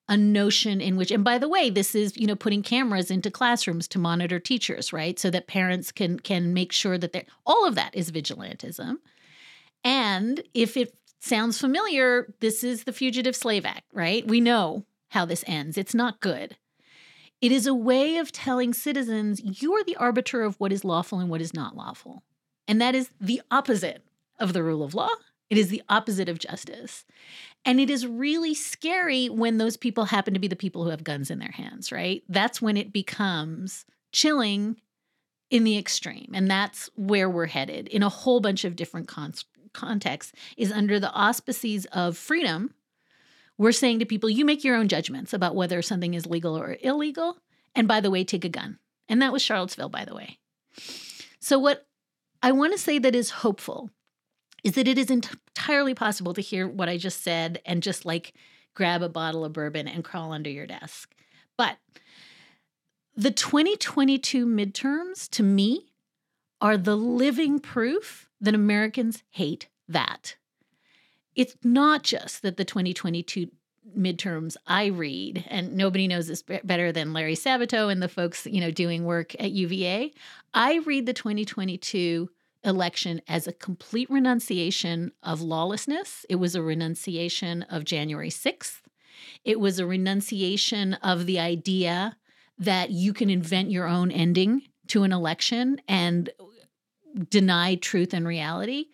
a 0.08 0.16
notion 0.16 0.80
in 0.80 0.96
which 0.96 1.10
and 1.10 1.22
by 1.22 1.36
the 1.36 1.50
way 1.50 1.68
this 1.68 1.94
is 1.94 2.16
you 2.16 2.26
know 2.26 2.34
putting 2.34 2.62
cameras 2.62 3.10
into 3.10 3.30
classrooms 3.30 3.86
to 3.86 3.98
monitor 3.98 4.40
teachers 4.40 4.90
right? 4.90 5.18
So 5.18 5.28
that 5.30 5.46
parents 5.46 5.92
can 5.92 6.18
can 6.18 6.54
make 6.54 6.72
sure 6.72 6.96
that 6.96 7.12
they're 7.12 7.26
all 7.44 7.66
of 7.66 7.74
that 7.74 7.94
is 7.94 8.10
vigilantism. 8.10 8.96
And 9.84 10.42
if 10.54 10.78
it 10.78 10.94
sounds 11.20 11.60
familiar 11.60 12.34
this 12.40 12.64
is 12.64 12.84
the 12.84 12.92
fugitive 12.92 13.36
slave 13.36 13.66
act 13.66 13.84
right? 13.92 14.26
We 14.26 14.40
know 14.40 14.86
how 15.10 15.26
this 15.26 15.44
ends. 15.46 15.76
It's 15.76 15.94
not 15.94 16.20
good 16.20 16.56
it 17.40 17.52
is 17.52 17.66
a 17.66 17.74
way 17.74 18.16
of 18.16 18.32
telling 18.32 18.74
citizens 18.74 19.40
you 19.62 19.72
are 19.74 19.84
the 19.84 19.96
arbiter 19.96 20.42
of 20.42 20.56
what 20.58 20.72
is 20.72 20.84
lawful 20.84 21.20
and 21.20 21.30
what 21.30 21.40
is 21.40 21.54
not 21.54 21.76
lawful. 21.76 22.22
And 22.66 22.80
that 22.80 22.94
is 22.94 23.10
the 23.20 23.40
opposite 23.50 24.04
of 24.38 24.52
the 24.52 24.62
rule 24.62 24.82
of 24.82 24.94
law. 24.94 25.10
It 25.50 25.56
is 25.56 25.68
the 25.68 25.82
opposite 25.88 26.28
of 26.28 26.38
justice. 26.38 27.06
And 27.64 27.80
it 27.80 27.88
is 27.88 28.06
really 28.06 28.54
scary 28.54 29.28
when 29.28 29.58
those 29.58 29.76
people 29.76 30.04
happen 30.04 30.34
to 30.34 30.40
be 30.40 30.48
the 30.48 30.56
people 30.56 30.84
who 30.84 30.90
have 30.90 31.04
guns 31.04 31.30
in 31.30 31.38
their 31.38 31.50
hands, 31.50 31.90
right? 31.90 32.22
That's 32.28 32.60
when 32.60 32.76
it 32.76 32.92
becomes 32.92 33.86
chilling 34.12 34.76
in 35.50 35.64
the 35.64 35.78
extreme. 35.78 36.30
And 36.34 36.50
that's 36.50 36.90
where 36.96 37.30
we're 37.30 37.46
headed 37.46 37.88
in 37.88 38.02
a 38.02 38.10
whole 38.10 38.40
bunch 38.40 38.64
of 38.64 38.76
different 38.76 39.08
con- 39.08 39.32
contexts, 39.72 40.32
is 40.56 40.72
under 40.72 41.00
the 41.00 41.12
auspices 41.12 41.86
of 41.86 42.16
freedom 42.16 42.74
we're 43.58 43.72
saying 43.72 43.98
to 43.98 44.06
people, 44.06 44.30
you 44.30 44.44
make 44.44 44.64
your 44.64 44.76
own 44.76 44.88
judgments 44.88 45.32
about 45.32 45.56
whether 45.56 45.82
something 45.82 46.14
is 46.14 46.26
legal 46.26 46.56
or 46.56 46.76
illegal. 46.80 47.36
And 47.74 47.86
by 47.86 48.00
the 48.00 48.10
way, 48.10 48.24
take 48.24 48.44
a 48.44 48.48
gun 48.48 48.78
And 49.08 49.20
that 49.20 49.32
was 49.32 49.42
Charlottesville, 49.42 49.88
by 49.88 50.04
the 50.04 50.14
way. 50.14 50.38
So, 51.40 51.58
what 51.58 51.86
I 52.42 52.52
want 52.52 52.72
to 52.72 52.78
say 52.78 52.98
that 52.98 53.14
is 53.14 53.30
hopeful 53.30 53.90
is 54.64 54.72
that 54.72 54.88
it 54.88 54.98
is 54.98 55.10
entirely 55.10 55.94
possible 55.94 56.34
to 56.34 56.40
hear 56.40 56.66
what 56.66 56.88
I 56.88 56.96
just 56.96 57.22
said 57.22 57.60
and 57.64 57.82
just 57.82 58.04
like 58.04 58.32
grab 58.74 59.02
a 59.02 59.08
bottle 59.08 59.44
of 59.44 59.52
bourbon 59.52 59.88
and 59.88 60.04
crawl 60.04 60.32
under 60.32 60.50
your 60.50 60.66
desk. 60.66 61.14
But 61.56 61.78
the 63.16 63.30
2022 63.30 64.46
midterms, 64.46 65.28
to 65.30 65.42
me, 65.42 65.86
are 66.60 66.76
the 66.76 66.96
living 66.96 67.58
proof 67.58 68.28
that 68.40 68.54
Americans 68.54 69.24
hate 69.30 69.68
that. 69.88 70.36
It's 71.38 71.56
not 71.62 72.02
just 72.02 72.42
that 72.42 72.56
the 72.56 72.64
2022 72.64 73.46
midterms 73.96 74.56
I 74.66 74.86
read, 74.86 75.44
and 75.46 75.76
nobody 75.76 76.08
knows 76.08 76.26
this 76.26 76.42
better 76.42 76.90
than 76.90 77.12
Larry 77.12 77.36
Sabato 77.36 77.92
and 77.92 78.02
the 78.02 78.08
folks, 78.08 78.44
you 78.44 78.60
know, 78.60 78.72
doing 78.72 79.04
work 79.04 79.36
at 79.38 79.52
UVA. 79.52 80.12
I 80.52 80.78
read 80.78 81.06
the 81.06 81.12
2022 81.12 82.28
election 82.64 83.22
as 83.28 83.46
a 83.46 83.52
complete 83.52 84.10
renunciation 84.10 85.12
of 85.22 85.40
lawlessness. 85.40 86.26
It 86.28 86.36
was 86.36 86.56
a 86.56 86.62
renunciation 86.62 87.62
of 87.70 87.84
January 87.84 88.30
6th. 88.30 88.80
It 89.44 89.60
was 89.60 89.78
a 89.78 89.86
renunciation 89.86 90.94
of 90.94 91.26
the 91.26 91.38
idea 91.38 92.16
that 92.58 92.90
you 92.90 93.12
can 93.12 93.30
invent 93.30 93.70
your 93.70 93.86
own 93.86 94.10
ending 94.10 94.62
to 94.88 95.04
an 95.04 95.12
election 95.12 95.80
and 95.86 96.30
deny 97.30 97.76
truth 97.76 98.12
and 98.12 98.26
reality. 98.26 98.86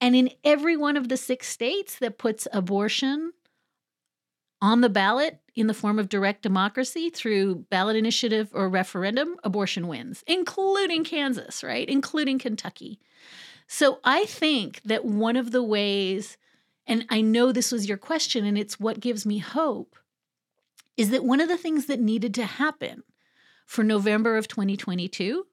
And 0.00 0.14
in 0.14 0.30
every 0.44 0.76
one 0.76 0.96
of 0.96 1.08
the 1.08 1.16
six 1.16 1.48
states 1.48 1.98
that 1.98 2.18
puts 2.18 2.46
abortion 2.52 3.32
on 4.60 4.80
the 4.80 4.88
ballot 4.88 5.40
in 5.54 5.66
the 5.66 5.74
form 5.74 5.98
of 5.98 6.08
direct 6.08 6.42
democracy 6.42 7.10
through 7.10 7.66
ballot 7.70 7.96
initiative 7.96 8.48
or 8.52 8.68
referendum, 8.68 9.36
abortion 9.44 9.88
wins, 9.88 10.24
including 10.26 11.04
Kansas, 11.04 11.62
right? 11.62 11.88
Including 11.88 12.38
Kentucky. 12.38 13.00
So 13.66 13.98
I 14.04 14.24
think 14.24 14.80
that 14.84 15.04
one 15.04 15.36
of 15.36 15.50
the 15.50 15.62
ways, 15.62 16.38
and 16.86 17.04
I 17.10 17.20
know 17.20 17.52
this 17.52 17.70
was 17.70 17.88
your 17.88 17.98
question, 17.98 18.44
and 18.44 18.56
it's 18.56 18.80
what 18.80 19.00
gives 19.00 19.26
me 19.26 19.38
hope, 19.38 19.96
is 20.96 21.10
that 21.10 21.24
one 21.24 21.40
of 21.40 21.48
the 21.48 21.58
things 21.58 21.86
that 21.86 22.00
needed 22.00 22.34
to 22.34 22.44
happen 22.44 23.02
for 23.66 23.84
November 23.84 24.36
of 24.36 24.48
2022 24.48 25.46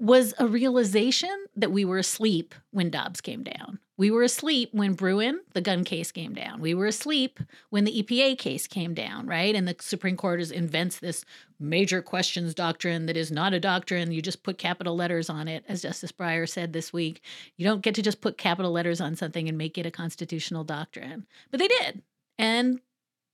was 0.00 0.34
a 0.38 0.46
realization 0.46 1.46
that 1.56 1.72
we 1.72 1.84
were 1.84 1.98
asleep 1.98 2.54
when 2.70 2.90
Dobbs 2.90 3.20
came 3.20 3.42
down. 3.42 3.78
We 3.96 4.12
were 4.12 4.22
asleep 4.22 4.70
when 4.72 4.94
Bruen, 4.94 5.40
the 5.54 5.60
gun 5.60 5.82
case, 5.82 6.12
came 6.12 6.32
down. 6.32 6.60
We 6.60 6.72
were 6.72 6.86
asleep 6.86 7.40
when 7.70 7.82
the 7.84 8.02
EPA 8.02 8.38
case 8.38 8.68
came 8.68 8.94
down, 8.94 9.26
right? 9.26 9.54
And 9.54 9.66
the 9.66 9.74
Supreme 9.80 10.16
Court 10.16 10.40
is, 10.40 10.52
invents 10.52 11.00
this 11.00 11.24
major 11.58 12.00
questions 12.00 12.54
doctrine 12.54 13.06
that 13.06 13.16
is 13.16 13.32
not 13.32 13.54
a 13.54 13.60
doctrine. 13.60 14.12
You 14.12 14.22
just 14.22 14.44
put 14.44 14.56
capital 14.56 14.94
letters 14.94 15.28
on 15.28 15.48
it, 15.48 15.64
as 15.68 15.82
Justice 15.82 16.12
Breyer 16.12 16.48
said 16.48 16.72
this 16.72 16.92
week. 16.92 17.22
You 17.56 17.64
don't 17.64 17.82
get 17.82 17.96
to 17.96 18.02
just 18.02 18.20
put 18.20 18.38
capital 18.38 18.70
letters 18.70 19.00
on 19.00 19.16
something 19.16 19.48
and 19.48 19.58
make 19.58 19.76
it 19.76 19.86
a 19.86 19.90
constitutional 19.90 20.62
doctrine. 20.62 21.26
But 21.50 21.58
they 21.58 21.68
did. 21.68 22.02
And 22.38 22.80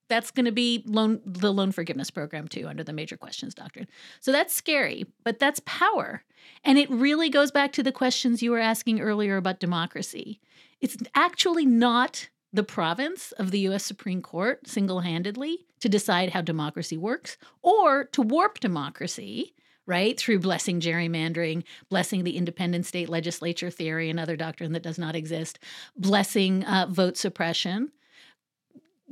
that's 0.09 0.31
going 0.31 0.47
to 0.47 0.53
be 0.53 0.83
loan 0.87 1.21
the 1.25 1.53
loan 1.53 1.73
forgiveness 1.73 2.11
program 2.11 2.49
too 2.49 2.67
under 2.67 2.85
the 2.85 2.93
major 2.93 3.17
questions 3.17 3.55
doctrine. 3.55 3.89
So 4.21 4.33
that's 4.33 4.55
scary, 4.55 5.07
but 5.25 5.39
that's 5.39 5.61
power. 5.65 6.23
And 6.63 6.79
it 6.79 6.91
really 6.91 7.31
goes 7.31 7.51
back 7.51 7.73
to 7.73 7.83
the 7.83 7.93
questions 7.93 8.43
you 8.43 8.51
were 8.51 8.59
asking 8.59 9.01
earlier 9.01 9.37
about 9.37 9.61
democracy. 9.61 10.41
It's 10.81 10.97
actually 11.15 11.65
not 11.65 12.29
the 12.53 12.63
province 12.63 13.33
of 13.33 13.51
the 13.51 13.61
US 13.61 13.85
Supreme 13.85 14.23
Court 14.23 14.67
single-handedly 14.69 15.67
to 15.81 15.89
decide 15.89 16.31
how 16.31 16.41
democracy 16.41 16.97
works 16.97 17.37
or 17.63 18.05
to 18.05 18.23
warp 18.23 18.61
democracy 18.61 19.55
right? 19.87 20.19
Through 20.19 20.39
blessing 20.39 20.81
gerrymandering, 20.81 21.65
blessing 21.91 22.25
the 22.25 22.39
independent 22.39 22.87
state 22.87 23.11
legislature 23.11 23.69
theory, 23.69 24.09
another 24.09 24.35
doctrine 24.35 24.73
that 24.73 24.83
does 24.83 24.99
not 24.99 25.15
exist, 25.15 25.59
blessing 25.95 26.65
uh, 26.65 26.87
vote 26.89 27.19
suppression 27.19 27.93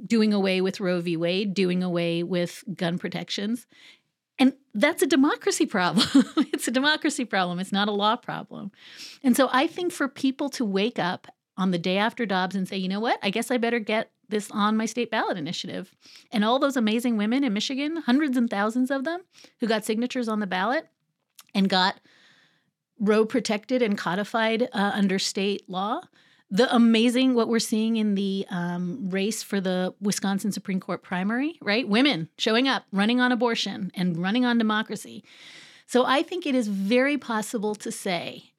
doing 0.07 0.33
away 0.33 0.61
with 0.61 0.81
Roe 0.81 1.01
v. 1.01 1.17
Wade, 1.17 1.55
doing 1.55 1.83
away 1.83 2.23
with 2.23 2.65
gun 2.75 2.99
protections. 2.99 3.67
And 4.39 4.55
that's 4.75 5.03
a 5.03 5.07
democracy 5.07 5.67
problem. 5.67 6.07
it's 6.53 6.67
a 6.67 6.73
democracy 6.73 7.25
problem. 7.25 7.59
It's 7.59 7.73
not 7.73 7.89
a 7.89 7.93
law 7.93 8.17
problem. 8.17 8.73
And 9.23 9.37
so 9.37 9.49
I 9.53 9.67
think 9.67 9.93
for 9.93 10.09
people 10.09 10.49
to 10.51 10.65
wake 10.65 10.99
up 10.99 11.29
on 11.57 11.71
the 11.71 11.79
day 11.79 11.99
after 11.99 12.25
Dobbs 12.25 12.57
and 12.57 12.67
say, 12.67 12.77
you 12.77 12.89
know 12.89 13.01
what, 13.01 13.19
I 13.23 13.31
guess 13.31 13.51
I 13.51 13.59
better 13.59 13.79
get 13.79 14.11
this 14.29 14.51
on 14.51 14.77
my 14.77 14.87
state 14.87 15.11
ballot 15.11 15.37
initiative. 15.37 15.95
And 16.33 16.45
all 16.45 16.59
those 16.59 16.77
amazing 16.77 17.19
women 17.19 17.45
in 17.45 17.53
Michigan, 17.53 17.99
hundreds 17.99 18.37
and 18.37 18.49
thousands 18.49 18.91
of 18.91 19.05
them 19.05 19.21
who 19.61 19.67
got 19.67 19.85
signatures 19.85 20.29
on 20.29 20.41
the 20.41 20.47
ballot 20.47 20.89
and 21.55 21.69
got 21.69 22.01
Roe 22.99 23.27
protected 23.27 23.83
and 23.83 23.99
codified 23.99 24.69
uh, 24.73 24.93
under 24.95 25.19
state 25.19 25.69
law 25.69 26.03
the 26.53 26.73
amazing 26.73 27.33
what 27.33 27.49
we're 27.49 27.59
seeing 27.59 27.97
in 27.97 28.15
the 28.15 28.45
um, 28.51 29.09
race 29.09 29.43
for 29.43 29.59
the 29.59 29.95
Wisconsin 30.03 30.53
Supreme 30.53 30.81
Court 30.81 31.03
primary, 31.03 31.59
right? 31.63 31.89
Women 31.89 32.29
showing 32.37 32.69
up, 32.69 32.85
running 32.93 33.23
on 33.23 33.33
abortion 33.33 33.91
and 33.95 34.19
running 34.19 34.45
on 34.45 34.59
democracy. 34.59 35.25
So 35.87 36.05
I 36.05 36.23
think 36.23 36.47
it 36.47 36.55
is 36.55 36.69
very 36.69 37.17
possible 37.17 37.75
to 37.77 37.91
say, 37.91 38.53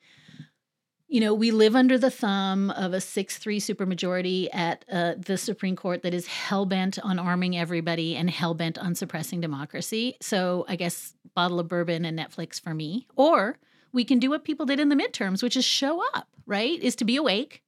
you 1.08 1.20
know, 1.20 1.36
we 1.36 1.52
live 1.52 1.76
under 1.76 2.00
the 2.00 2.10
thumb 2.10 2.72
of 2.72 2.94
a 2.94 3.00
6 3.00 3.38
3 3.38 3.60
supermajority 3.60 4.50
at 4.52 4.84
uh, 4.92 5.14
the 5.16 5.38
Supreme 5.38 5.76
Court 5.76 6.02
that 6.02 6.16
is 6.16 6.26
hell 6.26 6.66
bent 6.66 6.98
on 6.98 7.20
arming 7.20 7.56
everybody 7.56 8.16
and 8.16 8.28
hell 8.28 8.56
bent 8.56 8.80
on 8.80 8.96
suppressing 8.96 9.40
democracy. 9.40 10.18
So 10.20 10.66
I 10.68 10.78
guess 10.78 11.14
bottle 11.36 11.60
of 11.60 11.68
bourbon 11.68 12.06
and 12.06 12.18
Netflix 12.18 12.60
for 12.60 12.74
me. 12.74 13.06
Or 13.16 13.60
we 13.92 14.04
can 14.04 14.18
do 14.18 14.32
what 14.32 14.44
people 14.44 14.66
did 14.66 14.80
in 14.80 14.90
the 14.90 14.96
midterms, 14.96 15.44
which 15.44 15.56
is 15.56 15.64
show 15.64 16.04
up, 16.16 16.28
right? 16.48 16.82
Is 16.82 16.96
to 16.96 17.06
be 17.06 17.18
awake 17.18 17.63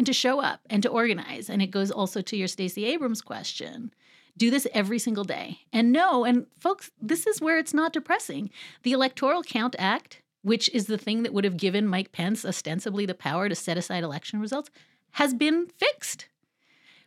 and 0.00 0.06
to 0.06 0.14
show 0.14 0.40
up 0.40 0.60
and 0.70 0.82
to 0.82 0.88
organize. 0.88 1.50
And 1.50 1.60
it 1.60 1.70
goes 1.70 1.90
also 1.90 2.22
to 2.22 2.34
your 2.34 2.48
Stacey 2.48 2.86
Abrams 2.86 3.20
question. 3.20 3.92
Do 4.34 4.50
this 4.50 4.66
every 4.72 4.98
single 4.98 5.24
day. 5.24 5.58
And 5.74 5.92
no, 5.92 6.24
and 6.24 6.46
folks, 6.58 6.90
this 7.02 7.26
is 7.26 7.42
where 7.42 7.58
it's 7.58 7.74
not 7.74 7.92
depressing. 7.92 8.48
The 8.82 8.92
Electoral 8.92 9.42
Count 9.42 9.76
Act, 9.78 10.22
which 10.40 10.70
is 10.70 10.86
the 10.86 10.96
thing 10.96 11.22
that 11.22 11.34
would 11.34 11.44
have 11.44 11.58
given 11.58 11.86
Mike 11.86 12.12
Pence 12.12 12.46
ostensibly 12.46 13.04
the 13.04 13.12
power 13.12 13.50
to 13.50 13.54
set 13.54 13.76
aside 13.76 14.02
election 14.02 14.40
results, 14.40 14.70
has 15.10 15.34
been 15.34 15.66
fixed. 15.66 16.28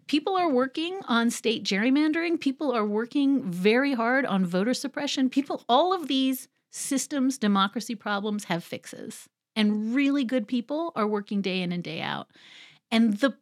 People 0.06 0.36
are 0.36 0.52
working 0.52 1.00
on 1.08 1.32
state 1.32 1.64
gerrymandering. 1.64 2.39
People 2.39 2.72
are 2.72 2.86
working 2.86 3.41
very 3.41 3.96
hard 3.96 4.24
on 4.24 4.46
voter 4.46 4.76
suppression. 4.76 5.32
People, 5.32 5.64
all 5.68 5.94
of 5.94 6.08
these 6.08 6.48
systems, 6.70 7.39
democracy 7.39 7.96
problems 7.96 8.44
have 8.44 8.64
fixes. 8.64 9.28
And 9.56 9.96
really 9.96 10.24
good 10.24 10.48
people 10.48 10.91
are 10.96 11.08
working 11.08 11.41
day 11.41 11.64
in 11.64 11.72
and 11.72 11.84
day 11.84 12.02
out. 12.02 12.28
And 12.94 13.18
the 13.18 13.34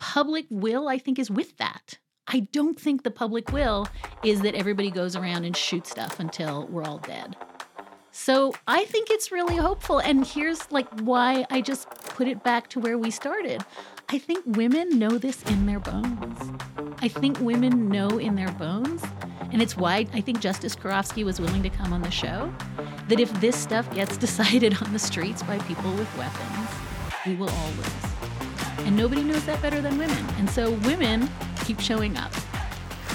public 0.00 0.46
will, 0.48 0.88
I 0.88 0.96
think, 0.96 1.18
is 1.18 1.30
with 1.30 1.58
that. 1.58 1.98
I 2.26 2.40
don't 2.40 2.80
think 2.80 3.02
the 3.02 3.10
public 3.10 3.52
will 3.52 3.86
is 4.24 4.40
that 4.40 4.54
everybody 4.54 4.90
goes 4.90 5.14
around 5.14 5.44
and 5.44 5.54
shoots 5.54 5.90
stuff 5.90 6.18
until 6.18 6.66
we're 6.68 6.84
all 6.84 6.96
dead. 6.96 7.36
So 8.12 8.54
I 8.66 8.86
think 8.86 9.10
it's 9.10 9.30
really 9.30 9.56
hopeful. 9.56 9.98
And 9.98 10.26
here's 10.26 10.72
like 10.72 10.88
why 11.00 11.44
I 11.50 11.60
just 11.60 11.90
put 11.90 12.28
it 12.28 12.42
back 12.42 12.68
to 12.70 12.80
where 12.80 12.96
we 12.96 13.10
started. 13.10 13.62
I 14.08 14.16
think 14.16 14.42
women 14.46 14.98
know 14.98 15.18
this 15.18 15.42
in 15.42 15.66
their 15.66 15.80
bones. 15.80 16.38
I 17.02 17.08
think 17.08 17.38
women 17.40 17.90
know 17.90 18.16
in 18.16 18.36
their 18.36 18.52
bones. 18.52 19.02
And 19.52 19.60
it's 19.60 19.76
why 19.76 20.06
I 20.14 20.22
think 20.22 20.40
Justice 20.40 20.74
Karofsky 20.74 21.26
was 21.26 21.42
willing 21.42 21.62
to 21.62 21.70
come 21.70 21.92
on 21.92 22.00
the 22.00 22.10
show 22.10 22.50
that 23.08 23.20
if 23.20 23.30
this 23.42 23.54
stuff 23.54 23.94
gets 23.94 24.16
decided 24.26 24.82
on 24.82 24.94
the 24.94 24.98
streets 24.98 25.42
by 25.42 25.58
people 25.58 25.92
with 25.92 26.16
weapons, 26.16 26.70
we 27.26 27.34
will 27.34 27.50
all 27.50 27.70
lose. 27.72 28.07
And 28.88 28.96
nobody 28.96 29.22
knows 29.22 29.44
that 29.44 29.60
better 29.60 29.82
than 29.82 29.98
women. 29.98 30.24
And 30.38 30.48
so 30.48 30.70
women 30.70 31.28
keep 31.66 31.78
showing 31.78 32.16
up. 32.16 32.32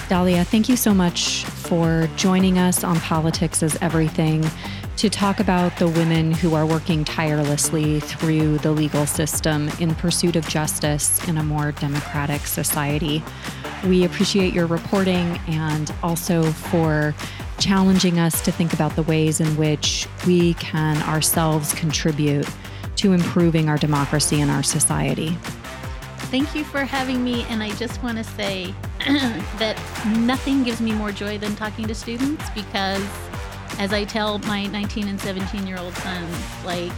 Dahlia, 0.08 0.44
thank 0.44 0.68
you 0.68 0.76
so 0.76 0.94
much 0.94 1.44
for 1.46 2.08
joining 2.14 2.58
us 2.58 2.84
on 2.84 3.00
Politics 3.00 3.60
is 3.60 3.76
Everything 3.82 4.44
to 4.98 5.10
talk 5.10 5.40
about 5.40 5.76
the 5.78 5.88
women 5.88 6.30
who 6.30 6.54
are 6.54 6.64
working 6.64 7.02
tirelessly 7.02 7.98
through 7.98 8.58
the 8.58 8.70
legal 8.70 9.04
system 9.04 9.68
in 9.80 9.96
pursuit 9.96 10.36
of 10.36 10.46
justice 10.46 11.26
in 11.26 11.38
a 11.38 11.42
more 11.42 11.72
democratic 11.72 12.42
society. 12.42 13.20
We 13.84 14.04
appreciate 14.04 14.54
your 14.54 14.66
reporting 14.66 15.40
and 15.48 15.92
also 16.04 16.44
for 16.52 17.16
challenging 17.58 18.20
us 18.20 18.40
to 18.42 18.52
think 18.52 18.72
about 18.74 18.94
the 18.94 19.02
ways 19.02 19.40
in 19.40 19.56
which 19.56 20.06
we 20.24 20.54
can 20.54 21.02
ourselves 21.02 21.74
contribute 21.74 22.48
to 22.94 23.12
improving 23.12 23.68
our 23.68 23.76
democracy 23.76 24.40
and 24.40 24.52
our 24.52 24.62
society. 24.62 25.36
Thank 26.30 26.54
you 26.54 26.64
for 26.64 26.80
having 26.80 27.22
me. 27.22 27.44
And 27.48 27.62
I 27.62 27.70
just 27.72 28.02
want 28.02 28.18
to 28.18 28.24
say 28.24 28.74
that 29.58 29.80
nothing 30.18 30.64
gives 30.64 30.80
me 30.80 30.92
more 30.92 31.12
joy 31.12 31.38
than 31.38 31.54
talking 31.54 31.86
to 31.86 31.94
students 31.94 32.48
because, 32.50 33.04
as 33.78 33.92
I 33.92 34.04
tell 34.04 34.38
my 34.40 34.66
19 34.66 35.08
and 35.08 35.20
17 35.20 35.66
year 35.66 35.78
old 35.78 35.94
sons, 35.94 36.36
like, 36.64 36.92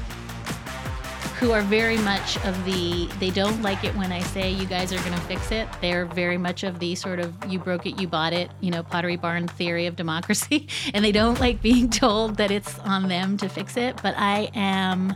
who 1.39 1.53
are 1.53 1.61
very 1.61 1.99
much 1.99 2.43
of 2.47 2.65
the 2.65 3.11
they 3.19 3.29
don't 3.29 3.61
like 3.61 3.85
it 3.85 3.95
when 3.95 4.11
I 4.11 4.21
say 4.21 4.51
you 4.51 4.65
guys 4.65 4.91
are 4.91 4.99
going 4.99 5.13
to 5.13 5.21
fix 5.23 5.53
it. 5.53 5.69
They're 5.83 6.07
very 6.07 6.39
much 6.39 6.63
of 6.63 6.79
the 6.79 6.95
sort 6.95 7.21
of 7.21 7.35
you 7.47 7.59
broke 7.59 7.85
it, 7.85 8.01
you 8.01 8.09
bought 8.09 8.33
it, 8.33 8.51
you 8.63 8.71
know, 8.71 8.83
Pottery 8.83 9.17
Barn 9.17 9.47
theory 9.47 9.87
of 9.87 9.97
democracy, 9.97 10.67
and 10.95 11.05
they 11.05 11.13
don't 11.13 11.39
like 11.39 11.61
being 11.61 11.91
told 11.91 12.39
that 12.39 12.51
it's 12.51 12.79
on 12.81 13.09
them 13.09 13.37
to 13.37 13.49
fix 13.49 13.77
it. 13.77 14.01
But 14.03 14.15
I 14.17 14.51
am 14.55 15.15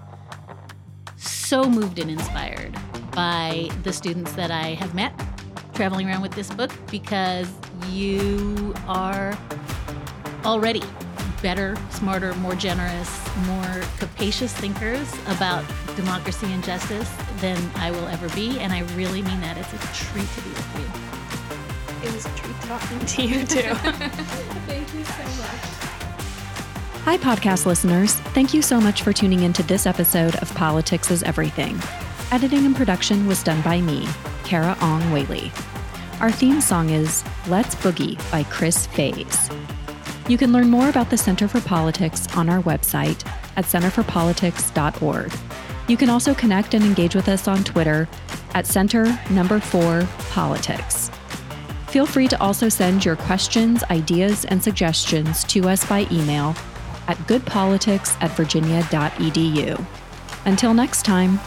so 1.17 1.65
moved 1.65 1.99
and 1.99 2.11
inspired 2.11 2.79
by 3.13 3.71
the 3.83 3.93
students 3.93 4.33
that 4.33 4.51
I 4.51 4.75
have 4.75 4.95
met 4.95 5.13
traveling 5.75 6.07
around 6.07 6.23
with 6.23 6.33
this 6.33 6.51
book 6.51 6.71
because 6.91 7.51
you 7.89 8.75
are 8.87 9.37
already 10.45 10.83
better, 11.43 11.77
smarter, 11.91 12.35
more 12.35 12.55
generous, 12.55 13.19
more 13.47 13.83
capacious 13.99 14.53
thinkers 14.53 15.13
about 15.27 15.65
democracy 15.97 16.53
and 16.53 16.63
justice 16.63 17.11
than 17.41 17.59
I 17.77 17.91
will 17.91 18.07
ever 18.09 18.29
be. 18.31 18.59
And 18.61 18.73
I 18.73 18.81
really 18.95 19.23
mean 19.23 19.41
that. 19.41 19.57
It's 19.57 19.73
a 19.73 19.79
treat 19.95 20.29
to 20.29 20.41
be 20.43 20.51
with 20.51 20.79
you. 20.79 22.09
It 22.09 22.15
was 22.15 22.27
a 22.27 22.31
treat 22.37 22.57
talking 22.63 23.07
to 23.07 23.23
you, 23.23 23.47
too. 23.47 23.75
Thank 24.67 24.95
you 24.95 25.05
so 25.05 25.23
much. 25.23 25.81
Hi, 27.05 27.17
podcast 27.17 27.67
listeners. 27.67 28.15
Thank 28.15 28.53
you 28.53 28.63
so 28.63 28.81
much 28.81 29.03
for 29.03 29.13
tuning 29.13 29.43
into 29.43 29.63
this 29.63 29.87
episode 29.87 30.37
of 30.37 30.55
Politics 30.55 31.11
is 31.11 31.23
Everything. 31.23 31.81
Editing 32.33 32.65
and 32.65 32.77
production 32.77 33.27
was 33.27 33.43
done 33.43 33.61
by 33.63 33.81
me, 33.81 34.05
Carah 34.45 34.81
Ong 34.81 35.11
Whaley. 35.11 35.51
Our 36.21 36.31
theme 36.31 36.61
song 36.61 36.91
is 36.91 37.25
Let's 37.49 37.75
Boogie 37.75 38.17
by 38.31 38.45
Chris 38.45 38.87
Faze. 38.87 39.51
You 40.29 40.39
can 40.39 40.53
learn 40.53 40.71
more 40.71 40.89
about 40.89 41.11
the 41.11 41.17
Center 41.17 41.49
for 41.49 41.61
Politics 41.61 42.29
on 42.37 42.49
our 42.49 42.63
website 42.63 43.27
at 43.57 43.65
centerforpolitics.org. 43.65 45.33
You 45.89 45.97
can 45.97 46.09
also 46.09 46.33
connect 46.33 46.75
and 46.75 46.85
engage 46.85 47.17
with 47.17 47.29
us 47.29 47.49
on 47.49 47.65
Twitter 47.65 48.09
at 48.55 48.65
Center 48.65 49.19
Number 49.31 49.59
4 49.59 50.07
Politics. 50.31 51.11
Feel 51.89 52.07
free 52.07 52.29
to 52.29 52.41
also 52.41 52.69
send 52.69 53.05
your 53.05 53.17
questions, 53.17 53.83
ideas, 53.91 54.45
and 54.45 54.63
suggestions 54.63 55.43
to 55.45 55.69
us 55.69 55.85
by 55.85 56.07
email 56.13 56.55
at 57.09 57.17
goodpolitics 57.27 58.17
at 58.23 58.31
virginia.edu. 58.37 59.85
Until 60.47 60.75
next 60.75 61.05
time, 61.05 61.41